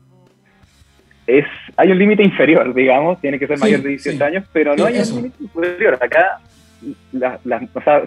Es, 1.28 1.44
hay 1.76 1.92
un 1.92 2.00
límite 2.00 2.24
inferior, 2.24 2.74
digamos, 2.74 3.20
tiene 3.20 3.38
que 3.38 3.48
ser 3.48 3.60
mayor 3.60 3.82
de 3.82 3.90
18 3.90 4.24
años, 4.24 4.46
pero 4.54 4.78
no 4.78 4.86
hay 4.86 4.98
un 5.00 5.16
límite 5.16 5.44
inferior. 5.44 6.00
Acá 6.02 6.40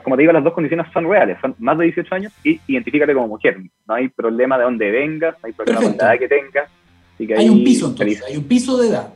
como 0.02 0.16
te 0.16 0.22
digo, 0.22 0.32
las 0.32 0.44
dos 0.44 0.52
condiciones 0.52 0.86
son 0.92 1.08
reales, 1.08 1.38
son 1.40 1.54
más 1.58 1.78
de 1.78 1.84
18 1.84 2.14
años 2.14 2.32
y 2.44 2.60
identifícate 2.66 3.14
como 3.14 3.28
mujer. 3.28 3.58
No 3.86 3.94
hay 3.94 4.08
problema 4.08 4.58
de 4.58 4.64
dónde 4.64 4.90
vengas, 4.90 5.34
no 5.42 5.46
hay 5.46 5.52
problema 5.52 5.80
de 5.80 5.86
la 5.86 5.94
edad 5.94 6.18
que 6.18 6.28
tengas. 6.28 6.70
hay 7.36 7.48
un 7.48 7.64
piso 7.64 7.88
entonces, 7.88 8.22
hay 8.26 8.36
un 8.36 8.44
piso 8.44 8.76
de 8.76 8.88
edad. 8.88 9.14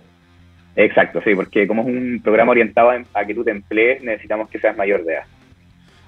Exacto, 0.75 1.21
sí, 1.23 1.35
porque 1.35 1.67
como 1.67 1.83
es 1.83 1.89
un 1.89 2.21
programa 2.23 2.53
orientado 2.53 2.91
a 2.91 3.25
que 3.25 3.35
tú 3.35 3.45
te 3.45 3.51
emplees, 3.51 4.03
necesitamos 4.03 4.49
que 4.49 4.59
seas 4.59 4.77
mayor 4.77 5.05
de 5.05 5.15
edad. 5.15 5.25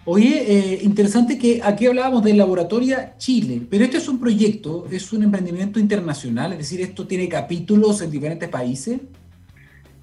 Oye, 0.06 0.44
eh, 0.46 0.80
interesante 0.82 1.38
que 1.38 1.60
aquí 1.64 1.86
hablábamos 1.86 2.22
del 2.22 2.36
Laboratorio 2.36 2.96
Chile, 3.16 3.62
pero 3.70 3.84
este 3.84 3.96
es 3.96 4.08
un 4.08 4.20
proyecto, 4.20 4.86
es 4.90 5.10
un 5.14 5.22
emprendimiento 5.22 5.80
internacional, 5.80 6.52
es 6.52 6.58
decir, 6.58 6.82
esto 6.82 7.06
tiene 7.06 7.26
capítulos 7.26 8.02
en 8.02 8.10
diferentes 8.10 8.48
países. 8.50 9.00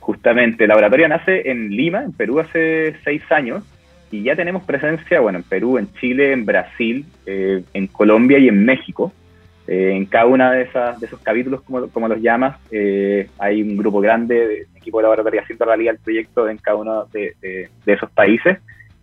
Justamente, 0.02 0.66
la 0.66 0.74
laboratorio 0.74 1.08
nace 1.08 1.50
en 1.50 1.70
Lima, 1.70 2.04
en 2.04 2.12
Perú, 2.12 2.40
hace 2.40 2.96
seis 3.04 3.22
años, 3.32 3.64
y 4.10 4.24
ya 4.24 4.36
tenemos 4.36 4.64
presencia, 4.64 5.20
bueno, 5.20 5.38
en 5.38 5.44
Perú, 5.44 5.78
en 5.78 5.94
Chile, 5.94 6.34
en 6.34 6.44
Brasil, 6.44 7.06
eh, 7.28 7.64
en 7.74 7.88
Colombia 7.88 8.40
y 8.40 8.50
en 8.50 8.66
México. 8.66 9.14
Eh, 9.68 9.92
en 9.94 10.06
cada 10.06 10.26
uno 10.26 10.52
de, 10.52 10.64
esas, 10.64 11.00
de 11.00 11.06
esos 11.06 11.20
capítulos, 11.22 11.62
como, 11.62 11.88
como 11.90 12.08
los 12.08 12.20
llamas, 12.20 12.58
eh, 12.72 13.30
hay 13.38 13.62
un 13.62 13.78
grupo 13.78 14.02
grande 14.02 14.48
de 14.48 14.68
equipo 14.76 14.98
de 14.98 15.04
laboratorio 15.04 15.42
haciendo 15.42 15.66
realidad 15.66 15.94
el 15.94 16.00
proyecto 16.02 16.50
en 16.50 16.58
cada 16.58 16.78
uno 16.78 17.06
de, 17.14 17.36
de, 17.42 17.94
esos 17.94 18.10
países. 18.12 18.58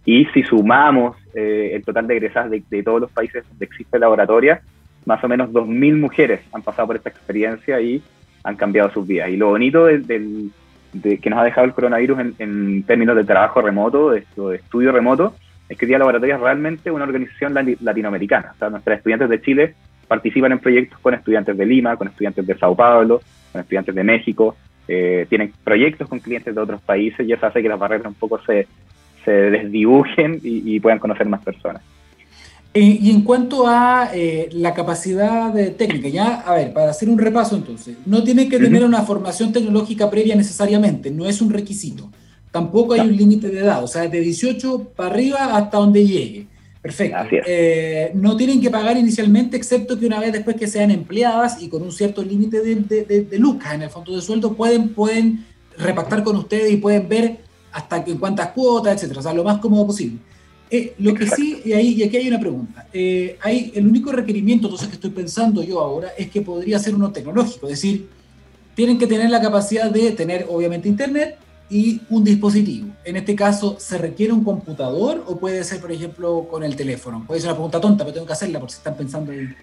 Y 0.04 0.26
si 0.26 0.42
sumamos 0.42 1.16
el 1.32 1.82
total 1.84 2.08
de 2.08 2.16
egresadas 2.16 2.50
de, 2.50 2.82
todos 2.82 3.00
los 3.00 3.10
países 3.12 3.48
donde 3.48 3.64
existe 3.64 4.00
laboratoria, 4.00 4.60
más 5.06 5.22
o 5.22 5.28
menos 5.28 5.50
2.000 5.50 5.96
mujeres 5.96 6.40
han 6.52 6.62
pasado 6.62 6.88
por 6.88 6.96
esta 6.96 7.08
experiencia 7.08 7.80
y 7.80 8.02
han 8.42 8.56
cambiado 8.56 8.90
sus 8.90 9.06
vidas. 9.06 9.30
Y 9.30 9.36
lo 9.36 9.50
bonito 9.50 9.84
del, 9.84 10.50
que 10.92 11.30
nos 11.30 11.38
ha 11.38 11.44
dejado 11.44 11.66
el 11.66 11.72
coronavirus 11.72 12.18
en, 12.38 12.82
términos 12.84 13.16
de 13.16 13.24
trabajo 13.24 13.60
remoto, 13.60 14.10
de, 14.10 14.24
estudio 14.54 14.92
remoto, 14.92 15.34
es 15.68 15.76
que 15.76 15.86
Día 15.86 15.98
Laboratoria 15.98 16.36
es 16.36 16.40
realmente 16.40 16.90
una 16.90 17.04
organización 17.04 17.54
latinoamericana. 17.80 18.52
O 18.54 18.58
sea, 18.58 18.70
nuestros 18.70 18.96
estudiantes 18.96 19.28
de 19.28 19.40
Chile 19.40 19.74
participan 20.06 20.52
en 20.52 20.58
proyectos 20.58 20.98
con 21.00 21.14
estudiantes 21.14 21.56
de 21.56 21.66
Lima, 21.66 21.96
con 21.96 22.08
estudiantes 22.08 22.46
de 22.46 22.56
Sao 22.56 22.74
Paulo, 22.74 23.20
con 23.52 23.60
estudiantes 23.60 23.94
de 23.94 24.04
México, 24.04 24.56
eh, 24.86 25.26
tienen 25.28 25.52
proyectos 25.62 26.08
con 26.08 26.20
clientes 26.20 26.54
de 26.54 26.60
otros 26.60 26.80
países 26.80 27.26
y 27.28 27.32
eso 27.32 27.46
hace 27.46 27.60
que 27.60 27.68
las 27.68 27.78
barreras 27.78 28.06
un 28.06 28.14
poco 28.14 28.40
se, 28.40 28.66
se 29.24 29.30
desdibujen 29.30 30.40
y 30.42 30.80
puedan 30.80 30.98
conocer 30.98 31.28
más 31.28 31.42
personas. 31.44 31.82
Y 32.80 33.10
en 33.10 33.22
cuanto 33.22 33.66
a 33.66 34.10
eh, 34.14 34.48
la 34.52 34.74
capacidad 34.74 35.52
de 35.52 35.70
técnica, 35.70 36.08
ya, 36.08 36.40
a 36.40 36.54
ver, 36.54 36.72
para 36.72 36.90
hacer 36.90 37.08
un 37.08 37.18
repaso 37.18 37.56
entonces, 37.56 37.96
no 38.06 38.22
tiene 38.22 38.48
que 38.48 38.58
tener 38.58 38.84
una 38.84 39.02
formación 39.02 39.52
tecnológica 39.52 40.10
previa 40.10 40.36
necesariamente, 40.36 41.10
no 41.10 41.26
es 41.26 41.40
un 41.40 41.50
requisito. 41.50 42.10
Tampoco 42.50 42.94
hay 42.94 43.00
un 43.00 43.16
límite 43.16 43.48
de 43.48 43.60
edad, 43.60 43.82
o 43.82 43.86
sea, 43.86 44.08
de 44.08 44.20
18 44.20 44.92
para 44.96 45.10
arriba 45.10 45.56
hasta 45.56 45.78
donde 45.78 46.06
llegue. 46.06 46.46
Perfecto. 46.80 47.18
Eh, 47.46 48.12
no 48.14 48.36
tienen 48.36 48.60
que 48.60 48.70
pagar 48.70 48.96
inicialmente, 48.96 49.56
excepto 49.56 49.98
que 49.98 50.06
una 50.06 50.20
vez 50.20 50.32
después 50.32 50.56
que 50.56 50.66
sean 50.66 50.90
empleadas 50.90 51.60
y 51.60 51.68
con 51.68 51.82
un 51.82 51.92
cierto 51.92 52.22
límite 52.22 52.62
de, 52.62 52.76
de, 52.76 53.22
de, 53.22 53.38
lucas 53.38 53.74
en 53.74 53.82
el 53.82 53.90
fondo 53.90 54.14
de 54.14 54.22
sueldo, 54.22 54.54
pueden, 54.54 54.90
pueden 54.90 55.44
repactar 55.76 56.22
con 56.22 56.36
ustedes 56.36 56.72
y 56.72 56.76
pueden 56.76 57.08
ver 57.08 57.38
hasta 57.72 58.02
en 58.06 58.18
cuántas 58.18 58.48
cuotas, 58.48 58.94
etcétera, 58.94 59.20
o 59.20 59.22
sea, 59.22 59.34
lo 59.34 59.44
más 59.44 59.58
cómodo 59.58 59.86
posible. 59.86 60.18
Eh, 60.70 60.94
lo 60.98 61.14
que 61.14 61.26
sí, 61.26 61.62
y, 61.64 61.72
ahí, 61.72 61.94
y 61.94 62.02
aquí 62.02 62.16
hay 62.18 62.28
una 62.28 62.40
pregunta. 62.40 62.86
Eh, 62.92 63.38
hay, 63.40 63.72
el 63.74 63.86
único 63.86 64.12
requerimiento, 64.12 64.66
entonces, 64.66 64.88
que 64.88 64.94
estoy 64.94 65.10
pensando 65.10 65.62
yo 65.62 65.80
ahora 65.80 66.08
es 66.16 66.30
que 66.30 66.42
podría 66.42 66.78
ser 66.78 66.94
uno 66.94 67.10
tecnológico, 67.10 67.66
es 67.66 67.72
decir, 67.72 68.08
tienen 68.74 68.98
que 68.98 69.06
tener 69.06 69.30
la 69.30 69.40
capacidad 69.40 69.90
de 69.90 70.12
tener, 70.12 70.46
obviamente, 70.48 70.88
Internet, 70.88 71.36
y 71.70 72.00
un 72.10 72.24
dispositivo. 72.24 72.88
En 73.04 73.16
este 73.16 73.34
caso, 73.34 73.76
¿se 73.78 73.98
requiere 73.98 74.32
un 74.32 74.44
computador 74.44 75.22
o 75.26 75.38
puede 75.38 75.62
ser, 75.64 75.80
por 75.80 75.92
ejemplo, 75.92 76.46
con 76.50 76.62
el 76.62 76.76
teléfono? 76.76 77.24
Puede 77.26 77.40
ser 77.40 77.50
una 77.50 77.56
pregunta 77.56 77.80
tonta, 77.80 78.04
pero 78.04 78.14
tengo 78.14 78.26
que 78.26 78.32
hacerla 78.32 78.58
porque 78.58 78.74
si 78.74 78.78
están 78.78 78.96
pensando 78.96 79.32
en... 79.32 79.54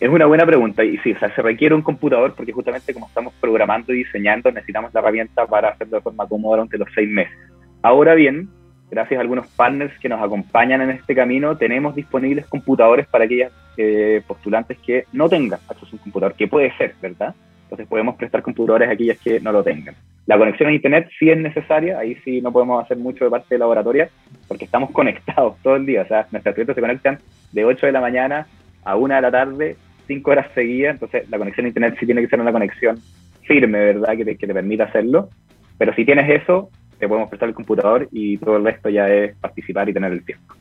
Es 0.00 0.08
una 0.08 0.26
buena 0.26 0.44
pregunta 0.44 0.82
y 0.82 0.98
sí, 0.98 1.12
o 1.12 1.18
sea, 1.18 1.32
se 1.32 1.42
requiere 1.42 1.76
un 1.76 1.82
computador 1.82 2.34
porque 2.34 2.50
justamente 2.50 2.92
como 2.92 3.06
estamos 3.06 3.32
programando 3.40 3.92
y 3.92 3.98
diseñando 3.98 4.50
necesitamos 4.50 4.92
la 4.92 5.00
herramienta 5.00 5.46
para 5.46 5.68
hacerlo 5.68 5.98
de 5.98 6.02
forma 6.02 6.26
cómoda 6.26 6.56
durante 6.56 6.76
los 6.76 6.88
seis 6.92 7.08
meses. 7.08 7.34
Ahora 7.82 8.14
bien, 8.14 8.48
gracias 8.92 9.16
a 9.16 9.22
algunos 9.22 9.46
partners 9.48 9.98
que 9.98 10.08
nos 10.08 10.22
acompañan 10.22 10.82
en 10.82 10.90
este 10.90 11.14
camino, 11.14 11.56
tenemos 11.56 11.94
disponibles 11.94 12.46
computadores 12.46 13.06
para 13.06 13.24
aquellas 13.24 13.50
eh, 13.78 14.22
postulantes 14.26 14.76
que 14.78 15.06
no 15.14 15.30
tengan 15.30 15.60
acceso 15.66 15.92
a 15.92 15.94
un 15.94 15.98
computador, 15.98 16.34
que 16.34 16.46
puede 16.46 16.76
ser, 16.76 16.94
¿verdad? 17.00 17.34
Entonces 17.64 17.88
podemos 17.88 18.16
prestar 18.16 18.42
computadores 18.42 18.90
a 18.90 18.92
aquellas 18.92 19.18
que 19.18 19.40
no 19.40 19.50
lo 19.50 19.64
tengan. 19.64 19.94
La 20.26 20.36
conexión 20.36 20.68
a 20.68 20.72
Internet 20.72 21.08
sí 21.18 21.30
es 21.30 21.38
necesaria, 21.38 21.98
ahí 21.98 22.16
sí 22.22 22.42
no 22.42 22.52
podemos 22.52 22.84
hacer 22.84 22.98
mucho 22.98 23.24
de 23.24 23.30
parte 23.30 23.54
de 23.54 23.60
laboratoria, 23.60 24.10
porque 24.46 24.66
estamos 24.66 24.90
conectados 24.92 25.56
todo 25.62 25.76
el 25.76 25.86
día, 25.86 26.02
o 26.02 26.06
sea, 26.06 26.26
nuestros 26.30 26.52
estudiantes 26.52 26.74
se 26.74 26.82
conectan 26.82 27.18
de 27.50 27.64
8 27.64 27.86
de 27.86 27.92
la 27.92 28.00
mañana 28.02 28.46
a 28.84 28.96
1 28.96 29.14
de 29.14 29.20
la 29.22 29.30
tarde 29.30 29.76
cinco 30.06 30.32
horas 30.32 30.48
seguidas, 30.54 30.94
entonces 30.94 31.30
la 31.30 31.38
conexión 31.38 31.64
a 31.64 31.68
internet 31.68 31.96
sí 31.98 32.04
tiene 32.04 32.20
que 32.20 32.28
ser 32.28 32.40
una 32.40 32.52
conexión 32.52 32.98
firme, 33.46 33.78
¿verdad? 33.78 34.16
Que 34.16 34.24
te, 34.24 34.36
que 34.36 34.46
te 34.46 34.52
permita 34.52 34.84
hacerlo. 34.84 35.30
Pero 35.78 35.94
si 35.94 36.04
tienes 36.04 36.42
eso, 36.42 36.70
te 37.02 37.08
podemos 37.08 37.28
prestar 37.28 37.48
el 37.48 37.54
computador 37.56 38.08
y 38.12 38.36
todo 38.36 38.58
el 38.58 38.64
resto 38.64 38.88
ya 38.88 39.08
es 39.12 39.34
participar 39.34 39.88
y 39.88 39.92
tener 39.92 40.12
el 40.12 40.24
tiempo. 40.24 40.54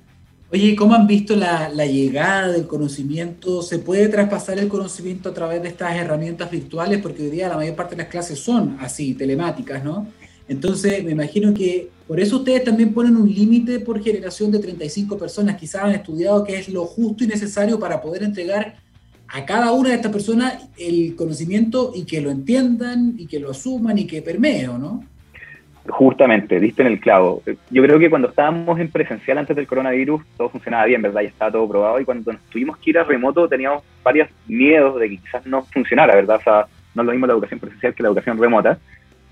Oye, 0.51 0.75
¿cómo 0.75 0.95
han 0.95 1.05
visto 1.05 1.35
la, 1.35 1.69
la, 1.69 1.85
llegada 1.85 2.47
del 2.47 2.65
conocimiento? 2.65 3.61
¿Se 3.61 3.77
puede 3.77 4.07
traspasar 4.07 4.57
el 4.57 4.67
conocimiento 4.67 5.29
a 5.29 5.33
través 5.35 5.61
de 5.61 5.67
estas 5.67 5.95
herramientas 5.95 6.49
virtuales? 6.49 6.99
Porque 6.99 7.21
hoy 7.21 7.29
día 7.29 7.47
la 7.47 7.57
mayor 7.57 7.75
parte 7.75 7.95
de 7.95 8.01
las 8.01 8.11
clases 8.11 8.39
son 8.39 8.75
así, 8.79 9.13
telemáticas, 9.13 9.83
¿no? 9.83 10.07
Entonces, 10.47 11.03
me 11.03 11.11
imagino 11.11 11.53
que 11.53 11.89
por 12.07 12.19
eso 12.19 12.37
ustedes 12.37 12.63
también 12.63 12.91
ponen 12.91 13.17
un 13.17 13.31
límite 13.31 13.79
por 13.79 14.01
generación 14.01 14.51
de 14.51 14.57
35 14.57 15.19
personas. 15.19 15.57
Quizás 15.57 15.83
han 15.83 15.91
estudiado 15.91 16.43
que 16.43 16.57
es 16.57 16.69
lo 16.69 16.85
justo 16.85 17.23
y 17.23 17.27
necesario 17.27 17.79
para 17.79 18.01
poder 18.01 18.23
entregar 18.23 18.77
a 19.27 19.45
cada 19.45 19.73
una 19.73 19.89
de 19.89 19.95
estas 19.95 20.11
personas 20.11 20.55
el 20.75 21.15
conocimiento 21.15 21.91
y 21.93 22.03
que 22.03 22.19
lo 22.19 22.31
entiendan 22.31 23.13
y 23.19 23.27
que 23.27 23.39
lo 23.39 23.51
asuman 23.51 23.99
y 23.99 24.07
que 24.07 24.23
permee, 24.23 24.63
¿no? 24.63 25.05
Justamente, 25.87 26.59
diste 26.59 26.83
en 26.83 26.89
el 26.89 26.99
clavo. 26.99 27.41
Yo 27.69 27.81
creo 27.81 27.97
que 27.97 28.09
cuando 28.09 28.29
estábamos 28.29 28.79
en 28.79 28.91
presencial 28.91 29.39
antes 29.39 29.55
del 29.55 29.67
coronavirus, 29.67 30.21
todo 30.37 30.49
funcionaba 30.49 30.85
bien, 30.85 31.01
¿verdad? 31.01 31.21
Ya 31.21 31.29
estaba 31.29 31.51
todo 31.51 31.67
probado. 31.67 31.99
Y 31.99 32.05
cuando 32.05 32.33
nos 32.33 32.41
tuvimos 32.43 32.77
que 32.77 32.91
ir 32.91 32.99
a 32.99 33.03
remoto, 33.03 33.47
teníamos 33.47 33.83
varios 34.03 34.29
miedos 34.47 34.99
de 34.99 35.09
que 35.09 35.17
quizás 35.17 35.45
no 35.45 35.63
funcionara, 35.63 36.15
¿verdad? 36.15 36.37
O 36.37 36.43
sea, 36.43 36.65
no 36.93 37.01
es 37.01 37.05
lo 37.05 37.11
mismo 37.11 37.27
la 37.27 37.33
educación 37.33 37.59
presencial 37.59 37.95
que 37.95 38.03
la 38.03 38.09
educación 38.09 38.37
remota. 38.37 38.77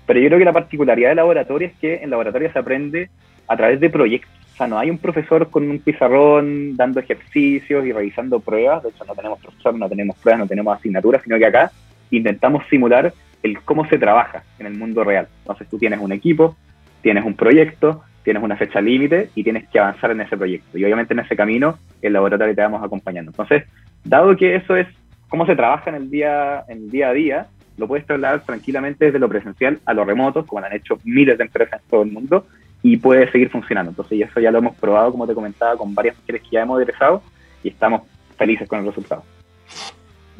Pero 0.06 0.20
yo 0.20 0.26
creo 0.26 0.38
que 0.38 0.44
la 0.44 0.52
particularidad 0.52 1.10
del 1.10 1.16
laboratorio 1.16 1.68
es 1.68 1.74
que 1.74 2.02
en 2.02 2.10
laboratorio 2.10 2.52
se 2.52 2.58
aprende 2.58 3.10
a 3.46 3.56
través 3.56 3.78
de 3.78 3.90
proyectos 3.90 4.40
sea, 4.60 4.66
no 4.66 4.78
hay 4.78 4.90
un 4.90 4.98
profesor 4.98 5.48
con 5.50 5.68
un 5.68 5.78
pizarrón 5.78 6.76
dando 6.76 7.00
ejercicios 7.00 7.84
y 7.86 7.92
revisando 7.92 8.40
pruebas, 8.40 8.82
de 8.82 8.90
hecho 8.90 9.04
no 9.04 9.14
tenemos 9.14 9.38
profesor, 9.40 9.74
no 9.74 9.88
tenemos 9.88 10.16
pruebas, 10.18 10.40
no 10.40 10.46
tenemos 10.46 10.76
asignaturas, 10.76 11.22
sino 11.22 11.38
que 11.38 11.46
acá 11.46 11.72
intentamos 12.10 12.64
simular 12.68 13.12
el 13.42 13.60
cómo 13.62 13.86
se 13.86 13.98
trabaja 13.98 14.42
en 14.58 14.66
el 14.66 14.74
mundo 14.76 15.04
real. 15.04 15.28
Entonces 15.40 15.68
tú 15.68 15.78
tienes 15.78 16.00
un 16.00 16.12
equipo, 16.12 16.56
tienes 17.02 17.24
un 17.24 17.34
proyecto, 17.34 18.02
tienes 18.22 18.42
una 18.42 18.56
fecha 18.56 18.80
límite 18.80 19.30
y 19.34 19.42
tienes 19.42 19.68
que 19.68 19.78
avanzar 19.78 20.10
en 20.10 20.20
ese 20.20 20.36
proyecto. 20.36 20.78
Y 20.78 20.84
obviamente 20.84 21.14
en 21.14 21.20
ese 21.20 21.36
camino 21.36 21.78
el 22.02 22.12
laboratorio 22.12 22.54
te 22.54 22.62
vamos 22.62 22.82
acompañando. 22.82 23.30
Entonces, 23.30 23.64
dado 24.04 24.36
que 24.36 24.56
eso 24.56 24.76
es 24.76 24.86
cómo 25.28 25.46
se 25.46 25.56
trabaja 25.56 25.90
en 25.90 25.96
el 25.96 26.10
día, 26.10 26.64
en 26.68 26.78
el 26.78 26.90
día 26.90 27.08
a 27.08 27.12
día, 27.12 27.46
lo 27.78 27.88
puedes 27.88 28.06
trasladar 28.06 28.42
tranquilamente 28.42 29.06
desde 29.06 29.18
lo 29.18 29.28
presencial 29.28 29.80
a 29.86 29.94
lo 29.94 30.04
remoto, 30.04 30.44
como 30.44 30.60
lo 30.60 30.66
han 30.66 30.74
hecho 30.74 30.98
miles 31.04 31.38
de 31.38 31.44
empresas 31.44 31.80
en 31.80 31.88
todo 31.88 32.02
el 32.02 32.12
mundo, 32.12 32.46
y 32.82 32.96
puede 32.98 33.30
seguir 33.30 33.48
funcionando. 33.48 33.90
Entonces, 33.90 34.20
eso 34.20 34.40
ya 34.40 34.50
lo 34.50 34.58
hemos 34.58 34.76
probado, 34.76 35.12
como 35.12 35.26
te 35.26 35.34
comentaba, 35.34 35.76
con 35.76 35.94
varias 35.94 36.16
mujeres 36.18 36.42
que 36.42 36.50
ya 36.50 36.62
hemos 36.62 36.80
egresado 36.80 37.22
y 37.62 37.68
estamos 37.68 38.02
felices 38.36 38.68
con 38.68 38.80
el 38.80 38.86
resultado. 38.86 39.22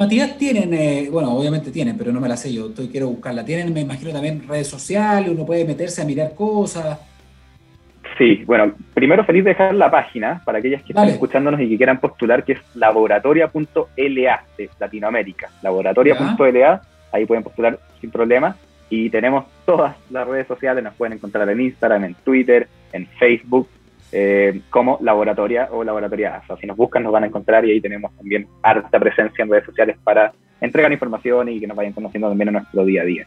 Matías, 0.00 0.38
tienen, 0.38 0.72
eh, 0.72 1.08
bueno, 1.12 1.30
obviamente 1.36 1.70
tienen, 1.70 1.98
pero 1.98 2.10
no 2.10 2.22
me 2.22 2.28
la 2.28 2.34
sé 2.34 2.50
yo, 2.50 2.68
estoy, 2.68 2.88
quiero 2.88 3.08
buscarla. 3.08 3.44
Tienen, 3.44 3.70
me 3.70 3.82
imagino, 3.82 4.10
también 4.10 4.48
redes 4.48 4.66
sociales, 4.66 5.30
uno 5.30 5.44
puede 5.44 5.66
meterse 5.66 6.00
a 6.00 6.06
mirar 6.06 6.34
cosas. 6.34 6.98
Sí, 8.16 8.42
bueno, 8.46 8.72
primero 8.94 9.26
feliz 9.26 9.44
de 9.44 9.50
dejar 9.50 9.74
la 9.74 9.90
página 9.90 10.40
para 10.42 10.58
aquellas 10.58 10.82
que 10.84 10.94
están 10.94 11.10
escuchándonos 11.10 11.60
y 11.60 11.68
que 11.68 11.76
quieran 11.76 12.00
postular, 12.00 12.44
que 12.44 12.52
es 12.52 12.60
laboratoria.la 12.76 14.44
de 14.56 14.70
Latinoamérica. 14.78 15.50
Laboratoria.la, 15.60 16.80
ahí 17.12 17.26
pueden 17.26 17.44
postular 17.44 17.78
sin 18.00 18.10
problema 18.10 18.56
y 18.88 19.10
tenemos 19.10 19.44
todas 19.66 19.96
las 20.08 20.26
redes 20.26 20.46
sociales, 20.46 20.82
nos 20.82 20.94
pueden 20.94 21.12
encontrar 21.12 21.46
en 21.50 21.60
Instagram, 21.60 22.04
en 22.04 22.14
Twitter, 22.14 22.68
en 22.94 23.06
Facebook, 23.06 23.68
eh, 24.12 24.62
como 24.70 24.98
Laboratoria 25.02 25.68
o 25.70 25.84
Laboratoria 25.84 26.36
ASA. 26.36 26.56
Si 26.56 26.66
nos 26.66 26.76
buscan 26.76 27.02
nos 27.02 27.12
van 27.12 27.24
a 27.24 27.26
encontrar 27.26 27.64
y 27.64 27.72
ahí 27.72 27.80
tenemos 27.80 28.14
también 28.16 28.46
harta 28.62 28.98
presencia 28.98 29.42
en 29.42 29.50
redes 29.50 29.66
sociales 29.66 29.96
para 30.02 30.32
entregar 30.60 30.92
información 30.92 31.48
y 31.48 31.60
que 31.60 31.66
nos 31.66 31.76
vayan 31.76 31.92
conociendo 31.92 32.28
también 32.28 32.48
en 32.48 32.54
nuestro 32.54 32.84
día 32.84 33.02
a 33.02 33.04
día. 33.04 33.26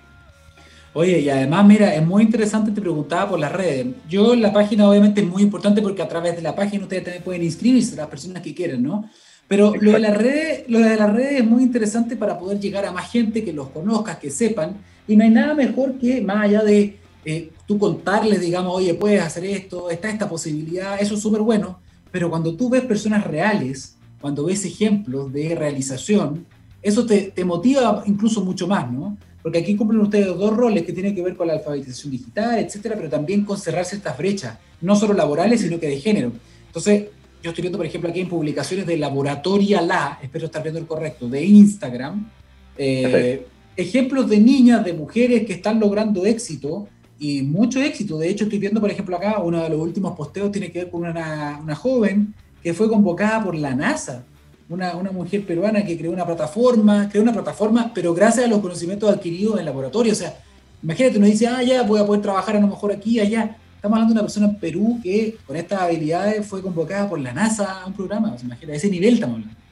Oye, 0.95 1.21
y 1.21 1.29
además, 1.29 1.65
mira, 1.65 1.95
es 1.95 2.05
muy 2.05 2.21
interesante, 2.21 2.71
te 2.71 2.79
preguntaba 2.79 3.31
por 3.31 3.39
las 3.39 3.51
redes. 3.51 3.87
Yo, 4.07 4.35
la 4.35 4.53
página 4.53 4.87
obviamente 4.87 5.21
es 5.21 5.27
muy 5.27 5.41
importante 5.41 5.81
porque 5.81 6.03
a 6.03 6.07
través 6.07 6.35
de 6.35 6.43
la 6.43 6.55
página 6.55 6.83
ustedes 6.83 7.03
también 7.03 7.23
pueden 7.23 7.43
inscribirse, 7.43 7.95
las 7.95 8.07
personas 8.07 8.43
que 8.43 8.53
quieran, 8.53 8.83
¿no? 8.83 9.09
Pero 9.47 9.73
lo 9.79 9.91
de, 9.91 9.99
las 9.99 10.15
redes, 10.15 10.65
lo 10.67 10.79
de 10.79 10.95
las 10.95 11.11
redes 11.11 11.41
es 11.41 11.45
muy 11.45 11.63
interesante 11.63 12.15
para 12.15 12.37
poder 12.37 12.59
llegar 12.59 12.85
a 12.85 12.91
más 12.91 13.11
gente, 13.11 13.43
que 13.43 13.53
los 13.53 13.69
conozca, 13.69 14.19
que 14.19 14.29
sepan. 14.29 14.77
Y 15.07 15.15
no 15.15 15.23
hay 15.23 15.31
nada 15.31 15.53
mejor 15.53 15.97
que, 15.97 16.21
más 16.21 16.43
allá 16.43 16.61
de 16.61 16.97
eh, 17.25 17.51
tú 17.67 17.77
contarles, 17.77 18.41
digamos, 18.41 18.75
oye, 18.75 18.93
puedes 18.93 19.21
hacer 19.21 19.45
esto, 19.45 19.89
está 19.89 20.09
esta 20.09 20.27
posibilidad, 20.27 21.01
eso 21.01 21.15
es 21.15 21.21
súper 21.21 21.41
bueno. 21.41 21.79
Pero 22.11 22.29
cuando 22.29 22.55
tú 22.55 22.69
ves 22.69 22.83
personas 22.83 23.25
reales, 23.25 23.95
cuando 24.21 24.45
ves 24.45 24.65
ejemplos 24.65 25.31
de 25.31 25.55
realización, 25.55 26.45
eso 26.81 27.05
te, 27.05 27.31
te 27.31 27.45
motiva 27.45 28.03
incluso 28.05 28.43
mucho 28.43 28.67
más, 28.67 28.91
¿no? 28.91 29.17
Porque 29.41 29.59
aquí 29.59 29.75
cumplen 29.75 30.01
ustedes 30.01 30.27
dos 30.27 30.55
roles 30.55 30.83
que 30.83 30.93
tienen 30.93 31.13
que 31.13 31.21
ver 31.21 31.35
con 31.35 31.47
la 31.47 31.53
alfabetización 31.53 32.11
digital, 32.11 32.59
etcétera, 32.59 32.95
pero 32.95 33.09
también 33.09 33.43
con 33.43 33.57
cerrar 33.57 33.83
ciertas 33.85 34.17
brechas, 34.17 34.57
no 34.79 34.95
solo 34.95 35.13
laborales, 35.13 35.61
sino 35.61 35.79
que 35.79 35.87
de 35.87 35.99
género. 35.99 36.31
Entonces, 36.67 37.05
yo 37.41 37.49
estoy 37.49 37.61
viendo, 37.63 37.77
por 37.77 37.85
ejemplo, 37.85 38.09
aquí 38.09 38.21
en 38.21 38.29
publicaciones 38.29 38.85
de 38.85 38.95
Laboratoria 38.97 39.81
La, 39.81 40.17
espero 40.21 40.45
estar 40.45 40.63
viendo 40.63 40.79
el 40.79 40.87
correcto, 40.87 41.27
de 41.27 41.43
Instagram, 41.43 42.29
eh, 42.77 43.45
ejemplos 43.75 44.29
de 44.29 44.39
niñas, 44.39 44.85
de 44.85 44.93
mujeres 44.93 45.45
que 45.45 45.53
están 45.53 45.79
logrando 45.79 46.25
éxito 46.25 46.87
y 47.23 47.41
mucho 47.41 47.79
éxito. 47.81 48.17
De 48.17 48.29
hecho, 48.29 48.43
estoy 48.43 48.59
viendo, 48.59 48.81
por 48.81 48.91
ejemplo, 48.91 49.15
acá 49.15 49.39
uno 49.41 49.63
de 49.63 49.69
los 49.69 49.79
últimos 49.79 50.15
posteos 50.15 50.51
tiene 50.51 50.71
que 50.71 50.79
ver 50.79 50.91
con 50.91 51.05
una, 51.05 51.59
una 51.63 51.75
joven 51.75 52.33
que 52.61 52.73
fue 52.73 52.89
convocada 52.89 53.43
por 53.43 53.55
la 53.55 53.73
NASA, 53.73 54.23
una, 54.67 54.95
una, 54.95 55.11
mujer 55.11 55.45
peruana 55.45 55.85
que 55.85 55.97
creó 55.97 56.11
una 56.11 56.25
plataforma, 56.25 57.07
creó 57.09 57.23
una 57.23 57.33
plataforma, 57.33 57.91
pero 57.93 58.13
gracias 58.13 58.45
a 58.45 58.49
los 58.49 58.59
conocimientos 58.59 59.09
adquiridos 59.09 59.57
en 59.57 59.65
laboratorio. 59.65 60.11
O 60.11 60.15
sea, 60.15 60.37
imagínate, 60.81 61.17
uno 61.17 61.27
dice, 61.27 61.47
ah, 61.47 61.63
ya 61.63 61.83
voy 61.83 61.99
a 62.01 62.05
poder 62.05 62.21
trabajar 62.21 62.57
a 62.57 62.59
lo 62.59 62.67
mejor 62.67 62.91
aquí, 62.91 63.19
allá 63.19 63.57
Estamos 63.83 63.97
hablando 63.97 64.13
de 64.13 64.19
una 64.19 64.27
persona 64.27 64.45
en 64.45 64.55
Perú 64.55 64.99
que 65.03 65.35
con 65.45 65.57
estas 65.57 65.81
habilidades 65.81 66.47
fue 66.47 66.61
convocada 66.61 67.09
por 67.09 67.19
la 67.19 67.33
NASA 67.33 67.81
a 67.81 67.85
un 67.85 67.91
programa, 67.91 68.37
¿se 68.37 68.45
imagina? 68.45 68.73
ese 68.73 68.89
nivel 68.89 69.15
estamos 69.15 69.35
hablando. 69.35 69.62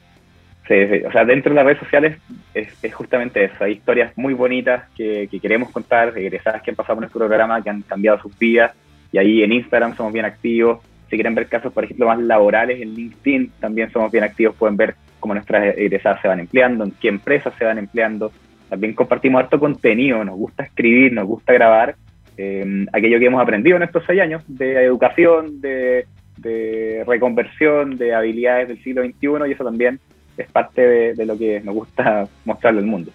Sí, 0.68 0.74
o 1.04 1.10
sea, 1.10 1.24
dentro 1.24 1.50
de 1.50 1.56
las 1.56 1.64
redes 1.64 1.80
sociales 1.80 2.18
es, 2.54 2.94
justamente 2.94 3.44
eso, 3.44 3.64
hay 3.64 3.72
historias 3.72 4.16
muy 4.16 4.32
bonitas 4.32 4.88
que, 4.96 5.28
queremos 5.40 5.70
contar, 5.70 6.16
egresadas 6.16 6.62
que 6.62 6.70
han 6.70 6.76
pasado 6.76 6.96
por 6.96 7.02
nuestro 7.02 7.26
programa, 7.26 7.60
que 7.62 7.70
han 7.70 7.82
cambiado 7.82 8.20
sus 8.20 8.38
vidas, 8.38 8.72
y 9.10 9.18
ahí 9.18 9.42
en 9.42 9.52
Instagram 9.52 9.96
somos 9.96 10.12
bien 10.12 10.24
activos, 10.24 10.78
si 11.10 11.16
quieren 11.16 11.34
ver 11.34 11.48
casos, 11.48 11.72
por 11.72 11.84
ejemplo, 11.84 12.06
más 12.06 12.20
laborales, 12.20 12.80
en 12.80 12.94
LinkedIn 12.94 13.52
también 13.60 13.90
somos 13.90 14.10
bien 14.12 14.24
activos, 14.24 14.54
pueden 14.56 14.76
ver 14.76 14.94
cómo 15.18 15.34
nuestras 15.34 15.76
egresadas 15.76 16.22
se 16.22 16.28
van 16.28 16.40
empleando, 16.40 16.84
en 16.84 16.92
qué 16.92 17.08
empresas 17.08 17.52
se 17.58 17.64
van 17.64 17.78
empleando, 17.78 18.32
también 18.68 18.94
compartimos 18.94 19.42
harto 19.42 19.58
contenido, 19.58 20.24
nos 20.24 20.36
gusta 20.36 20.62
escribir, 20.62 21.12
nos 21.12 21.26
gusta 21.26 21.52
grabar, 21.52 21.96
eh, 22.38 22.86
aquello 22.92 23.18
que 23.18 23.26
hemos 23.26 23.42
aprendido 23.42 23.76
en 23.76 23.82
estos 23.82 24.04
seis 24.06 24.20
años 24.20 24.42
de 24.48 24.84
educación, 24.84 25.60
de, 25.60 26.06
reconversión, 27.06 27.98
de 27.98 28.14
habilidades 28.14 28.68
del 28.68 28.82
siglo 28.82 29.02
XXI 29.04 29.48
y 29.48 29.52
eso 29.52 29.64
también 29.64 30.00
es 30.36 30.50
parte 30.50 31.14
de, 31.14 31.26
lo 31.26 31.36
que 31.36 31.60
nos 31.60 31.74
gusta 31.74 32.28
mostrarle 32.44 32.80
al 32.80 32.86
mundo. 32.86 33.10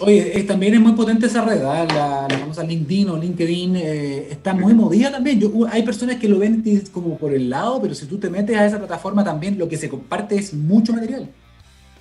Oye, 0.00 0.44
también 0.46 0.74
es 0.74 0.80
muy 0.80 0.92
potente 0.92 1.26
esa 1.26 1.44
red, 1.44 1.60
¿ah? 1.64 2.26
la, 2.28 2.38
famosa 2.38 2.62
LinkedIn 2.62 3.08
o 3.08 3.16
LinkedIn, 3.16 3.76
eh, 3.76 4.28
está 4.30 4.54
muy 4.54 4.72
movida 4.72 5.10
también. 5.10 5.40
hay 5.72 5.82
personas 5.82 6.16
que 6.16 6.28
lo 6.28 6.38
ven 6.38 6.62
como 6.92 7.18
por 7.18 7.34
el 7.34 7.50
lado, 7.50 7.82
pero 7.82 7.94
si 7.94 8.06
tú 8.06 8.16
te 8.16 8.30
metes 8.30 8.56
a 8.56 8.64
esa 8.64 8.78
plataforma 8.78 9.24
también 9.24 9.58
lo 9.58 9.68
que 9.68 9.76
se 9.76 9.88
comparte 9.88 10.36
es 10.36 10.54
mucho 10.54 10.92
material 10.92 11.28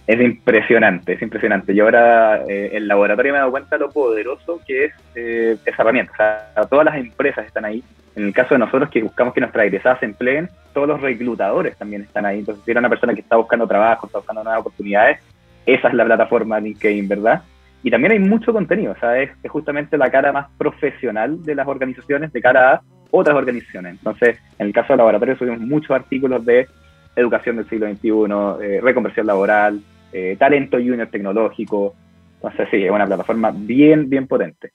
es 0.07 0.21
impresionante, 0.21 1.13
es 1.13 1.21
impresionante. 1.21 1.75
Yo 1.75 1.83
ahora 1.83 2.43
eh, 2.47 2.71
el 2.73 2.87
laboratorio 2.87 3.33
me 3.33 3.37
he 3.37 3.41
dado 3.41 3.51
cuenta 3.51 3.75
de 3.75 3.79
lo 3.81 3.91
poderoso 3.91 4.61
que 4.65 4.85
es 4.85 4.93
eh, 5.15 5.57
esa 5.65 5.81
herramienta. 5.81 6.13
O 6.13 6.15
sea, 6.15 6.65
todas 6.69 6.85
las 6.85 6.95
empresas 6.95 7.45
están 7.45 7.65
ahí. 7.65 7.83
En 8.18 8.24
el 8.24 8.34
caso 8.34 8.55
de 8.55 8.59
nosotros 8.59 8.89
que 8.89 9.03
buscamos 9.03 9.32
que 9.32 9.41
nuestras 9.41 9.68
egresadas 9.68 9.99
se 9.99 10.05
empleen, 10.05 10.49
todos 10.74 10.88
los 10.88 10.99
reclutadores 10.99 11.78
también 11.78 12.01
están 12.01 12.26
ahí. 12.26 12.39
Entonces, 12.39 12.65
si 12.65 12.72
eres 12.72 12.82
una 12.82 12.89
persona 12.89 13.13
que 13.13 13.22
está 13.22 13.36
buscando 13.36 13.68
trabajo, 13.68 14.07
está 14.07 14.18
buscando 14.18 14.43
nuevas 14.43 14.61
oportunidades, 14.61 15.20
esa 15.68 15.88
es 15.88 15.93
la 15.93 16.03
plataforma 16.03 16.59
LinkedIn, 16.59 17.07
¿verdad? 17.07 17.43
Y 17.84 17.91
también 17.91 18.13
hay 18.13 18.20
mucho 18.20 18.51
contenido, 18.51 18.93
o 18.93 18.99
sea, 18.99 19.22
es, 19.22 19.30
justamente 19.47 19.99
la 19.99 20.09
cara 20.09 20.32
más 20.32 20.47
profesional 20.57 21.43
de 21.43 21.53
las 21.53 21.68
organizaciones 21.68 22.34
de 22.34 22.41
cara 22.41 22.74
a 22.74 22.82
otras 23.11 23.36
organizaciones. 23.36 23.93
Entonces, 23.99 24.39
en 24.57 24.65
el 24.65 24.74
caso 24.74 24.93
del 24.93 24.97
laboratorio 24.97 25.38
subimos 25.38 25.59
muchos 25.59 25.91
artículos 25.91 26.43
de 26.43 26.68
educación 27.15 27.57
del 27.57 27.70
siglo 27.70 27.88
XXI, 27.88 28.65
eh, 28.65 28.82
reconversión 28.82 29.28
laboral, 29.28 29.80
eh, 30.11 30.36
talento 30.39 30.78
junior 30.78 31.07
tecnológico. 31.07 31.93
Entonces, 32.38 32.68
sí, 32.72 32.84
es 32.84 32.89
una 32.89 33.05
plataforma 33.05 33.51
bien, 33.55 34.09
bien 34.09 34.26
potente. 34.26 34.72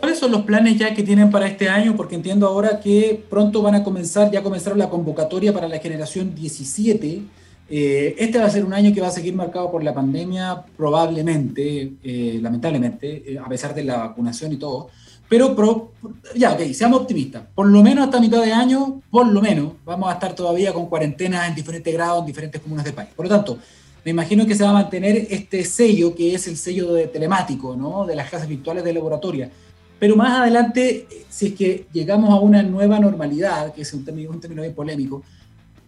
¿Cuáles 0.00 0.20
son 0.20 0.30
los 0.30 0.42
planes 0.42 0.78
ya 0.78 0.94
que 0.94 1.02
tienen 1.02 1.30
para 1.30 1.48
este 1.48 1.68
año? 1.68 1.96
Porque 1.96 2.14
entiendo 2.14 2.46
ahora 2.46 2.78
que 2.78 3.24
pronto 3.28 3.62
van 3.62 3.74
a 3.74 3.82
comenzar, 3.82 4.30
ya 4.30 4.44
comenzaron 4.44 4.78
la 4.78 4.88
convocatoria 4.88 5.52
para 5.52 5.66
la 5.66 5.78
generación 5.78 6.36
17. 6.36 7.22
Eh, 7.70 8.14
este 8.16 8.38
va 8.38 8.46
a 8.46 8.50
ser 8.50 8.64
un 8.64 8.72
año 8.72 8.94
que 8.94 9.00
va 9.00 9.08
a 9.08 9.10
seguir 9.10 9.34
marcado 9.34 9.72
por 9.72 9.82
la 9.82 9.92
pandemia, 9.92 10.62
probablemente, 10.76 11.94
eh, 12.04 12.38
lamentablemente, 12.40 13.32
eh, 13.32 13.38
a 13.38 13.48
pesar 13.48 13.74
de 13.74 13.82
la 13.82 13.96
vacunación 13.96 14.52
y 14.52 14.56
todo. 14.56 14.88
Pero, 15.28 15.92
ya, 16.34 16.52
ok, 16.52 16.60
seamos 16.72 17.00
optimistas. 17.00 17.42
Por 17.54 17.66
lo 17.66 17.82
menos 17.82 18.04
hasta 18.04 18.20
mitad 18.20 18.42
de 18.42 18.52
año, 18.52 19.02
por 19.10 19.26
lo 19.26 19.42
menos, 19.42 19.72
vamos 19.84 20.08
a 20.10 20.14
estar 20.14 20.32
todavía 20.34 20.72
con 20.72 20.86
cuarentenas 20.86 21.48
en 21.48 21.56
diferentes 21.56 21.92
grados 21.92 22.20
en 22.20 22.26
diferentes 22.26 22.62
comunas 22.62 22.84
del 22.84 22.94
país. 22.94 23.10
Por 23.14 23.26
lo 23.26 23.30
tanto, 23.30 23.58
me 24.04 24.12
imagino 24.12 24.46
que 24.46 24.54
se 24.54 24.62
va 24.62 24.70
a 24.70 24.74
mantener 24.74 25.26
este 25.28 25.64
sello, 25.64 26.14
que 26.14 26.34
es 26.34 26.46
el 26.46 26.56
sello 26.56 26.94
de 26.94 27.08
telemático, 27.08 27.76
¿no? 27.76 28.06
De 28.06 28.14
las 28.14 28.30
clases 28.30 28.48
virtuales 28.48 28.84
de 28.84 28.94
laboratoria 28.94 29.50
pero 29.98 30.16
más 30.16 30.38
adelante, 30.40 31.06
si 31.28 31.48
es 31.48 31.54
que 31.54 31.86
llegamos 31.92 32.30
a 32.30 32.36
una 32.36 32.62
nueva 32.62 33.00
normalidad, 33.00 33.74
que 33.74 33.82
es 33.82 33.92
un 33.92 34.04
término, 34.04 34.30
un 34.30 34.40
término 34.40 34.62
bien 34.62 34.74
polémico, 34.74 35.22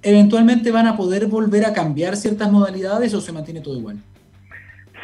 eventualmente 0.02 0.70
van 0.72 0.86
a 0.86 0.96
poder 0.96 1.26
volver 1.26 1.64
a 1.64 1.72
cambiar 1.72 2.16
ciertas 2.16 2.50
modalidades 2.50 3.14
o 3.14 3.20
se 3.20 3.32
mantiene 3.32 3.60
todo 3.60 3.78
igual? 3.78 3.98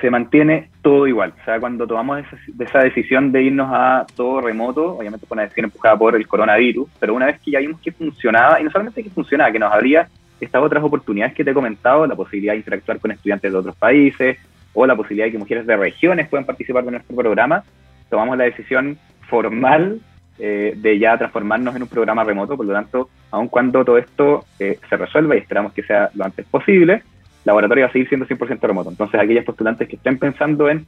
Se 0.00 0.11
mantiene 0.11 0.70
todo 0.82 1.07
igual. 1.07 1.32
O 1.40 1.44
sea, 1.44 1.61
cuando 1.61 1.86
tomamos 1.86 2.18
esa, 2.18 2.36
esa 2.59 2.78
decisión 2.80 3.32
de 3.32 3.44
irnos 3.44 3.68
a 3.72 4.07
todo 4.14 4.40
remoto, 4.40 4.96
obviamente 4.98 5.26
fue 5.26 5.36
una 5.36 5.42
decisión 5.42 5.66
empujada 5.66 5.96
por 5.96 6.16
el 6.16 6.26
coronavirus, 6.26 6.88
pero 6.98 7.14
una 7.14 7.26
vez 7.26 7.40
que 7.40 7.52
ya 7.52 7.61
vimos 7.61 7.80
que 7.80 7.92
funcionaba, 7.92 8.61
y 8.61 8.64
no 8.64 8.70
solamente 8.70 9.02
que 9.02 9.11
funcionaba, 9.11 9.52
que 9.52 9.59
nos 9.59 9.72
abría 9.72 10.09
estas 10.40 10.62
otras 10.62 10.82
oportunidades 10.84 11.34
que 11.34 11.44
te 11.44 11.50
he 11.50 11.54
comentado, 11.54 12.07
la 12.07 12.14
posibilidad 12.14 12.52
de 12.52 12.59
interactuar 12.59 12.98
con 12.98 13.11
estudiantes 13.11 13.50
de 13.50 13.59
otros 13.59 13.76
países 13.76 14.38
o 14.74 14.84
la 14.84 14.94
posibilidad 14.94 15.26
de 15.26 15.32
que 15.32 15.38
mujeres 15.38 15.66
de 15.66 15.76
regiones 15.76 16.28
puedan 16.28 16.44
participar 16.44 16.84
de 16.84 16.90
nuestro 16.90 17.16
programa, 17.16 17.64
tomamos 18.09 18.36
la 18.36 18.44
decisión 18.44 18.98
formal 19.28 20.00
eh, 20.38 20.74
de 20.76 20.98
ya 20.98 21.16
transformarnos 21.16 21.74
en 21.74 21.82
un 21.82 21.88
programa 21.88 22.24
remoto, 22.24 22.57
por 22.57 22.66
lo 22.66 22.72
tanto, 22.72 23.09
aun 23.30 23.48
cuando 23.48 23.84
todo 23.84 23.98
esto 23.98 24.44
eh, 24.59 24.78
se 24.88 24.96
resuelva 24.96 25.34
y 25.34 25.38
esperamos 25.38 25.72
que 25.72 25.82
sea 25.82 26.11
lo 26.14 26.24
antes 26.24 26.46
posible, 26.46 27.02
laboratorio 27.44 27.84
va 27.84 27.90
a 27.90 27.92
seguir 27.92 28.09
siendo 28.09 28.26
100% 28.26 28.61
remoto. 28.61 28.90
Entonces, 28.90 29.20
aquellos 29.20 29.44
postulantes 29.44 29.88
que 29.88 29.96
estén 29.96 30.18
pensando 30.18 30.68
en 30.68 30.86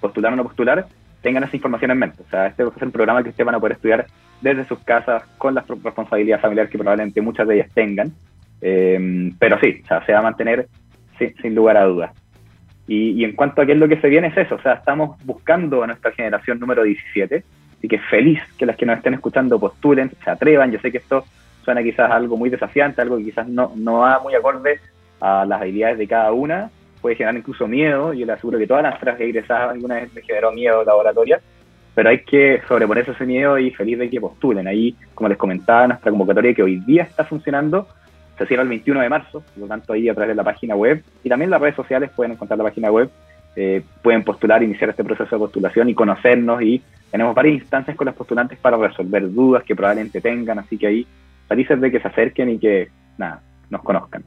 postular 0.00 0.32
o 0.32 0.36
no 0.36 0.42
postular, 0.42 0.86
tengan 1.22 1.44
esa 1.44 1.56
información 1.56 1.90
en 1.90 1.98
mente. 1.98 2.22
O 2.26 2.30
sea, 2.30 2.46
este 2.46 2.64
va 2.64 2.70
a 2.70 2.74
ser 2.74 2.84
un 2.84 2.92
programa 2.92 3.22
que 3.22 3.30
ustedes 3.30 3.46
van 3.46 3.54
a 3.54 3.60
poder 3.60 3.76
estudiar 3.76 4.06
desde 4.40 4.64
sus 4.64 4.78
casas, 4.80 5.24
con 5.38 5.54
las 5.54 5.66
responsabilidades 5.66 6.42
familiares 6.42 6.70
que 6.70 6.78
probablemente 6.78 7.20
muchas 7.20 7.46
de 7.48 7.56
ellas 7.56 7.70
tengan. 7.74 8.12
Eh, 8.60 9.32
pero 9.38 9.58
sí, 9.60 9.80
o 9.84 9.86
sea, 9.86 10.04
se 10.04 10.12
va 10.12 10.20
a 10.20 10.22
mantener 10.22 10.68
sin 11.18 11.54
lugar 11.54 11.76
a 11.76 11.84
dudas. 11.84 12.12
Y, 12.88 13.24
en 13.24 13.32
cuanto 13.32 13.62
a 13.62 13.66
qué 13.66 13.72
es 13.72 13.78
lo 13.78 13.88
que 13.88 14.00
se 14.00 14.08
viene, 14.08 14.28
es 14.28 14.36
eso. 14.36 14.54
O 14.54 14.60
sea, 14.60 14.74
estamos 14.74 15.18
buscando 15.24 15.82
a 15.82 15.86
nuestra 15.86 16.12
generación 16.12 16.60
número 16.60 16.84
17. 16.84 17.42
Así 17.78 17.88
que 17.88 17.98
feliz 17.98 18.40
que 18.56 18.66
las 18.66 18.76
que 18.76 18.86
nos 18.86 18.98
estén 18.98 19.14
escuchando 19.14 19.58
postulen, 19.58 20.10
se 20.22 20.30
atrevan. 20.30 20.70
Yo 20.70 20.78
sé 20.78 20.92
que 20.92 20.98
esto 20.98 21.24
suena 21.64 21.82
quizás 21.82 22.10
algo 22.10 22.36
muy 22.36 22.48
desafiante, 22.48 23.02
algo 23.02 23.18
que 23.18 23.24
quizás 23.24 23.48
no, 23.48 23.72
no 23.74 23.98
va 23.98 24.20
muy 24.20 24.34
acorde 24.34 24.78
a 25.20 25.44
las 25.44 25.60
habilidades 25.60 25.98
de 25.98 26.06
cada 26.06 26.32
una. 26.32 26.70
Puede 27.00 27.16
generar 27.16 27.36
incluso 27.36 27.66
miedo. 27.66 28.12
Yo 28.12 28.24
le 28.24 28.32
aseguro 28.32 28.58
que 28.58 28.66
todas 28.66 28.84
las 28.84 29.20
egresadas 29.20 29.72
alguna 29.72 29.96
vez 29.96 30.14
me 30.14 30.22
generó 30.22 30.52
miedo 30.52 30.84
laboratoria. 30.84 31.40
Pero 31.94 32.10
hay 32.10 32.20
que 32.20 32.60
sobreponerse 32.68 33.12
ese 33.12 33.24
miedo 33.24 33.58
y 33.58 33.70
feliz 33.72 33.98
de 33.98 34.08
que 34.08 34.20
postulen. 34.20 34.68
Ahí, 34.68 34.94
como 35.14 35.28
les 35.28 35.38
comentaba, 35.38 35.88
nuestra 35.88 36.10
convocatoria 36.10 36.54
que 36.54 36.62
hoy 36.62 36.76
día 36.86 37.02
está 37.02 37.24
funcionando 37.24 37.88
se 38.38 38.46
cierra 38.46 38.62
el 38.62 38.68
21 38.68 39.00
de 39.00 39.08
marzo, 39.08 39.40
por 39.40 39.58
lo 39.58 39.66
tanto 39.66 39.92
ahí 39.92 40.08
a 40.08 40.14
través 40.14 40.28
de 40.28 40.34
la 40.34 40.44
página 40.44 40.74
web 40.74 41.02
y 41.24 41.28
también 41.28 41.50
las 41.50 41.60
redes 41.60 41.76
sociales 41.76 42.10
pueden 42.14 42.32
encontrar 42.32 42.58
la 42.58 42.64
página 42.64 42.90
web, 42.90 43.10
eh, 43.54 43.82
pueden 44.02 44.22
postular, 44.22 44.62
iniciar 44.62 44.90
este 44.90 45.04
proceso 45.04 45.36
de 45.36 45.38
postulación 45.38 45.88
y 45.88 45.94
conocernos 45.94 46.62
y 46.62 46.82
tenemos 47.10 47.34
varias 47.34 47.54
instancias 47.60 47.96
con 47.96 48.06
los 48.06 48.14
postulantes 48.14 48.58
para 48.58 48.76
resolver 48.76 49.32
dudas 49.32 49.64
que 49.64 49.74
probablemente 49.74 50.20
tengan, 50.20 50.58
así 50.58 50.76
que 50.76 50.86
ahí 50.86 51.06
felices 51.48 51.80
de 51.80 51.90
que 51.90 52.00
se 52.00 52.08
acerquen 52.08 52.50
y 52.50 52.58
que 52.58 52.88
nada, 53.16 53.40
nos 53.70 53.82
conozcan. 53.82 54.24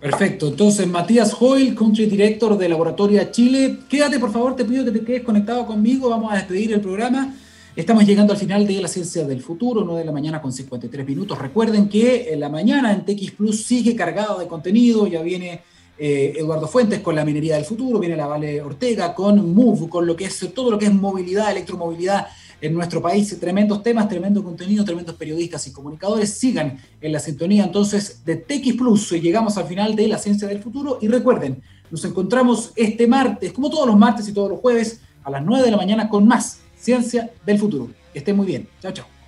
Perfecto, 0.00 0.48
entonces 0.48 0.88
Matías 0.88 1.36
Hoyle, 1.38 1.74
Country 1.74 2.06
Director 2.06 2.56
de 2.56 2.68
Laboratoria 2.68 3.30
Chile, 3.30 3.80
quédate 3.88 4.18
por 4.18 4.32
favor, 4.32 4.56
te 4.56 4.64
pido 4.64 4.84
que 4.84 4.92
te 4.92 5.04
quedes 5.04 5.22
conectado 5.22 5.66
conmigo, 5.66 6.08
vamos 6.08 6.32
a 6.32 6.36
despedir 6.36 6.72
el 6.72 6.80
programa. 6.80 7.34
Estamos 7.76 8.04
llegando 8.04 8.32
al 8.32 8.38
final 8.38 8.66
de 8.66 8.82
la 8.82 8.88
ciencia 8.88 9.24
del 9.24 9.40
futuro, 9.42 9.84
9 9.84 10.00
de 10.00 10.04
la 10.04 10.10
mañana 10.10 10.42
con 10.42 10.52
53 10.52 11.06
minutos. 11.06 11.38
Recuerden 11.38 11.88
que 11.88 12.32
en 12.32 12.40
la 12.40 12.48
mañana 12.48 12.92
en 12.92 13.04
TX 13.04 13.30
Plus 13.30 13.62
sigue 13.62 13.94
cargado 13.94 14.40
de 14.40 14.48
contenido, 14.48 15.06
ya 15.06 15.22
viene 15.22 15.60
eh, 15.96 16.34
Eduardo 16.36 16.66
Fuentes 16.66 16.98
con 16.98 17.14
la 17.14 17.24
minería 17.24 17.54
del 17.54 17.64
futuro, 17.64 18.00
viene 18.00 18.16
la 18.16 18.26
Vale 18.26 18.60
Ortega 18.60 19.14
con 19.14 19.54
Move, 19.54 19.88
con 19.88 20.04
lo 20.04 20.16
que 20.16 20.24
es 20.24 20.52
todo 20.52 20.72
lo 20.72 20.78
que 20.80 20.86
es 20.86 20.92
movilidad, 20.92 21.52
electromovilidad 21.52 22.26
en 22.60 22.74
nuestro 22.74 23.00
país. 23.00 23.38
Tremendos 23.38 23.84
temas, 23.84 24.08
tremendo 24.08 24.42
contenido, 24.42 24.84
tremendos 24.84 25.14
periodistas 25.14 25.64
y 25.68 25.72
comunicadores. 25.72 26.28
Sigan 26.30 26.76
en 27.00 27.12
la 27.12 27.20
sintonía 27.20 27.62
entonces 27.62 28.24
de 28.24 28.34
TX 28.34 28.74
Plus. 28.74 29.12
Llegamos 29.12 29.56
al 29.58 29.66
final 29.66 29.94
de 29.94 30.08
la 30.08 30.18
ciencia 30.18 30.48
del 30.48 30.60
futuro 30.60 30.98
y 31.00 31.06
recuerden, 31.06 31.62
nos 31.88 32.04
encontramos 32.04 32.72
este 32.74 33.06
martes, 33.06 33.52
como 33.52 33.70
todos 33.70 33.86
los 33.86 33.96
martes 33.96 34.28
y 34.28 34.32
todos 34.32 34.50
los 34.50 34.58
jueves, 34.58 35.00
a 35.22 35.30
las 35.30 35.44
9 35.44 35.64
de 35.64 35.70
la 35.70 35.76
mañana 35.76 36.08
con 36.08 36.26
más 36.26 36.59
Ciencia 36.80 37.30
del 37.44 37.58
Futuro. 37.58 37.90
Que 38.12 38.20
estén 38.20 38.36
muy 38.36 38.46
bien. 38.46 38.68
Chao, 38.80 38.92
chao. 38.92 39.19